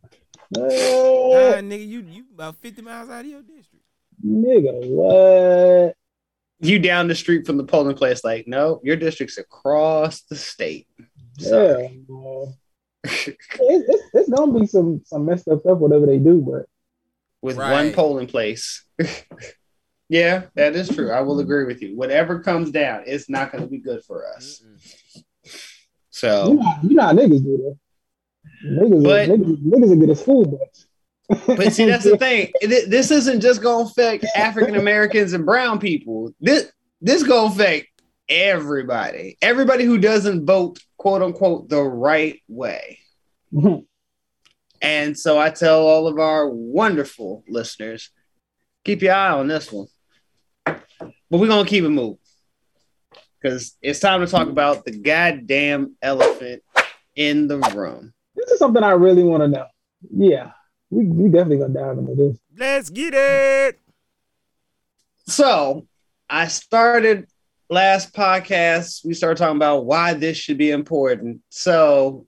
[0.51, 3.85] Nah, uh, nigga, you you about 50 miles out of your district.
[4.25, 5.95] nigga, what?
[6.61, 10.87] You down the street from the polling place, like, no, your district's across the state.
[11.39, 12.05] Yeah, Sorry.
[12.09, 12.55] man.
[13.05, 16.67] It- it's, it's gonna be some some messed up stuff, whatever they do, but
[17.41, 17.71] with Right.
[17.73, 18.85] one polling place.
[20.09, 21.13] yeah, that is true.
[21.13, 21.97] I will agree with you.
[21.97, 24.61] Whatever comes down, it's not going to be good for us.
[25.45, 25.53] you
[26.11, 27.79] So, know, you know how niggas do that.
[28.67, 30.87] Niggas, But- are, niggas, niggas are good at school bus.
[31.29, 32.53] But see, that's the thing.
[32.61, 36.33] This isn't just going to affect African Americans and brown people.
[36.41, 37.89] This this going to affect
[38.29, 39.37] everybody.
[39.43, 42.99] Everybody who doesn't vote, quote unquote, the right way.
[44.81, 48.11] And so I tell all of our wonderful listeners,
[48.85, 49.89] keep your eye on this one.
[50.65, 50.83] But
[51.31, 52.19] we're gonna keep it moving.
[53.41, 56.63] Because it's time to talk about the goddamn elephant
[57.15, 58.13] in the room.
[58.35, 59.67] This is something I really want to know.
[60.11, 60.53] Yeah,
[60.91, 62.37] we, we definitely gonna dive into this.
[62.57, 63.79] Let's get it.
[65.27, 65.87] So
[66.29, 67.27] I started
[67.71, 69.05] last podcast.
[69.05, 71.41] We started talking about why this should be important.
[71.51, 72.27] So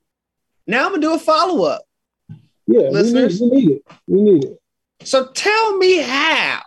[0.66, 1.82] now I'm gonna do a follow-up.
[2.28, 3.40] Yeah, we need, Listeners?
[3.40, 3.82] we need it.
[4.06, 4.60] We need it.
[5.02, 6.60] So tell me how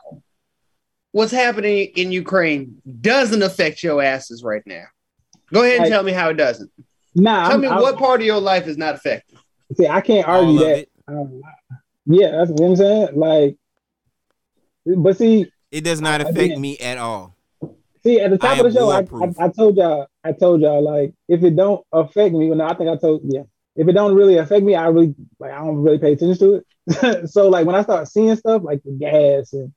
[1.12, 4.86] what's happening in Ukraine doesn't affect your asses right now.
[5.54, 6.72] Go ahead and Like- tell me how it doesn't.
[7.16, 9.38] Nah, Tell I'm, me I'm- what part of your life is not affected.
[9.78, 10.78] See, I can't argue that.
[10.80, 10.90] it.
[11.08, 11.42] Um,
[12.06, 13.10] yeah, that's what I'm saying.
[13.16, 13.58] Like,
[14.86, 17.36] but see, It does not affect didn't- me at all.
[18.04, 19.08] see, at the top I of the show, I.
[19.22, 22.66] I, I told y'all, I told y'all, like, if it don't affect me, well, no,
[22.66, 23.44] I think I told, yeah,
[23.76, 26.56] if it don't really affect me, I really, like, I don't really pay attention to
[26.56, 26.66] it.
[27.30, 29.72] so, like, when I start seeing stuff like the gas, and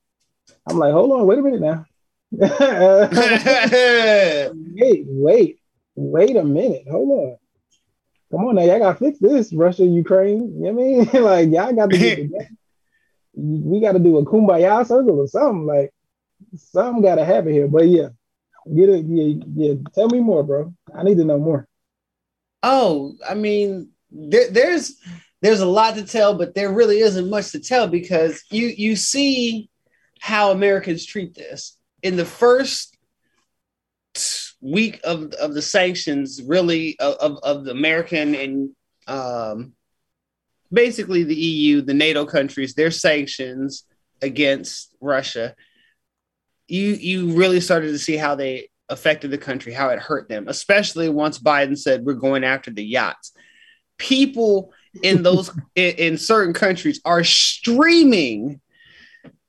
[0.68, 1.84] I'm like, hold on, wait a minute now.
[4.74, 5.58] wait, wait,
[5.94, 7.36] wait a minute, hold on.
[8.30, 10.52] Come on now, y'all gotta fix this, Russia, Ukraine.
[10.56, 11.24] You know what I mean?
[11.24, 12.48] like, y'all got to get together.
[13.34, 15.66] We got to do a kumbaya circle or something.
[15.66, 15.92] Like,
[16.56, 17.68] something got to happen here.
[17.68, 18.08] But yeah,
[18.74, 19.04] get it.
[19.06, 19.74] Yeah, yeah.
[19.94, 20.74] Tell me more, bro.
[20.94, 21.68] I need to know more.
[22.62, 24.96] oh, I mean, there, there's
[25.42, 28.96] there's a lot to tell, but there really isn't much to tell because you you
[28.96, 29.70] see
[30.20, 31.76] how Americans treat this.
[32.02, 32.95] In the first
[34.66, 38.70] week of, of the sanctions, really of, of, the American and
[39.06, 39.72] um,
[40.72, 43.84] basically the EU, the NATO countries, their sanctions
[44.22, 45.54] against Russia.
[46.66, 50.48] you you really started to see how they affected the country, how it hurt them,
[50.48, 53.32] especially once Biden said we're going after the yachts.
[53.98, 54.72] People
[55.02, 58.60] in those in, in certain countries are streaming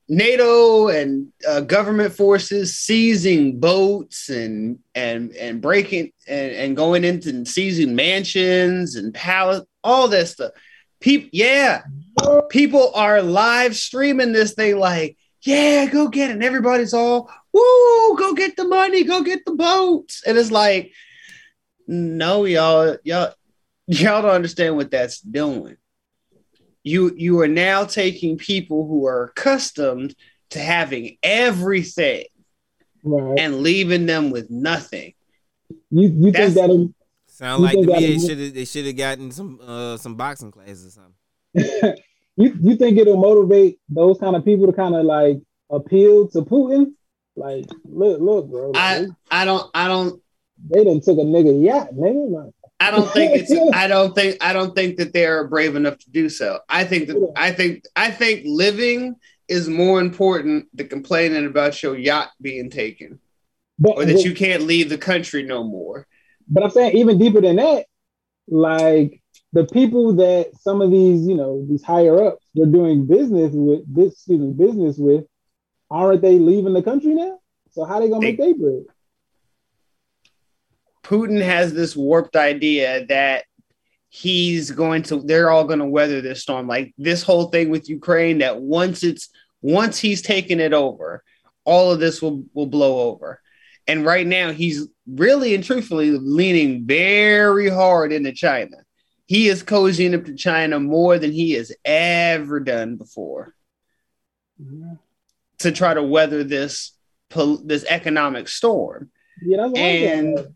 [0.09, 7.29] NATO and uh, government forces seizing boats and and and breaking and, and going into
[7.29, 10.51] and seizing mansions and palace, all that stuff.
[10.99, 11.83] People, yeah,
[12.49, 16.41] people are live streaming this thing like, yeah, go get it.
[16.41, 20.23] Everybody's all, woo, go get the money, go get the boats.
[20.25, 20.91] And it's like,
[21.85, 23.33] no, y'all, y'all,
[23.87, 25.77] y'all don't understand what that's doing
[26.87, 30.15] you you are now taking people who are accustomed
[30.51, 32.25] to having everything
[33.03, 33.39] Right.
[33.39, 35.13] and leaving them with nothing.
[35.91, 36.93] You you That's- think that
[37.27, 39.97] Sound like to think me they that'll- should have they should have gotten some uh
[39.97, 41.95] some boxing classes or something.
[42.37, 45.37] you you think it'll motivate those kind of people to kind of like
[45.69, 46.93] appeal to Putin?
[47.35, 48.71] Like, look, look, bro.
[48.75, 50.21] I Like, I don't I don't
[50.69, 52.31] they done took a nigga yacht, nigga.
[52.31, 55.97] Like, I don't think it's I don't think I don't think that they're brave enough
[55.97, 56.59] to do so.
[56.69, 59.15] I think that I think I think living
[59.47, 63.19] is more important than complaining about your yacht being taken
[63.79, 66.07] but, or that you can't leave the country no more.
[66.49, 67.85] but I'm saying even deeper than that,
[68.47, 69.21] like
[69.53, 73.81] the people that some of these, you know, these higher ups were doing business with
[73.93, 75.25] this, excuse me, business with,
[75.89, 77.39] aren't they leaving the country now?
[77.71, 78.85] So how they gonna make their bread?
[81.07, 83.45] Putin has this warped idea that
[84.09, 86.67] he's going to they're all going to weather this storm.
[86.67, 89.29] Like this whole thing with Ukraine that once it's
[89.61, 91.23] once he's taken it over
[91.63, 93.41] all of this will will blow over.
[93.87, 98.77] And right now he's really and truthfully leaning very hard into China.
[99.27, 103.53] He is cozying up to China more than he has ever done before
[105.59, 106.93] to try to weather this
[107.29, 109.09] pol- this economic storm.
[109.41, 110.55] Yeah, and saying.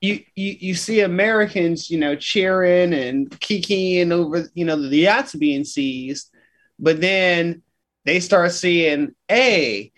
[0.00, 5.34] You, you you see Americans, you know, cheering and kikiing over, you know, the yachts
[5.34, 6.30] being seized,
[6.78, 7.62] but then
[8.04, 9.92] they start seeing, hey,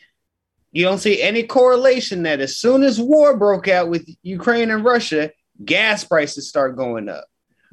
[0.72, 4.84] you don't see any correlation that as soon as war broke out with Ukraine and
[4.84, 5.30] Russia,
[5.64, 7.24] gas prices start going up.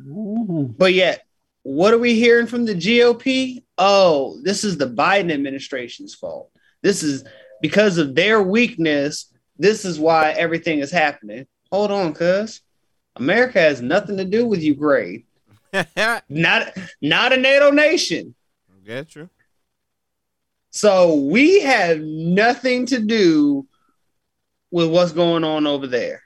[0.02, 0.76] Mhm.
[0.78, 1.24] But yet,
[1.64, 3.64] what are we hearing from the GOP?
[3.78, 6.52] Oh, this is the Biden administration's fault.
[6.82, 7.24] This is
[7.62, 9.32] because of their weakness.
[9.58, 11.48] This is why everything is happening.
[11.76, 12.62] Hold on, cuz
[13.18, 15.26] America has nothing to do with Ukraine.
[16.30, 16.72] Not
[17.02, 18.34] not a NATO nation.
[18.86, 19.30] That's true.
[20.70, 23.68] So we have nothing to do
[24.72, 26.22] with what's going on over there.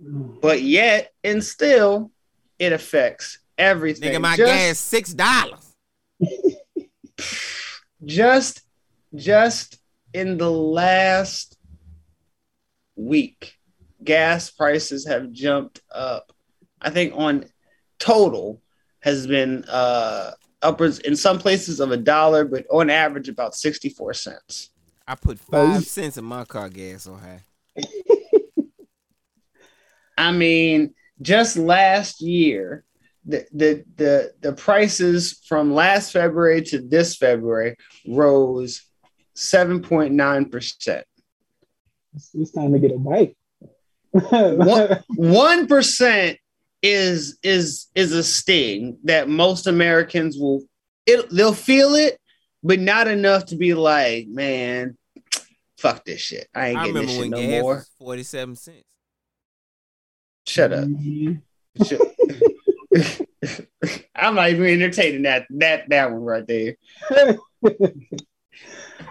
[0.00, 2.10] But yet and still,
[2.58, 4.10] it affects everything.
[4.10, 5.74] Nigga, my Just- gas six dollars.
[8.06, 8.62] just
[9.14, 9.78] just
[10.14, 11.58] in the last
[12.96, 13.57] week
[14.04, 16.32] gas prices have jumped up
[16.80, 17.44] i think on
[17.98, 18.60] total
[19.00, 20.30] has been uh
[20.62, 24.70] upwards in some places of a dollar but on average about 64 cents
[25.06, 27.40] I put Oh, five cents in my car gas so high.
[30.18, 32.84] i mean just last year
[33.24, 37.76] the, the the the prices from last february to this february
[38.06, 38.82] rose
[39.36, 41.02] 7.9%
[42.14, 43.36] It's, it's time to get a bike.
[44.30, 45.04] What?
[45.16, 46.38] one percent
[46.82, 50.62] is is is a sting that most Americans will
[51.06, 52.18] it they'll feel it,
[52.62, 54.96] but not enough to be like, man,
[55.78, 56.48] fuck this shit.
[56.54, 57.84] I ain't I getting remember this when shit no gas more.
[57.98, 58.84] forty seven cents.
[60.46, 60.84] Shut up.
[60.84, 61.42] Mhm.
[61.84, 62.00] Shut-
[64.14, 66.76] I'm not even entertaining that that that one right there.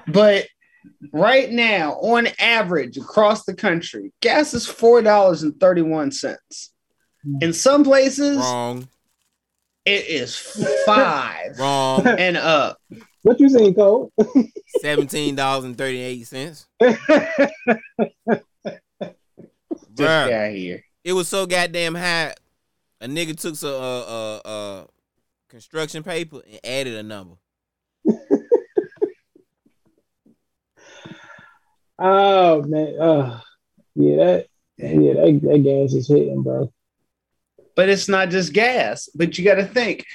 [0.07, 0.47] But
[1.13, 6.71] right now, on average across the country, gas is four dollars and thirty one cents.
[7.41, 8.87] In some places, Wrong.
[9.85, 10.37] it is
[10.85, 12.05] five Wrong.
[12.07, 12.77] and up.
[13.23, 14.11] What you saying, Cole?
[14.81, 16.67] Seventeen dollars and thirty eight cents.
[19.97, 20.29] This Bruh.
[20.29, 20.83] guy here.
[21.03, 22.35] It was so goddamn high.
[23.01, 24.85] A nigga took some uh, uh, uh,
[25.49, 27.33] construction paper and added a number.
[31.99, 33.41] Oh man, uh,
[33.95, 34.47] yeah, that
[34.77, 36.71] yeah, that, that gas is hitting, bro.
[37.75, 40.05] But it's not just gas, but you got to think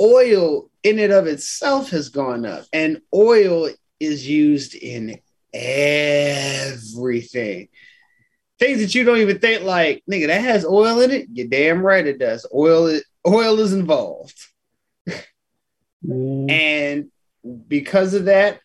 [0.00, 3.68] oil in and of itself has gone up, and oil
[4.00, 5.20] is used in
[5.52, 7.68] everything.
[8.58, 11.28] Things that you don't even think like, nigga, that has oil in it.
[11.32, 12.46] You're damn right it does.
[12.54, 14.38] Oil, oil is involved.
[16.02, 16.48] Man.
[16.48, 17.10] And
[17.68, 18.60] because of that,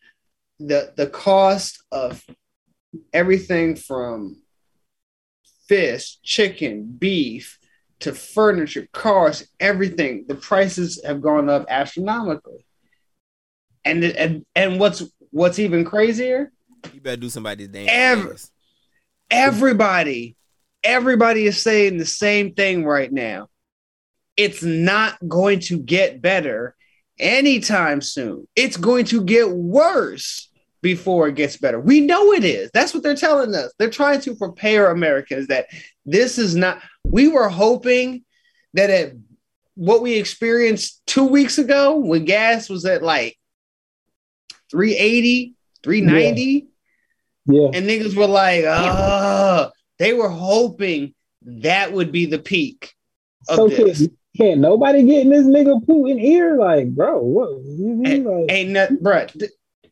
[0.59, 2.23] the the cost of
[3.13, 4.41] everything from
[5.67, 7.57] fish, chicken, beef
[8.01, 12.65] to furniture, cars, everything, the prices have gone up astronomically.
[13.85, 16.51] And and and what's what's even crazier?
[16.93, 17.87] You better do somebody's damn.
[17.89, 18.45] Ev-
[19.31, 20.35] everybody
[20.83, 23.47] everybody is saying the same thing right now
[24.35, 26.75] it's not going to get better
[27.17, 30.49] anytime soon it's going to get worse
[30.81, 34.19] before it gets better we know it is that's what they're telling us they're trying
[34.19, 35.67] to prepare americans that
[36.05, 38.23] this is not we were hoping
[38.73, 39.13] that at
[39.75, 43.37] what we experienced two weeks ago when gas was at like
[44.69, 46.67] 380 390
[47.47, 47.69] Yeah.
[47.73, 51.13] and niggas were like, oh, they were hoping
[51.43, 52.93] that would be the peak
[53.49, 53.97] of So this.
[53.99, 56.57] can, can nobody get in this nigga Putin ear?
[56.57, 57.49] Like, bro, what?
[57.65, 59.33] You mean, like, Ain't nothing, bruh.
[59.37, 59.47] d-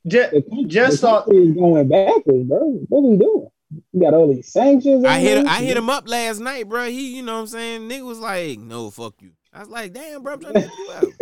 [0.07, 2.59] ju- the country- just the thought- country is going backwards, bro.
[2.89, 3.47] What are we doing?
[3.93, 5.05] You got all these sanctions.
[5.05, 5.45] I hit us.
[5.47, 6.89] I hit him up last night, bro.
[6.89, 7.81] He, you know what I'm saying?
[7.89, 9.31] Nigga was like, no, fuck you.
[9.53, 11.03] I was like, damn, bro, I'm trying to help you out.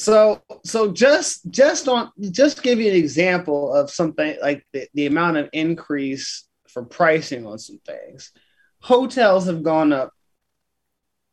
[0.00, 5.06] So, so just just on just give you an example of something like the, the
[5.06, 8.30] amount of increase for pricing on some things.
[8.78, 10.12] Hotels have gone up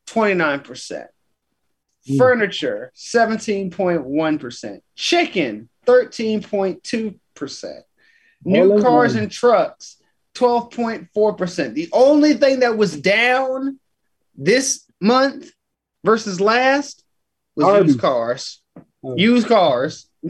[0.08, 1.06] 29%.
[2.10, 2.18] Mm.
[2.18, 4.80] Furniture 17.1%.
[4.96, 7.82] Chicken 13.2%.
[8.44, 9.98] New All cars and trucks
[10.36, 11.74] 12.4%.
[11.74, 13.80] The only thing that was down
[14.36, 15.52] this month
[16.04, 17.04] versus last
[17.56, 17.88] was Arby's.
[17.88, 18.62] used cars.
[19.04, 19.16] Oh.
[19.16, 20.10] Used cars.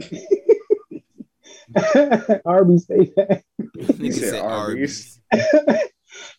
[2.44, 3.42] Arby's say that.
[3.76, 5.20] Nigga said said Arby's.
[5.32, 5.82] Arby's.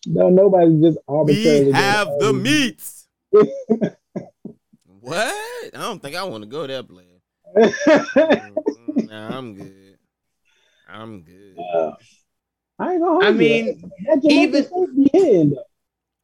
[0.06, 1.66] No, nobody just arbitrarily.
[1.66, 3.06] We have the meats.
[3.30, 3.94] what?
[5.14, 7.07] I don't think I want to go there, player.
[7.56, 9.98] Nah, I'm good.
[10.88, 11.56] I'm good.
[11.58, 11.92] Uh,
[12.78, 13.20] I ain't gonna.
[13.20, 13.32] I hold you.
[13.34, 15.56] mean, that even- even be.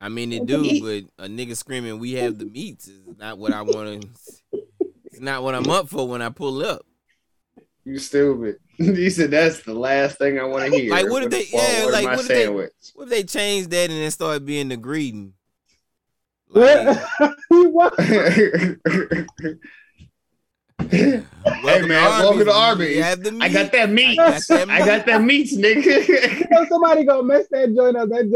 [0.00, 3.52] I mean, it do, but a nigga screaming, "We have the meats" is not what
[3.52, 4.08] I want to.
[5.06, 6.84] It's not what I'm up for when I pull up.
[7.84, 8.56] You stupid.
[8.76, 10.90] he said that's the last thing I want to hear.
[10.90, 12.72] Like, what if they- yeah, like, what if they- sandwich.
[12.94, 15.34] What if they change that and then start being the greeting?
[16.54, 16.98] Like,
[20.78, 20.90] What?
[20.90, 21.22] hey
[21.62, 23.02] welcome man, welcome to Arby's.
[23.02, 24.18] I got that meat.
[24.18, 26.50] I got that I got that meat, you nigga.
[26.50, 28.08] know somebody gonna mess that joint up.
[28.08, 28.30] That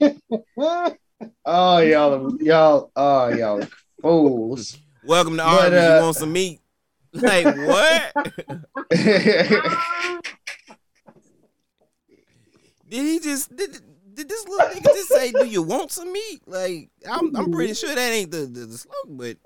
[0.00, 0.96] joint.
[1.44, 3.62] Oh y'all, y'all, oh y'all,
[4.00, 4.78] fools.
[5.04, 5.78] Welcome to But, Arby's.
[5.78, 6.60] uh, you want some meat?
[7.12, 8.12] Like what?
[12.88, 13.78] Did he just did,
[14.14, 17.74] did this little nigga just say, "Do you want some meat?" Like I'm I'm pretty
[17.74, 19.36] sure that ain't the the, the slogan, but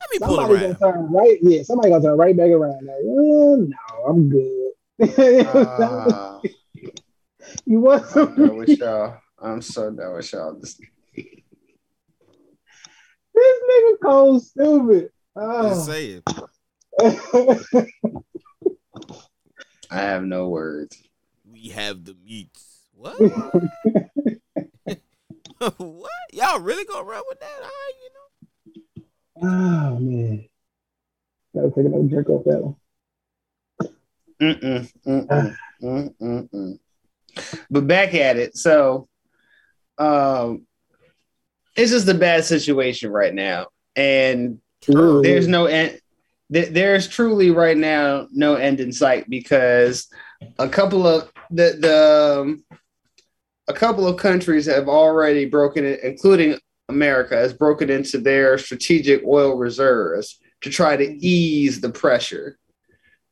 [0.00, 0.76] let me pull Somebody around.
[0.80, 1.38] gonna turn right.
[1.42, 2.86] Yeah, somebody gonna turn right back around.
[2.86, 3.76] Like, oh, no,
[4.08, 4.72] I'm good.
[5.48, 6.40] Ah,
[7.66, 8.34] you want I'm some?
[8.36, 9.18] done with y'all.
[9.40, 10.54] I'm so done with y'all.
[10.58, 10.78] This-
[13.34, 15.10] This nigga cold stupid.
[15.36, 15.92] Just Oh.
[15.92, 16.22] saying.
[19.90, 20.96] I have no words.
[21.50, 22.80] We have the meats.
[22.94, 23.14] What?
[25.76, 26.10] what?
[26.32, 27.50] Y'all really gonna run with that?
[27.60, 28.25] All right, you know.
[29.42, 30.48] Oh man.
[31.54, 32.76] Gotta take another drink off that one.
[34.40, 36.78] Mm-mm, mm-mm, mm-mm.
[37.70, 38.56] But back at it.
[38.56, 39.08] So,
[39.98, 40.66] um,
[41.76, 44.60] it's just a bad situation right now, and
[45.22, 46.00] there's no end.
[46.52, 50.08] th- There's truly right now no end in sight because
[50.58, 52.64] a couple of the the um,
[53.68, 56.58] a couple of countries have already broken it, including
[56.88, 62.58] America, has broken into their strategic oil reserves to try to ease the pressure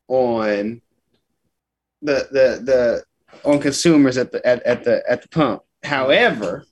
[0.08, 0.80] on
[2.02, 3.04] the the the
[3.48, 5.62] on consumers at the at, at the at the pump.
[5.82, 6.64] However,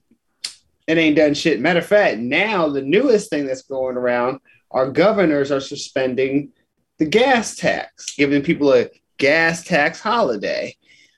[0.87, 1.61] it ain't done shit.
[1.61, 4.41] Matter of fact, now the newest thing that's going around,
[4.71, 6.53] our governors are suspending
[6.99, 10.77] the gas tax, giving people a gas tax holiday.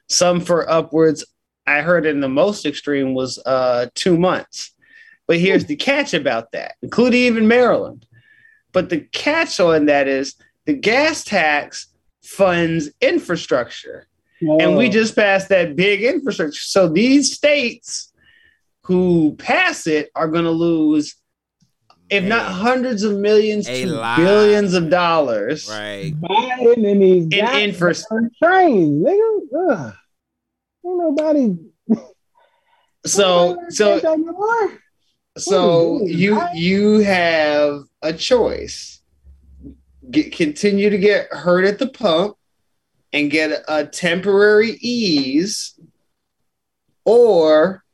[0.09, 1.25] Some for upwards.
[1.67, 4.74] I heard in the most extreme was uh two months.
[5.27, 8.07] But here's the catch about that, including even Maryland.
[8.73, 10.35] But the catch on that is
[10.67, 11.87] the gas tax
[12.23, 14.07] funds infrastructure.
[14.41, 16.61] And we just passed that big infrastructure.
[16.61, 18.13] So these states
[18.83, 21.15] who pass it are going to lose,
[22.11, 24.19] if not hundreds of millions A to lot.
[24.19, 25.67] billions of dollars.
[25.71, 26.13] right.
[26.21, 28.05] Biden and these In guys infras-
[28.43, 29.41] trains, nigga.
[29.71, 29.95] Ugh.
[30.87, 31.57] Ain't nobody.
[33.07, 34.01] So, so,
[35.37, 36.55] so so Ooh, you right.
[36.55, 39.01] you have a choice:
[40.11, 42.37] get, continue to get hurt at the pump
[43.13, 45.79] and get a temporary ease,
[47.05, 47.85] or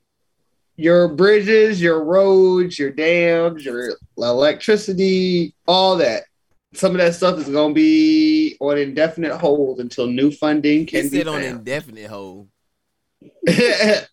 [0.77, 6.25] your bridges, your roads, your dams, your electricity, all that.
[6.73, 10.87] Some of that stuff is going to be on indefinite hold until new funding He
[10.87, 12.49] can be said on indefinite hold.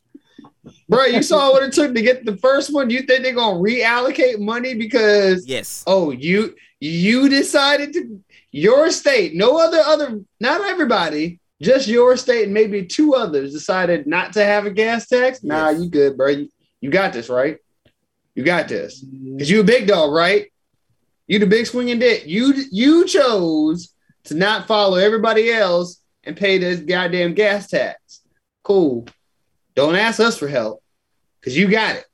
[0.89, 2.89] Bro, you saw what it took to get the first one.
[2.89, 5.83] You think they're gonna reallocate money because Yes.
[5.87, 12.45] oh you you decided to your state, no other other not everybody, just your state
[12.45, 15.43] and maybe two others decided not to have a gas tax.
[15.43, 15.81] Nah, Yes.
[15.81, 16.29] you good, bro.
[16.29, 16.49] You,
[16.79, 17.57] you got this, right?
[18.35, 19.03] You got this.
[19.39, 20.51] Cause you a big dog, right?
[21.27, 22.23] You the big swinging dick.
[22.27, 23.93] You you chose
[24.25, 28.21] to not follow everybody else and pay this goddamn gas tax.
[28.63, 29.07] Cool.
[29.77, 30.81] Don't ask us for help
[31.39, 32.05] because you got it.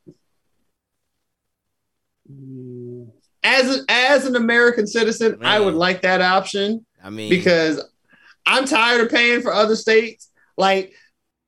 [3.41, 7.81] As a, as an American citizen, I would like that option I mean, because
[8.45, 10.29] I'm tired of paying for other states.
[10.57, 10.93] Like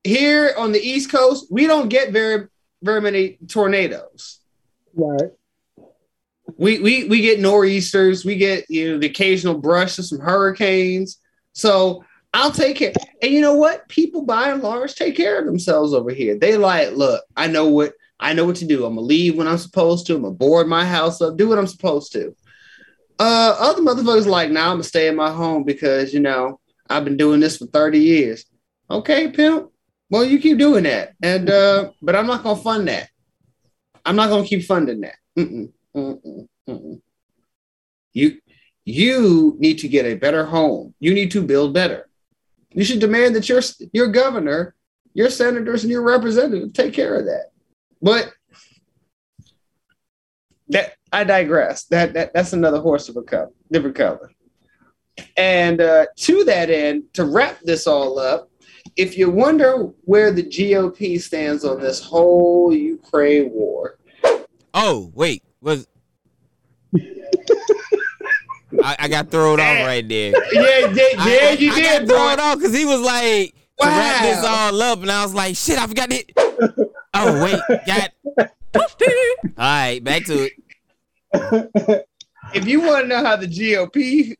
[0.06, 2.48] here on the East Coast, we don't get very
[2.82, 4.40] very many tornadoes.
[4.94, 5.32] Right.
[6.56, 11.20] we we we get nor'easters, we get you know the occasional brush of some hurricanes.
[11.52, 12.06] So
[12.36, 12.92] I'll take care.
[13.22, 13.88] And you know what?
[13.88, 16.38] People by and large take care of themselves over here.
[16.38, 18.86] They like, look, I know what I know what to do.
[18.86, 20.16] I'm gonna leave when I'm supposed to.
[20.16, 22.36] I'm gonna board my house up, do what I'm supposed to.
[23.18, 26.60] Uh, other motherfuckers like, now nah, I'm gonna stay in my home because you know
[26.90, 28.46] I've been doing this for 30 years.
[28.92, 29.72] Okay, pimp.
[30.10, 33.08] Well, you keep doing that, and uh, but I'm not gonna fund that.
[34.04, 35.16] I'm not gonna keep funding that.
[35.38, 35.72] Mm-mm.
[35.96, 37.02] Mm-mm, mm-mm.
[38.12, 38.40] You
[38.84, 40.94] you need to get a better home.
[41.00, 42.10] You need to build better.
[42.76, 43.62] You should demand that your
[43.94, 44.76] your governor,
[45.14, 47.52] your senators, and your representatives take care of that.
[48.02, 48.34] But
[50.70, 51.86] that I digress.
[51.86, 54.30] That, that that's another horse of a cup, different color.
[55.38, 58.50] And uh, to that end, to wrap this all up,
[58.98, 63.98] if you wonder where the GOP stands on this whole Ukraine war,
[64.74, 65.88] oh wait, was
[68.86, 70.32] I, I got thrown off right there.
[70.54, 72.18] yeah, yeah, I- yeah, I, you I did, got bro.
[72.18, 75.56] thrown off because he was like to wrap this all up, and I was like,
[75.56, 76.32] shit, I forgot it.
[77.14, 78.12] Oh wait, got.
[78.38, 78.46] all
[79.58, 82.08] right, back to it.
[82.54, 84.36] if you want to know how the GOP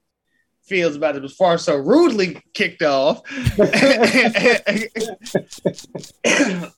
[0.64, 3.22] feels about it was far so rudely kicked off.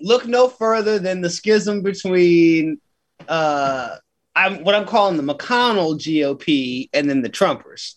[0.00, 2.80] Look no further than the schism between
[3.26, 3.96] uh
[4.38, 7.94] I'm what I'm calling the McConnell GOP and then the Trumpers.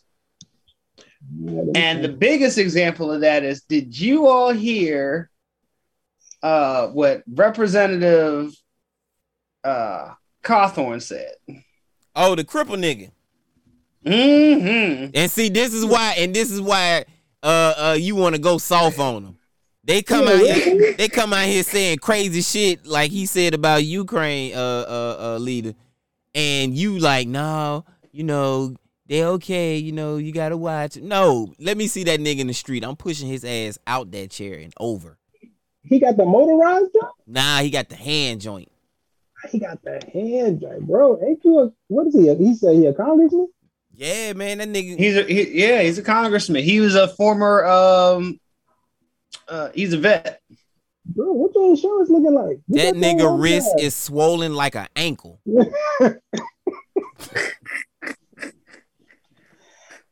[1.75, 5.29] And the biggest example of that is did you all hear
[6.41, 8.55] uh what Representative
[9.63, 10.13] uh
[10.43, 11.33] Cawthorn said?
[12.15, 13.11] Oh, the cripple nigga.
[14.03, 15.11] Mm-hmm.
[15.13, 17.05] And see, this is why, and this is why
[17.43, 19.37] uh uh you want to go soft on them.
[19.83, 23.83] They come out here, they come out here saying crazy shit like he said about
[23.83, 25.75] Ukraine uh uh, uh leader,
[26.33, 28.75] and you like, no, you know
[29.07, 30.97] they okay, you know you gotta watch.
[30.97, 32.83] No, let me see that nigga in the street.
[32.83, 35.17] I'm pushing his ass out that chair and over.
[35.83, 37.13] He got the motorized joint.
[37.27, 38.71] Nah, he got the hand joint.
[39.49, 41.19] He got the hand joint, bro.
[41.23, 42.29] Ain't you a what is he?
[42.29, 43.47] A, he said he a congressman.
[43.93, 44.97] Yeah, man, that nigga.
[44.97, 46.63] He's a he, yeah, he's a congressman.
[46.63, 48.39] He was a former um
[49.47, 50.40] uh he's a vet.
[51.05, 52.57] Bro, what your insurance looking like?
[52.67, 53.85] You that nigga on wrist there.
[53.85, 55.41] is swollen like an ankle.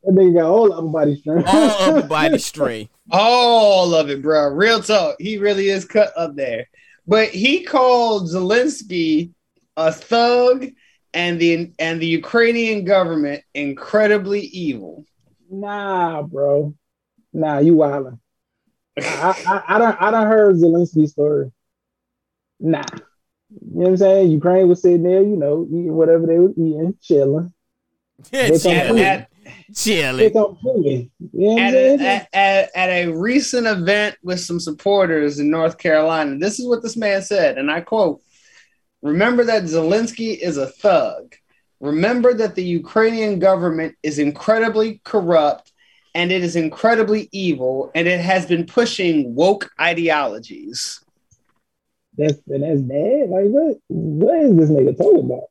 [0.03, 1.47] That nigga got all upper body strength.
[1.47, 2.91] All upper body strength.
[3.11, 4.47] All of it, bro.
[4.47, 5.15] Real talk.
[5.19, 6.67] He really is cut up there.
[7.05, 9.33] But he called Zelensky
[9.75, 10.67] a thug
[11.13, 15.05] and the and the Ukrainian government incredibly evil.
[15.49, 16.73] Nah, bro.
[17.33, 18.19] Nah, you wildin'.
[19.03, 21.51] I, I, I don't I don't heard Zelensky's story.
[22.59, 22.83] Nah.
[23.49, 24.31] You know what I'm saying?
[24.31, 27.53] Ukraine was sitting there, you know, eating whatever they was eating, chilling.
[28.33, 29.03] Yeah, They come At, chilling.
[29.03, 29.29] at,
[29.75, 31.11] Chilling.
[31.33, 35.77] You know at, a, at, at, at a recent event with some supporters in North
[35.77, 38.21] Carolina, this is what this man said, and I quote
[39.01, 41.33] Remember that Zelensky is a thug.
[41.79, 45.71] Remember that the Ukrainian government is incredibly corrupt
[46.15, 50.99] and it is incredibly evil, and it has been pushing woke ideologies.
[52.17, 53.29] That's and that's bad.
[53.29, 55.43] Like what what is this nigga talking about?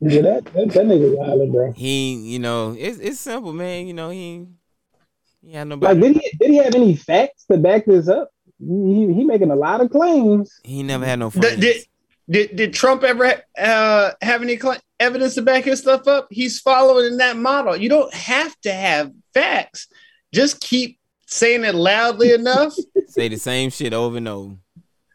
[0.00, 1.72] Yeah, that that, that nigga wildin', bro.
[1.72, 3.86] He, you know, it's it's simple, man.
[3.86, 4.46] You know, he
[5.40, 6.00] he had Like, nobody.
[6.00, 8.30] did he did he have any facts to back this up?
[8.58, 10.58] He he making a lot of claims.
[10.64, 11.60] he never had no The- friends.
[11.60, 11.84] the-
[12.30, 16.28] Did did Trump ever uh, have any cl- evidence to back his stuff up?
[16.30, 17.76] He's following that model.
[17.76, 19.88] You don't have to have facts.
[20.32, 22.74] Just keep saying it loudly enough.
[23.08, 24.56] Say the same shit over and over.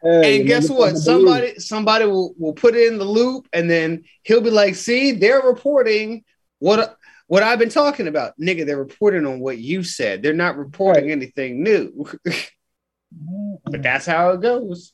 [0.02, 0.96] Hey, and guess what?
[0.96, 5.12] Somebody somebody will, will put it in the loop, and then he'll be like, "See,
[5.12, 6.24] they're reporting
[6.60, 8.64] what what I've been talking about, nigga.
[8.64, 10.22] They're reporting on what you said.
[10.22, 12.06] They're not reporting anything new."
[13.64, 14.92] but that's how it goes.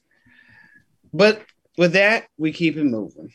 [1.12, 1.42] But
[1.76, 3.32] with that, we keep it moving.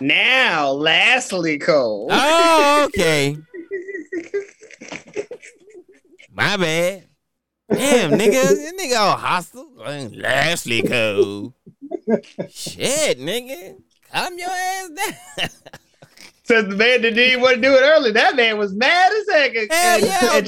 [0.00, 2.08] Now, lastly, Cole.
[2.10, 3.36] Oh, okay.
[6.32, 7.08] My bad.
[7.70, 9.72] Damn, nigga, this nigga all hostile.
[9.76, 11.54] Lastly, Cole.
[12.50, 13.76] Shit, nigga.
[14.12, 15.48] Calm your ass down.
[16.44, 18.12] Says the man that didn't want to do it early.
[18.12, 19.52] That man was mad as heck.
[19.68, 20.40] Hell yeah,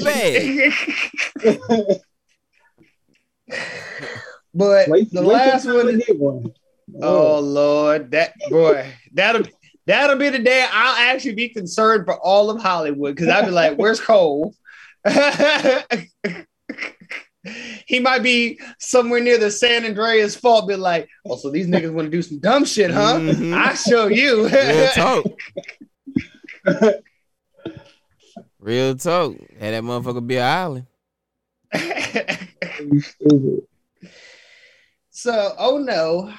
[4.59, 5.99] but Wait, the wait last time to one.
[5.99, 6.53] get one.
[7.01, 9.43] Oh Lord, that boy, that'll
[9.87, 13.51] that'll be the day I'll actually be concerned for all of Hollywood because I'll be
[13.51, 14.53] like, "Where's Cole?"
[17.85, 21.93] he might be somewhere near the San Andreas fault, be like, "Oh, so these niggas
[21.93, 23.15] want to do some dumb shit, huh?
[23.19, 23.53] Mhm.
[23.55, 25.25] I show you." Real talk.
[28.59, 29.35] Real talk.
[29.57, 30.85] Had that motherfucker be an island.
[32.79, 33.67] You stupid.
[35.19, 36.33] So, oh no,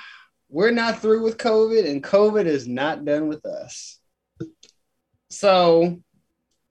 [0.48, 3.98] we're not through with COVID, and COVID is not done with us.
[5.28, 6.00] So,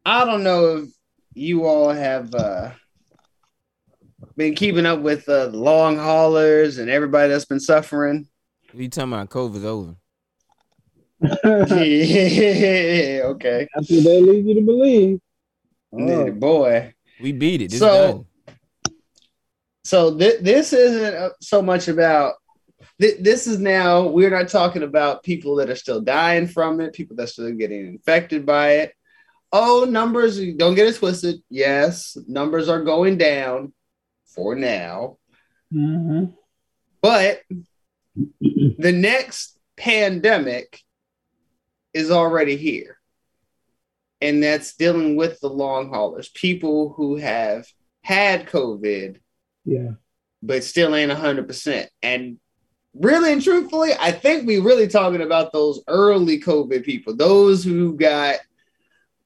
[0.04, 0.90] I don't know if
[1.36, 2.72] you all have uh,
[4.36, 8.28] been keeping up with uh, the long haulers and everybody that's been suffering.
[8.72, 9.30] What you talking about?
[9.30, 9.96] COVID's over.
[11.46, 13.20] okay,
[13.76, 15.20] That's what they lead you to believe.
[15.94, 16.32] Oh.
[16.32, 16.94] boy.
[17.22, 17.66] We beat it.
[17.66, 18.26] It's So- done.
[19.90, 22.36] So th- this isn't uh, so much about
[23.02, 26.94] th- this is now we're not talking about people that are still dying from it
[26.94, 28.94] people that are still getting infected by it.
[29.52, 31.42] Oh numbers don't get it twisted.
[31.50, 33.74] Yes numbers are going down
[34.36, 35.18] for now.
[35.74, 36.34] Mhm.
[37.02, 37.42] but
[38.86, 40.80] the next pandemic
[41.94, 42.98] is already here.
[44.22, 47.66] And that's dealing with the long haulers people who have
[48.04, 49.18] had covid
[49.66, 49.92] Yeah.
[50.42, 51.88] but still ain't 100%.
[52.02, 52.38] And
[52.94, 57.96] really and truthfully, I think we really talking about those early COVID people, those who
[57.96, 58.38] got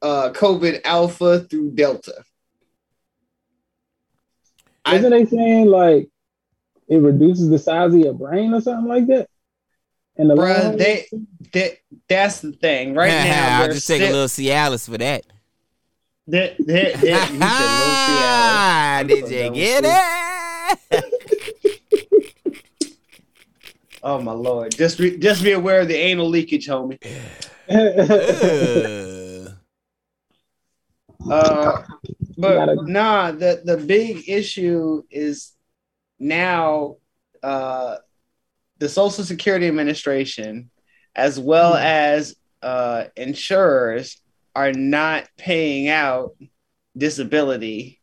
[0.02, 2.22] uh, COVID alpha through delta.
[4.86, 6.08] Isn't they saying like
[6.88, 9.28] it reduces the size of your brain or something like that?
[10.16, 11.06] And the Bruh, long- they,
[11.54, 11.72] that,
[12.08, 12.94] that's the thing.
[12.94, 15.24] Right now, I'll just take a still- little Cialis for that.
[16.26, 19.88] they- they- they- you said Lucy Ah, Did you get it?
[24.06, 24.72] Oh my lord!
[24.76, 26.98] Just be, just be aware of the anal leakage, homie.
[31.30, 31.82] Uh,
[32.36, 35.52] but nah, the the big issue is
[36.18, 36.96] now
[37.42, 37.96] uh,
[38.78, 40.70] the Social Security Administration,
[41.14, 41.82] as well Hmm.
[41.82, 44.20] as uh, insurers,
[44.54, 46.36] are not paying out
[46.96, 48.00] disability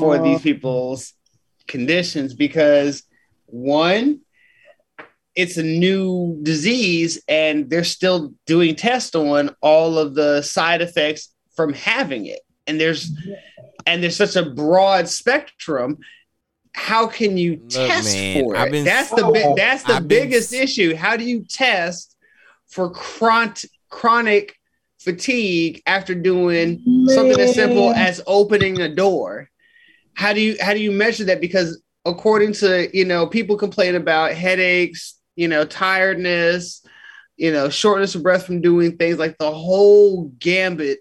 [0.00, 1.14] for Uh, these people's
[1.70, 3.04] conditions because
[3.46, 4.20] one
[5.36, 11.32] it's a new disease and they're still doing tests on all of the side effects
[11.54, 12.40] from having it.
[12.66, 13.10] And there's
[13.86, 15.98] and there's such a broad spectrum.
[16.74, 19.54] How can you Look, test man, for I've it been- that's the oh, bi- Oh,
[19.56, 20.94] that's the I've been- biggest issue.
[20.94, 22.16] How do you test
[22.68, 24.56] for chronic chronic
[25.00, 29.48] fatigue after doing something as simple as opening a door
[30.14, 33.94] how do you how do you measure that because according to you know people complain
[33.94, 36.84] about headaches you know tiredness
[37.36, 40.98] you know shortness of breath from doing things like the whole gambit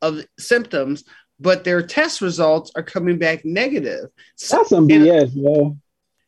[0.00, 1.04] of symptoms
[1.40, 4.08] but their test results are coming back negative
[4.50, 5.76] That's some BS, yo.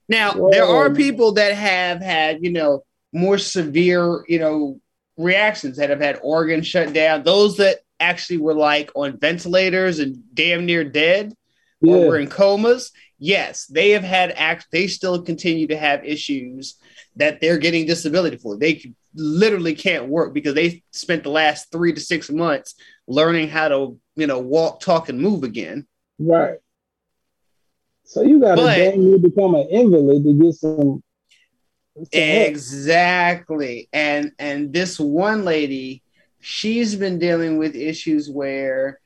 [0.08, 0.50] now Whoa.
[0.50, 4.80] there are people that have had you know more severe you know
[5.16, 10.16] reactions that have had organs shut down those that actually were like on ventilators and
[10.34, 11.32] damn near dead
[11.84, 12.06] or Yeah.
[12.08, 16.74] were in comas yes they have had act they still continue to have issues
[17.16, 21.92] that they're getting disability for they literally can't work because they spent the last three
[21.92, 22.74] to six months
[23.06, 25.86] learning how to you know walk talk and move again
[26.18, 26.58] Right.
[28.04, 31.02] So you damn near become an invalid to get some.
[32.12, 33.88] Exactly.
[33.92, 36.02] And and this one lady,
[36.40, 39.00] she's been dealing with issues where,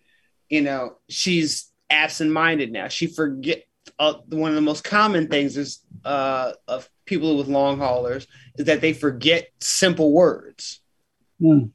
[0.48, 2.88] you know, she's absent-minded now.
[2.88, 3.64] She forget
[3.98, 8.66] uh, one of the most common things is uh, of people with long haulers is
[8.66, 10.80] that they forget simple words.
[11.40, 11.66] Hmm.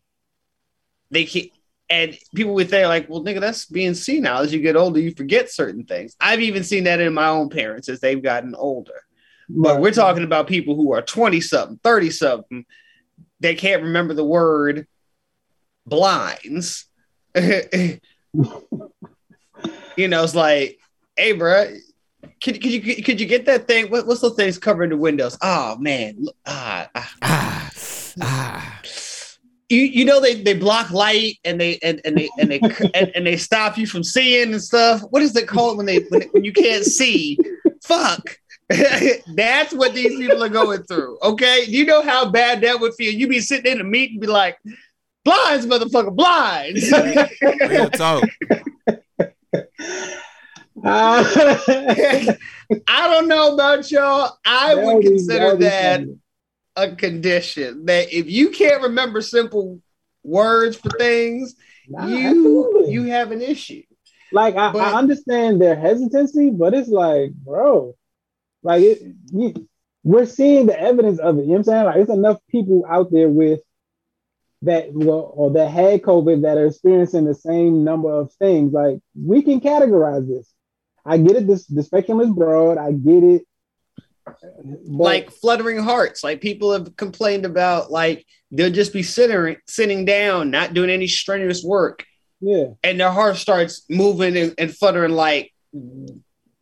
[1.12, 1.50] They can't.
[1.90, 4.42] and people would say like, well, nigga, that's being senile.
[4.42, 6.16] As you get older, you forget certain things.
[6.20, 9.02] I've even seen that in my own parents as they've gotten older.
[9.50, 12.66] But we're talking about people who are 20 something, 30 something.
[13.40, 14.88] They can't remember the word
[15.86, 16.86] blinds.
[19.98, 20.80] you know, it's like,
[21.16, 21.74] hey, bro,
[22.44, 23.90] could, could you could you get that thing?
[23.90, 25.38] What, what's those things covering the windows?
[25.42, 27.12] Oh man, ah, ah.
[27.22, 27.72] Ah,
[28.22, 28.80] ah.
[29.70, 32.60] You, you know they, they block light and they and, and they and they
[32.94, 35.02] and, and they stop you from seeing and stuff.
[35.10, 37.38] What is it called when they when, when you can't see?
[37.84, 38.38] Fuck.
[38.70, 41.18] That's what these people are going through.
[41.22, 43.14] Okay, you know how bad that would feel.
[43.14, 44.58] You be sitting in a meeting, and be like,
[45.24, 46.92] "Blinds, motherfucker, blinds."
[47.70, 48.24] Real talk.
[50.84, 51.24] Ah.
[52.88, 54.38] I don't know about y'all.
[54.46, 56.18] I That would consider that funny.
[56.76, 59.80] a condition that if you can't remember simple
[60.24, 61.56] words for things,
[61.88, 62.94] Nah, you absolutely.
[62.94, 63.84] you have an issue.
[64.32, 67.94] like I, but- I understand their hesitancy, but it's like, bro,
[68.64, 69.02] like it,
[69.32, 69.68] you,
[70.04, 71.42] we're seeing the evidence of it.
[71.42, 71.86] You know what I'm saying?
[71.86, 73.60] Like it's enough people out there with
[74.64, 78.74] that well, or that had COVID that are experiencing the same number of things.
[78.74, 80.52] Like we can categorize this.
[81.06, 81.48] I get it.
[81.48, 82.78] This the spectrum is broad.
[82.78, 83.44] I get it.
[84.86, 86.24] Like fluttering hearts.
[86.24, 91.08] Like people have complained about, like they'll just be sitting sitting down, not doing any
[91.08, 92.06] strenuous work,
[92.40, 95.52] yeah, and their heart starts moving and, and fluttering like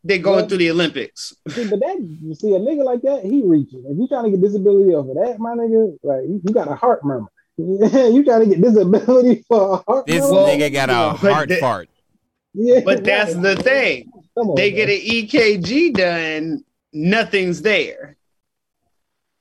[0.03, 1.35] they're going through the Olympics.
[1.49, 3.85] see, but that you see a nigga like that, he reaches.
[3.85, 7.05] If you trying to get disability over that, my nigga, like you got a heart
[7.05, 7.31] murmur.
[7.57, 10.33] You trying to get disability for a heart This murmur?
[10.33, 11.89] Well, nigga got a heart the- fart.
[12.53, 14.11] Yeah, But that's the thing.
[14.35, 14.75] On, They man.
[14.75, 18.17] get an EKG done, nothing's there.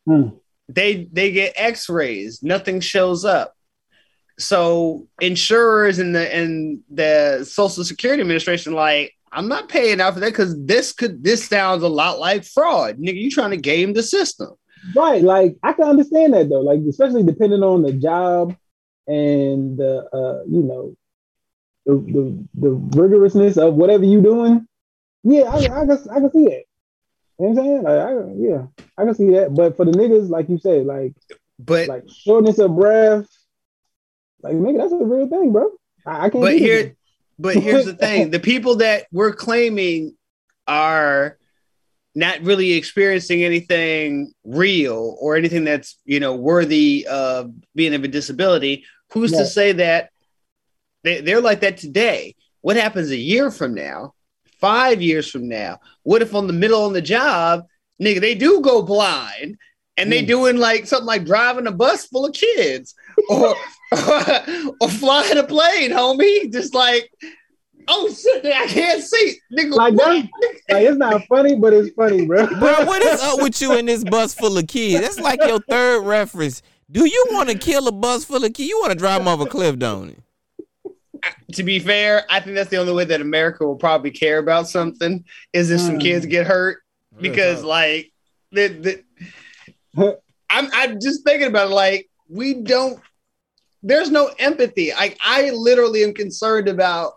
[0.06, 0.28] Hmm.
[0.68, 3.56] They they get X-rays, nothing shows up.
[4.38, 10.20] So insurers and the and the Social Security Administration, like, I'm not paying out for
[10.20, 12.98] that because this could this sounds a lot like fraud.
[12.98, 14.50] Nigga, you trying to game the system.
[14.94, 18.56] Right, like I can understand that though, like especially depending on the job
[19.06, 20.96] and the uh, you know,
[21.86, 24.66] the the, the rigorousness of whatever you're doing.
[25.22, 26.64] Yeah, I, I can I can see that.
[27.38, 27.82] You know what I'm saying?
[27.82, 28.66] Like, I, yeah,
[28.98, 29.54] I can see that.
[29.54, 31.14] But for the niggas, like you said, like
[31.58, 33.26] But like shortness of breath,
[34.42, 35.70] like nigga, that's a real thing, bro.
[36.06, 36.40] I, I can't.
[36.40, 36.96] but here that.
[37.38, 40.16] but here's the thing the people that we're claiming
[40.66, 41.38] are
[42.14, 48.08] not really experiencing anything real or anything that's you know worthy of being of a
[48.08, 50.10] disability who's to say that
[51.04, 54.12] they, they're like that today what happens a year from now
[54.60, 57.64] five years from now what if on the middle on the job
[58.02, 59.56] nigga they do go blind
[59.96, 60.28] and they Mm.
[60.28, 62.94] doing like something like driving a bus full of kids
[63.28, 63.54] or
[64.80, 66.50] or flying a plane, homie.
[66.52, 67.10] Just like,
[67.90, 69.36] oh shit, I can't see.
[69.52, 70.28] Nigga, Like that?
[70.70, 72.46] Like it's not funny, but it's funny, bro.
[72.58, 75.00] Bro, what is up with you in this bus full of kids?
[75.00, 76.62] That's like your third reference.
[76.90, 78.68] Do you want to kill a bus full of kids?
[78.68, 80.22] You want to drive them off a cliff, don't you?
[81.52, 84.68] To be fair, I think that's the only way that America will probably care about
[84.68, 86.02] something is if some Mm.
[86.02, 86.78] kids get hurt.
[87.20, 88.12] Because like
[88.52, 89.02] the,
[89.94, 90.18] the
[90.50, 93.00] I'm I'm just thinking about it, like we don't
[93.82, 94.92] there's no empathy.
[94.92, 97.14] Like I literally am concerned about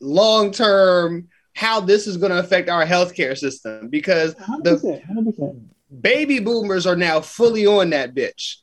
[0.00, 5.60] long term how this is going to affect our healthcare system because 100%, 100%.
[6.00, 8.56] baby boomers are now fully on that bitch.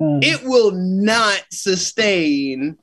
[0.00, 0.24] Mm.
[0.24, 2.78] It will not sustain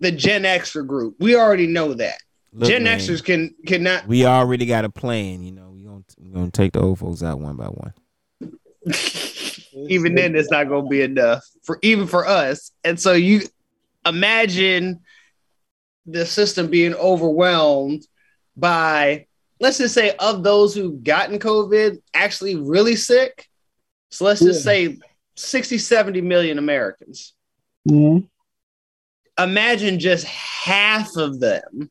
[0.00, 1.16] the Gen Xer group.
[1.20, 2.18] We already know that.
[2.52, 4.06] Look, Gen man, Xers can cannot.
[4.06, 5.42] We already got a plan.
[5.42, 7.92] You know, we gonna we gonna take the old folks out one by one.
[9.88, 12.70] even then, it's not going to be enough for even for us.
[12.84, 13.42] And so you
[14.06, 15.00] imagine
[16.06, 18.06] the system being overwhelmed
[18.56, 19.26] by,
[19.60, 23.46] let's just say, of those who've gotten COVID, actually really sick.
[24.10, 24.72] So let's just Yeah.
[24.72, 24.98] say
[25.36, 27.34] 60, 70 million Americans.
[27.88, 28.28] Mhm.
[29.38, 31.90] imagine just half of them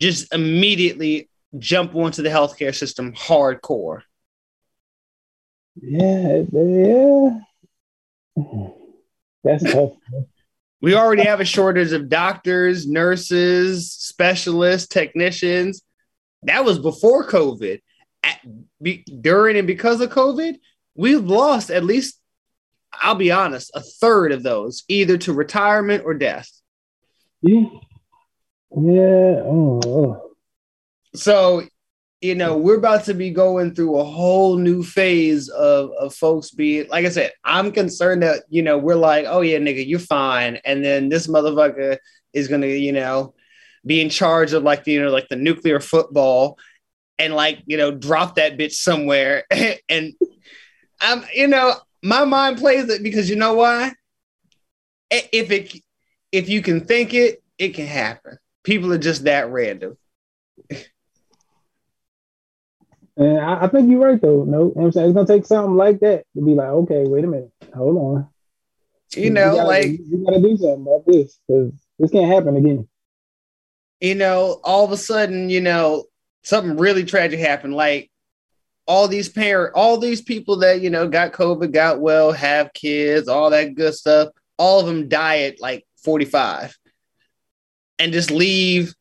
[0.00, 1.28] just immediately
[1.58, 4.02] jump onto the healthcare system hardcore.
[5.82, 7.40] Yeah, yeah.
[9.44, 9.92] That's tough.
[10.80, 15.82] We already have a shortage of doctors, nurses, specialists, technicians.
[16.44, 17.80] That was before COVID.
[18.22, 18.40] At,
[18.80, 20.58] be, during and because of COVID,
[20.94, 22.20] we've lost at least,
[22.92, 26.48] I'll be honest, a third of those, either to retirement or death.
[27.42, 27.66] Yeah.
[28.70, 29.42] Yeah.
[29.44, 30.30] Oh, oh.
[31.14, 31.62] So
[32.20, 36.50] you know, we're about to be going through a whole new phase of, of folks
[36.50, 40.00] being, like I said, I'm concerned that, you know, we're like, oh yeah, nigga, you're
[40.00, 40.56] fine.
[40.64, 41.98] And then this motherfucker
[42.32, 43.34] is going to, you know,
[43.86, 46.58] be in charge of like, the, you know, like the nuclear football
[47.20, 49.44] and like, you know, drop that bitch somewhere.
[49.88, 50.14] and
[51.00, 53.92] I'm, you know, my mind plays it because you know why?
[55.10, 55.72] If it,
[56.32, 58.38] if you can think it, it can happen.
[58.64, 59.96] People are just that random.
[63.18, 64.44] And I, I think you're right though.
[64.44, 67.04] No, you know I'm saying it's gonna take something like that to be like, okay,
[67.06, 68.28] wait a minute, hold on.
[69.16, 72.56] You know, we gotta, like you gotta do something about this because this can't happen
[72.56, 72.88] again.
[74.00, 76.04] you know, all of a sudden, you know,
[76.44, 77.74] something really tragic happened.
[77.74, 78.10] Like
[78.86, 83.28] all these parent, all these people that you know got COVID, got well, have kids,
[83.28, 84.30] all that good stuff.
[84.58, 86.76] All of them die at like 45
[87.98, 88.94] and just leave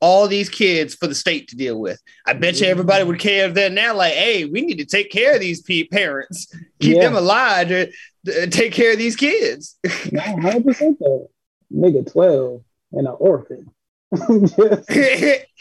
[0.00, 2.00] all these kids for the state to deal with.
[2.26, 5.34] I bet you everybody would care then now, like, hey, we need to take care
[5.34, 6.46] of these pe- parents,
[6.80, 7.04] keep Yeah.
[7.04, 7.90] them alive to,
[8.26, 9.78] to take care of these kids.
[10.16, 11.30] Hundred percent though.
[11.74, 12.62] Nigga, twelve
[12.92, 13.70] and an orphan.
[14.14, 14.56] just,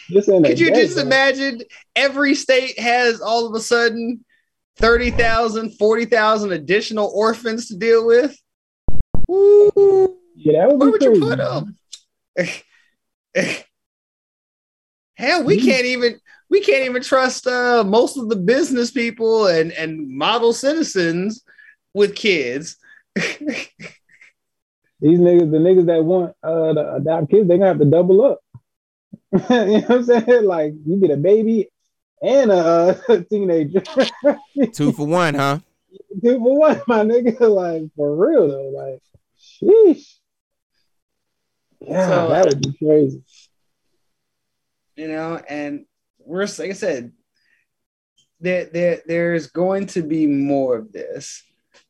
[0.09, 1.61] just Could you day, just imagine
[1.95, 4.23] every state has all of a sudden
[4.77, 8.37] 30,000, 40,000 additional orphans to deal with?
[9.31, 11.35] Ooh, Yeah, that where would be would you crazy.
[11.35, 11.77] put them?
[15.15, 15.59] Hell, we Mm-hmm.
[15.59, 16.19] can't even
[16.49, 21.43] we can't even trust uh, most of the business people and and model citizens
[21.93, 22.77] with kids.
[23.15, 23.69] These
[25.19, 28.39] niggas, the niggas that want uh to adopt kids, they gonna have to double up.
[29.33, 30.45] you know what I'm saying?
[30.45, 31.69] Like you get a baby
[32.21, 33.83] and a uh, teenager.
[34.71, 35.59] Two for one, huh?
[36.23, 37.39] Two for one, my nigga.
[37.41, 38.69] Like for real though.
[38.69, 39.01] Like,
[39.39, 40.15] sheesh.
[41.81, 43.21] Yeah, So, that would be crazy.
[44.95, 45.85] You know, and
[46.19, 47.11] we're like I said,
[48.39, 51.43] there, there there's going to be more of this.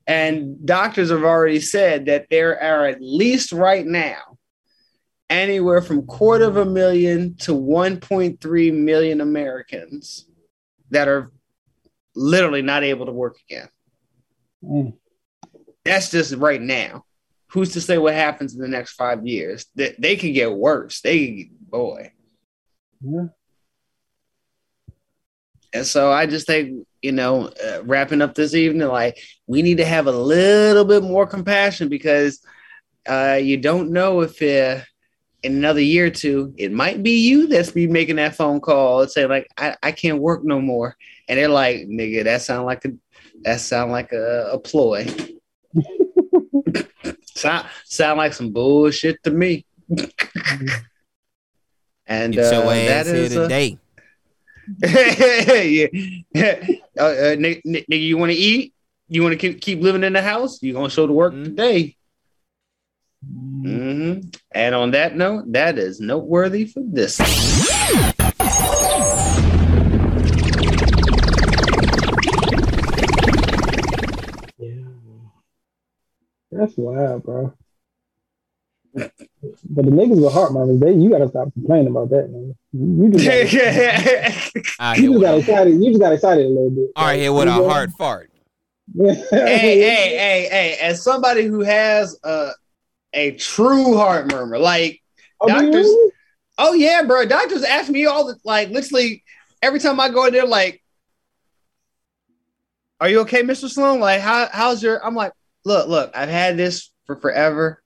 [0.05, 4.37] And doctors have already said that there are at least right now
[5.29, 10.27] anywhere from quarter of a million to 1.3 million Americans
[10.91, 11.31] that are
[12.15, 13.69] literally not able to work again.
[14.63, 14.93] Mm.
[15.83, 17.05] That's just right now.
[17.47, 19.65] Who's to say what happens in the next five years?
[19.75, 21.01] They, they could get worse.
[21.01, 22.11] They, boy.
[23.03, 23.25] Yeah.
[25.73, 29.17] And so I just think, you know, uh, wrapping up this evening, like
[29.47, 32.39] we need to have a little bit more compassion because
[33.09, 34.83] uh, you don't know if uh,
[35.41, 39.01] in another year or two, it might be you that's be making that phone call
[39.01, 40.95] and say like, I, I can't work no more.
[41.27, 42.91] And they're like, nigga, that sound like a,
[43.41, 45.07] that sound like a, a ploy.
[47.23, 49.65] sound, sound like some bullshit to me.
[52.07, 53.77] And Get your uh, ass that here is uh, today.
[56.33, 56.55] yeah.
[56.95, 58.71] Uh, uh, nigga, nigga, you want to eat?
[59.07, 60.61] You want to keep, keep living in the house?
[60.61, 61.43] You gonna show the work Mhm.
[61.43, 61.95] today?
[63.25, 64.19] hmm
[64.51, 67.19] And on that note, that is noteworthy for this.
[74.57, 74.81] Yeah.
[76.51, 77.53] That's wild, bro.
[79.69, 82.55] But the niggas with heart murmurs, they you gotta stop complaining about that, man.
[82.71, 85.73] You, you just got, Out you just got excited.
[85.73, 86.89] You just got excited a little bit.
[86.95, 88.31] all right, here with a hard fart.
[88.97, 89.79] hey, hey,
[90.17, 90.77] hey, hey!
[90.81, 92.51] As somebody who has a
[93.13, 95.01] a true heart murmur, like
[95.41, 96.11] Oh, doctors- really?
[96.57, 97.25] Oh yeah, bro.
[97.25, 99.23] Doctors ask me all the like literally
[99.61, 100.81] every time I go in there, like,
[102.99, 103.69] are you okay, Mr.
[103.69, 103.99] Sloan?
[103.99, 105.33] Like, how how's your I'm like,
[105.65, 107.82] look, look, I've had this for forever.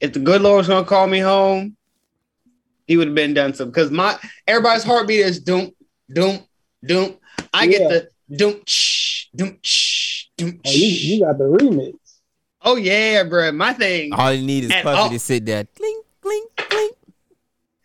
[0.00, 1.76] If the good Lord was gonna call me home,
[2.86, 3.72] he would have been done something.
[3.72, 5.72] Because my everybody's heartbeat is doom,
[6.12, 6.40] doom,
[6.84, 7.16] doom.
[7.52, 7.78] I Yeah.
[7.78, 7.88] get
[8.28, 11.94] the doom shh, doom shh, doom Oh, you, you got the remix.
[12.62, 13.52] Oh yeah, bro.
[13.52, 14.12] My thing.
[14.12, 15.64] All you need is And Puffy all- to sit there.
[15.76, 16.94] Clink, clink, clink.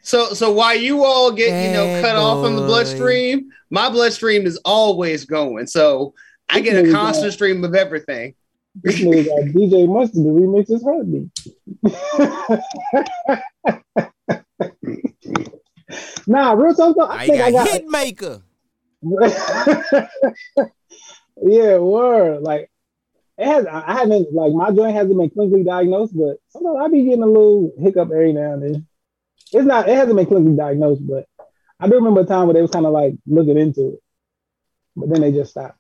[0.02, 3.90] So so while you all get you know Bad cut off from the bloodstream, my
[3.90, 5.66] bloodstream is always going.
[5.68, 6.14] So
[6.50, 8.36] I get a constant stream of everything.
[8.76, 11.30] This nigga got DJ Mustard to remix his heartbeat.
[16.28, 18.42] nah, real talk though, I I think I got got hit maker.
[21.44, 22.42] yeah, word.
[22.42, 22.72] Like
[23.38, 26.88] it has I I haven't like my joint hasn't been clinically diagnosed, but sometimes I
[26.88, 28.88] be getting a little hiccup every now and then.
[29.52, 31.28] It's not it hasn't been clinically diagnosed, but
[31.80, 34.00] I do remember a time where they was kind of like looking into it.
[34.96, 35.78] But then they just stopped.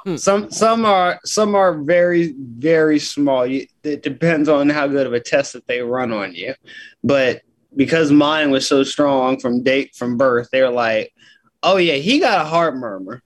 [0.00, 0.16] Hmm.
[0.16, 3.46] Some some are some are very very small.
[3.46, 6.54] You, it depends on how good of a test that they run on you.
[7.02, 7.42] But
[7.76, 11.12] because mine was so strong from date from birth, they were like,
[11.62, 13.22] Oh yeah, he got a heart murmur,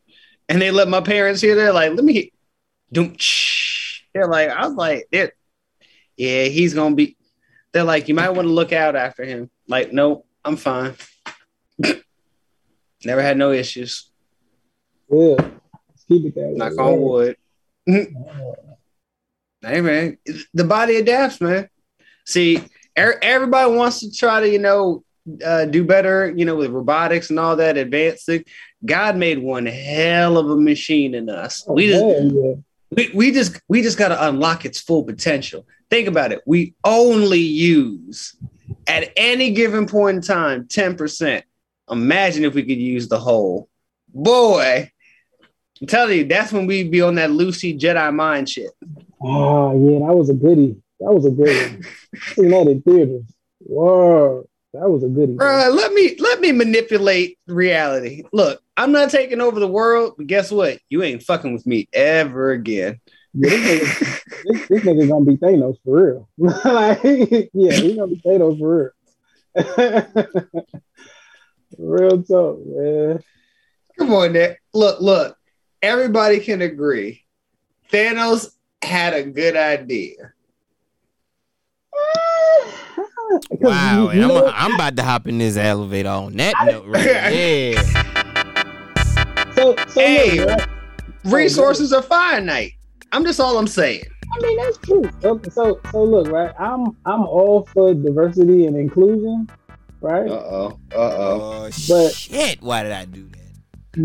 [0.49, 1.55] and they let my parents hear.
[1.55, 2.33] They're like, "Let me."
[2.91, 5.09] They're like, I was like,
[6.17, 7.17] yeah, he's gonna be.
[7.73, 9.51] They're like, you might want to look out after him.
[9.69, 10.95] Like, no, I'm fine.
[13.05, 14.11] Never had no issues.
[15.11, 15.37] Yeah.
[16.09, 16.55] Let's keep it that way.
[16.55, 17.37] Knock on wood.
[17.87, 20.19] hey man,
[20.55, 21.69] the body adapts, man.
[22.27, 22.63] See,
[22.99, 25.05] er- everybody wants to try to, you know,
[25.45, 28.45] uh, do better, you know, with robotics and all that advancing.
[28.85, 31.65] God made one hell of a machine in us.
[31.67, 32.55] Oh, we just, man, yeah.
[32.91, 35.67] we, we just, we just got to unlock its full potential.
[35.91, 36.43] Think about it.
[36.47, 38.37] We only use
[38.87, 41.43] at any given point in time 10%.
[41.91, 43.69] Imagine if we could use the whole.
[44.13, 44.91] Boy,
[45.81, 48.71] I'm telling you, that's when we'd be on that Lucy Jedi mind shit.
[49.21, 50.77] Oh yeah, that was a goodie.
[51.01, 51.83] That was a good one.
[52.35, 53.25] Seen that in theaters.
[53.61, 55.35] Whoa, that was a goodie.
[55.35, 58.25] Bruh, let me let me manipulate reality.
[58.33, 60.79] Look, I'm not taking over the world, but guess what?
[60.89, 63.01] You ain't fucking with me ever again.
[63.35, 66.29] Yeah, this, nigga, this, this nigga gonna be Thanos for real.
[66.39, 67.03] like,
[67.55, 68.95] yeah, he's gonna be Thanos for
[69.55, 70.29] real.
[71.79, 73.23] real talk, man.
[73.99, 74.61] Come on, Nick.
[74.75, 75.38] Look, look.
[75.83, 77.25] Everybody can agree.
[77.93, 78.51] Thanos
[78.83, 80.33] had a good idea.
[83.61, 87.05] Wow, and I'm, know- I'm about to hop in this elevator on that note right.
[87.35, 87.83] Yeah.
[89.53, 90.41] So, so Hey.
[90.47, 90.67] look, right?
[91.27, 92.73] Resources are finite.
[93.13, 94.05] I'm just all I'm saying.
[94.35, 95.11] I mean that's true.
[95.21, 96.55] So, so, so look, right?
[96.59, 99.51] I'm I'm all for diversity and inclusion,
[100.01, 100.31] right?
[100.31, 100.79] Uh-oh.
[100.95, 101.43] Uh-oh.
[101.67, 102.63] Oh But- shit!
[102.63, 103.38] Why did I do that?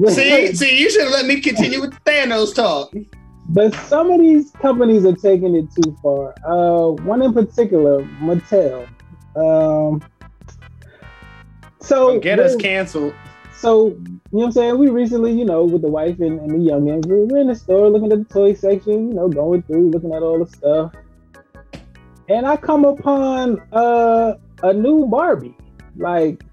[0.08, 2.94] See, see, you should let me continue with Thanos talk.
[3.50, 6.34] But some of these companies are taking it too far.
[6.46, 8.88] Uh, one in particular, Mattel.
[9.36, 10.02] Um,
[11.80, 13.14] so Get us canceled.
[13.56, 14.78] So you know what I'm saying?
[14.78, 17.56] We recently, you know, with the wife and, and the young we we're in the
[17.56, 20.92] store looking at the toy section, you know, going through, looking at all the stuff.
[22.30, 25.56] And I come upon uh, a new Barbie.
[25.98, 26.44] Like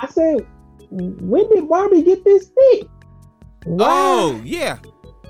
[0.00, 0.46] I said,
[0.90, 2.88] when did Barbie get this big?
[3.64, 4.78] Why, Oh yeah,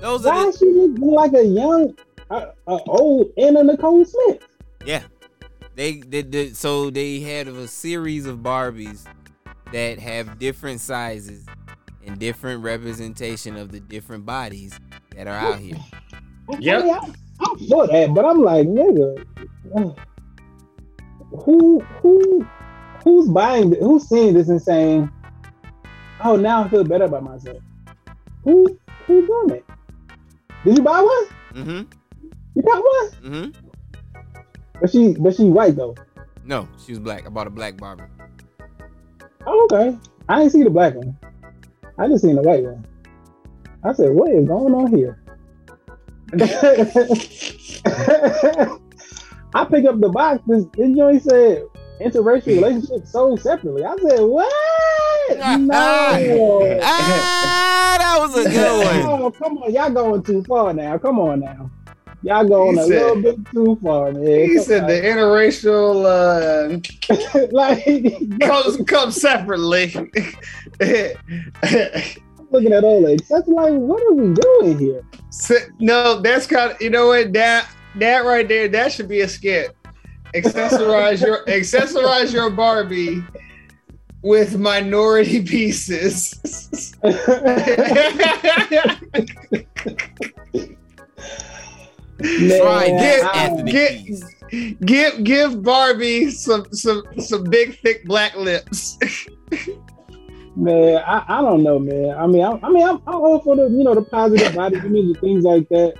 [0.01, 1.95] those why are is she looking like a young,
[2.29, 4.47] uh, uh, old Anna Nicole Smith?
[4.85, 5.03] yeah.
[5.75, 9.05] They did the, so they had a series of Barbies
[9.71, 11.45] that have different sizes
[12.05, 14.77] and different representation of the different bodies
[15.15, 15.77] that are out here.
[16.59, 16.81] Yep.
[16.81, 19.25] I mean, I'm, I'm for that, but I'm like, nigga,
[21.45, 22.45] who who
[23.03, 25.09] who's buying th- who's seeing this and saying,
[26.21, 27.57] Oh, now I feel better about myself.
[28.43, 29.65] Who who's done it?
[30.65, 31.25] Did you buy one?
[31.53, 31.81] Mm-hmm.
[32.55, 33.09] You got one?
[33.23, 33.67] Mm-hmm.
[34.81, 35.95] But she but she white though.
[36.43, 37.25] No, she was black.
[37.25, 38.03] I bought a black Barbie.
[39.45, 39.97] Oh, okay.
[40.27, 41.17] I didn't see the black one.
[41.97, 42.85] I just seen the white one.
[43.83, 45.21] I said, what is going on here?
[49.53, 50.41] I pick up the box.
[50.47, 51.63] This, this joint said
[52.01, 53.83] interracial relationships sold separately.
[53.83, 54.51] I said, what?
[55.37, 56.79] No.
[56.81, 59.21] Ah, that was a good one.
[59.21, 59.73] oh, come on.
[59.73, 60.97] Y'all going too far now.
[60.97, 61.69] Come on now.
[62.21, 64.25] Y'all going He a said- little bit too far, man.
[64.25, 64.87] He Come said on.
[64.89, 69.87] the interracial uh, like, comes come separately.
[72.51, 73.21] looking at all that.
[73.29, 75.03] That's like, what are we doing here?
[75.29, 79.21] So- no, that's kind of you know what that that right there that should be
[79.21, 79.75] a skit.
[80.35, 83.23] Accessorize your accessorize your Barbie
[84.21, 86.93] with minority pieces.
[92.21, 98.97] Try Man, this I- get- give give Barbie some some some big thick black lips.
[100.55, 102.15] Man, I, I don't know, man.
[102.17, 104.77] I mean, I, I mean, I'm, I'm all for the you know the positive body
[104.77, 105.93] image and things like that,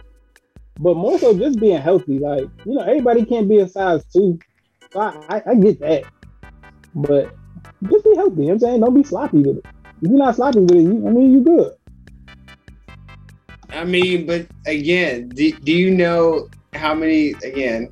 [0.79, 2.19] but more so just being healthy.
[2.19, 4.39] Like you know, everybody can't be a size two.
[4.91, 6.03] So I, I, I get that,
[6.95, 7.33] but
[7.89, 8.41] just be healthy.
[8.41, 9.65] You know what I'm saying, don't be sloppy with it.
[10.01, 11.73] If you're not sloppy with it, you, I mean, you good.
[13.71, 17.91] I mean, but again, do, do you know how many again?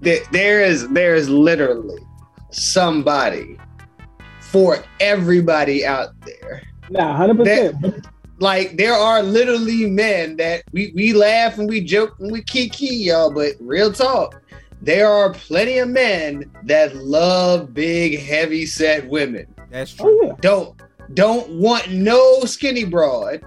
[0.00, 2.00] That there is there is literally
[2.50, 3.58] somebody
[4.40, 6.62] for everybody out there.
[6.88, 8.06] Nah, hundred percent.
[8.40, 12.86] Like there are literally men that we, we laugh and we joke and we kiki
[12.86, 14.40] y'all, but real talk,
[14.80, 19.46] there are plenty of men that love big, heavy set women.
[19.70, 20.20] That's oh, true.
[20.22, 20.34] Oh yeah.
[20.40, 20.82] Don't
[21.14, 23.42] don't want no skinny broad.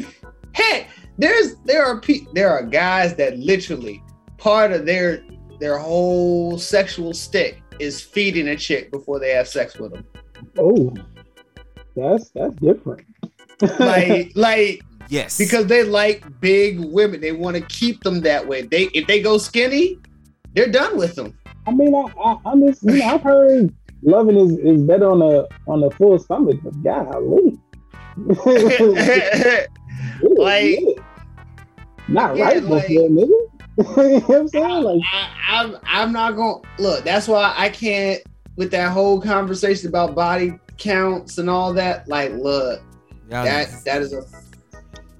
[0.54, 0.86] hey,
[1.18, 4.02] there's there are pe- there are guys that literally
[4.36, 5.24] part of their
[5.58, 10.04] their whole sexual stick is feeding a chick before they have sex with them.
[10.58, 10.94] Oh,
[11.96, 13.06] that's that's different.
[13.78, 15.38] Like, like Yes.
[15.38, 17.20] because they like big women.
[17.20, 18.62] They want to keep them that way.
[18.62, 19.98] They if they go skinny,
[20.54, 21.36] they're done with them.
[21.66, 25.22] I mean, I, I I'm just you know I've heard loving is, is better on
[25.22, 27.58] a on a full stomach, but golly.
[30.22, 30.78] Like-
[32.08, 33.28] not Yeah, right like- before, nigga.
[33.78, 34.82] you know what I'm saying?
[34.82, 37.04] Like, I, I'm I'm not gonna look.
[37.04, 38.20] That's why I can't
[38.56, 42.08] with that whole conversation about body counts and all that.
[42.08, 42.80] Like, look,
[43.30, 44.22] Y'all that that is a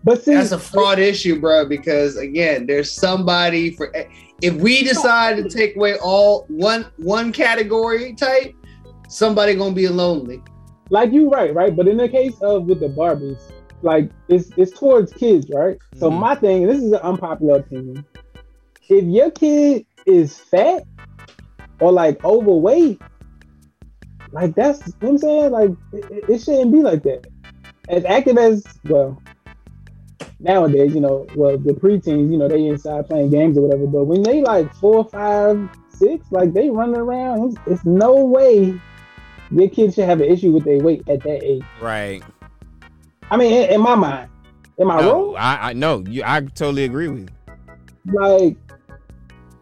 [0.03, 1.67] but see, that's a fraud issue, bro.
[1.67, 3.93] Because again, there's somebody for.
[4.41, 8.55] If we decide to take away all one one category type,
[9.09, 10.41] somebody gonna be lonely.
[10.91, 11.77] like you right, right.
[11.77, 13.43] But in the case of with the Barbies,
[13.83, 15.77] like it's it's towards kids, right?
[15.97, 16.19] So Mhm.
[16.21, 18.05] my thing, this is an unpopular opinion.
[18.89, 20.85] If your kid is fat
[21.81, 23.03] or like overweight,
[24.33, 27.27] like that's you know what I'm saying, like it, it shouldn't be like that.
[27.89, 29.21] As active as well,
[30.41, 33.87] nowadays, you know, well the preteens, you know, they inside playing games or whatever.
[33.87, 38.81] But when they like four, five, six, like they running around, it's, it's no way
[39.51, 41.63] your kids should have an issue with their weight at that age.
[41.81, 42.23] right.
[43.31, 44.31] I mean, in, in my mind,
[44.81, 45.37] am I No, wrong?
[45.37, 48.13] I, I no, you I totally agree with you.
[48.13, 48.57] Like,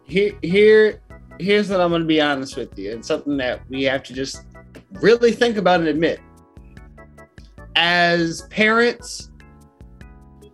[0.05, 1.01] Here, here,
[1.39, 4.43] here's what I'm gonna be honest with you, and something that we have to just
[5.01, 6.19] really think about and admit.
[7.75, 9.29] As parents,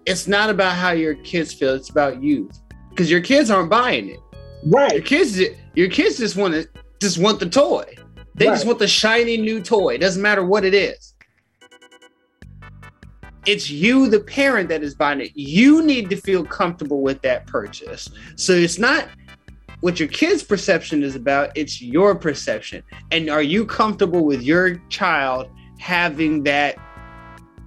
[0.05, 2.49] it's not about how your kids feel; it's about you,
[2.89, 4.19] because your kids aren't buying it.
[4.65, 4.91] Right.
[4.91, 5.41] Your right, kids,
[5.75, 6.67] your kids just want to
[7.01, 7.95] just want the toy.
[8.35, 9.95] They just want the shiny new toy.
[9.95, 11.13] It doesn't matter what it is.
[13.45, 15.31] It's you, the parent, that is buying it.
[15.35, 18.09] You need to feel comfortable with that purchase.
[18.35, 19.07] So it's not
[19.81, 22.83] what your kid's perception is about, it's your perception.
[23.11, 26.77] And are you comfortable with your child having that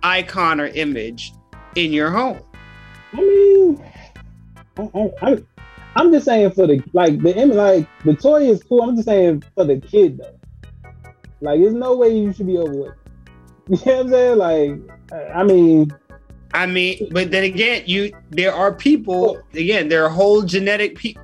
[0.02, 1.32] icon or image
[1.76, 2.40] in your home?
[3.12, 3.84] I mean,
[4.76, 5.38] I, I, I,
[5.94, 8.82] I'm just saying for the like the image, like the toy is cool.
[8.82, 10.32] I'm just saying for the kid though.
[11.42, 12.92] Like, there's no way you should be overweight.
[13.68, 14.38] You know what I'm saying?
[14.38, 14.78] Like,
[15.12, 15.92] I I mean,
[16.54, 21.14] I mean, but then again, you there are people again, there are whole genetic pe-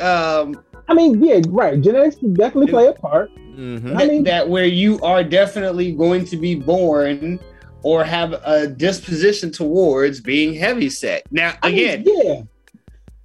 [0.00, 1.80] um I mean, yeah, right.
[1.80, 3.30] Genetics definitely play a part.
[3.34, 3.96] Mm-hmm.
[3.96, 7.40] I mean- that where you are definitely going to be born
[7.82, 11.24] or have a disposition towards being heavy set.
[11.30, 12.42] Now I mean, again, yeah,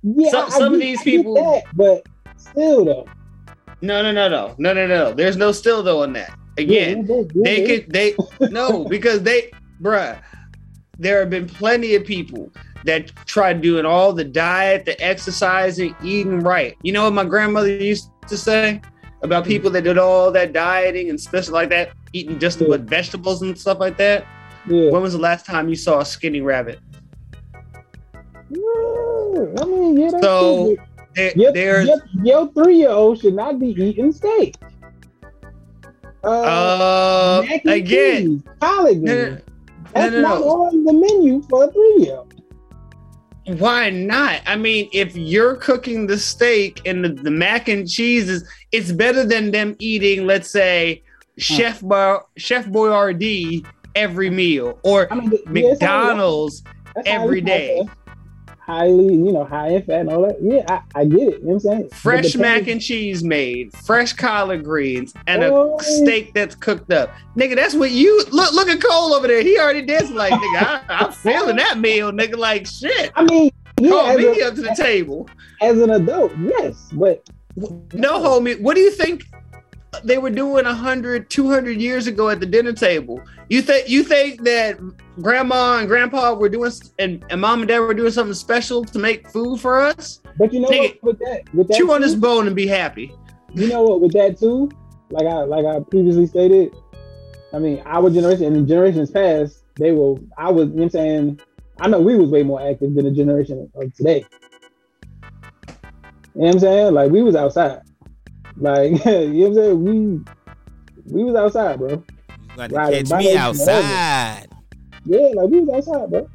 [0.04, 0.32] yeah.
[0.32, 2.06] Some- some of these people- that, but
[2.38, 3.08] still though,
[3.82, 5.14] no, no, no, no, no, no, no.
[5.14, 6.38] There's no still though on that.
[6.58, 8.16] Again, yeah, yeah, they could they
[8.50, 10.20] no because they bruh
[11.00, 12.52] there have been plenty of people
[12.84, 17.70] that tried doing all the diet the exercising eating right you know what my grandmother
[17.70, 18.82] used to say
[19.22, 19.48] about mm.
[19.48, 22.68] people that did all that dieting and special like that eating just Yeah.
[22.70, 24.26] with vegetables and stuff like that
[24.68, 24.92] Yeah.
[24.92, 26.80] when was the last time you saw a skinny rabbit
[28.50, 30.10] I mean, yeah.
[30.12, 30.76] That's So,
[31.16, 34.56] there, Your, there's your, your three-year-old should not be eating steak.
[36.24, 39.42] Uh, uh again cheese, collard no, greens.
[39.46, 40.50] no, That's no, not no.
[40.50, 42.34] on the menu for a three-year-old.
[43.60, 44.42] Why not?
[44.46, 48.92] I mean, if you're cooking the steak and the, the mac and cheese is, it's
[48.92, 51.04] better than them eating, let's say,
[51.38, 53.66] Chef Bar, Chef Boyardee
[53.98, 56.64] every meal or I mean, yeah, McDonald's
[57.06, 57.88] every day.
[58.60, 60.42] Highly, you know, high in fat and all that.
[60.42, 61.40] Yeah, I, I get it.
[61.40, 61.90] You know what I'm saying?
[61.92, 67.10] fresh mac thing- and cheese made, fresh collard greens, and a steak that's cooked up.
[67.38, 68.52] Nigga, that's what you look.
[68.54, 69.42] Look at Cole over there.
[69.42, 72.36] He already did like, nigga, I, I'm feeling that meal, nigga.
[72.36, 73.12] Like shit.
[73.16, 75.30] I mean, yeah, Call as, me a- up to the table.
[75.62, 77.26] as an adult, yes, but
[77.94, 78.60] No, homie.
[78.60, 79.24] What do you think
[80.04, 83.22] they were doing 100, 200 years ago at the dinner table?
[83.50, 84.78] You think you think that
[85.22, 89.00] grandma and grandpa were doing and, and mom and dad were doing something special to
[89.00, 90.22] make food for us?
[90.38, 91.04] but you know what?
[91.04, 93.14] With that, with that, Chew on this too, bone and be happy.
[93.54, 94.02] you know what?
[94.02, 94.70] With that too,
[95.10, 96.76] like I like I previously stated,
[97.54, 100.16] I mean, our generation and the generations past, they were.
[100.38, 100.70] I was.
[100.70, 101.40] You know what I'm saying.
[101.80, 104.26] I know we was way more active than the generation of today.
[105.68, 106.94] You know what I'm saying?
[106.94, 107.82] Like we was outside.
[108.60, 109.84] Like you know what I'm saying?
[111.06, 111.90] We we was outside, bro.
[111.90, 114.48] You got to catch me outside.
[115.06, 116.30] Yeah, like we was outside, bro.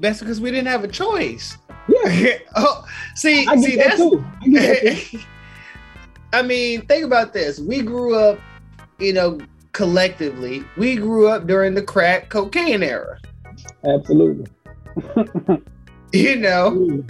[0.00, 1.58] That's because we didn't have a choice.
[1.88, 4.24] Yeah, oh, see, I see, get that that's.
[4.42, 5.20] I get that too.
[6.32, 7.58] I mean, think about this.
[7.58, 8.38] We grew up,
[8.98, 9.40] you know,
[9.72, 10.64] collectively.
[10.76, 13.18] We grew up during the crack cocaine era.
[13.84, 14.46] Absolutely.
[16.12, 17.04] You know,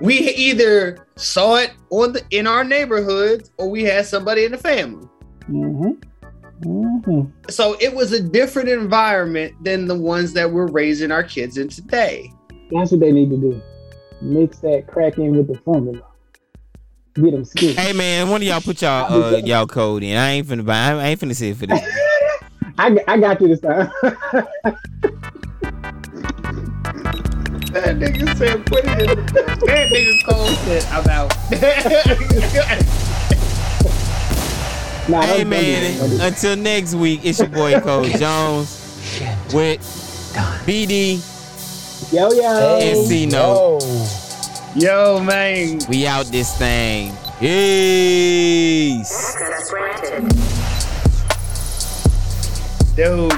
[0.00, 4.58] we either saw it on the in our neighborhoods or we had somebody in the
[4.58, 5.08] family.
[5.46, 5.92] hmm
[6.62, 7.30] Mhm.
[7.50, 11.68] So it was a different environment than the ones that we're raising our kids in
[11.68, 12.32] today.
[12.70, 13.60] That's what they need to do.
[14.22, 16.02] Mix that crack in with the formula.
[17.14, 17.74] Get them skinny.
[17.74, 20.16] Hey man, one of y'all put y'all uh, y'all code in.
[20.16, 20.92] I ain't finna buy.
[20.92, 21.80] I ain't finna sit for this.
[22.78, 23.90] I, I got you this time.
[27.76, 29.14] That nigga said put it in the
[29.66, 31.30] That nigga Cole said I'm out.
[35.08, 35.98] nah, hey don't- don't do that.
[35.98, 38.68] Don't do man, until next week, it's your boy Cole Jones
[39.52, 39.80] with
[40.66, 41.20] BD
[42.12, 42.78] Yo yo.
[42.80, 43.82] and C Note.
[44.74, 45.78] Yo, man.
[45.88, 47.12] We out this thing.
[47.38, 49.36] Peace.
[52.96, 53.32] Dude.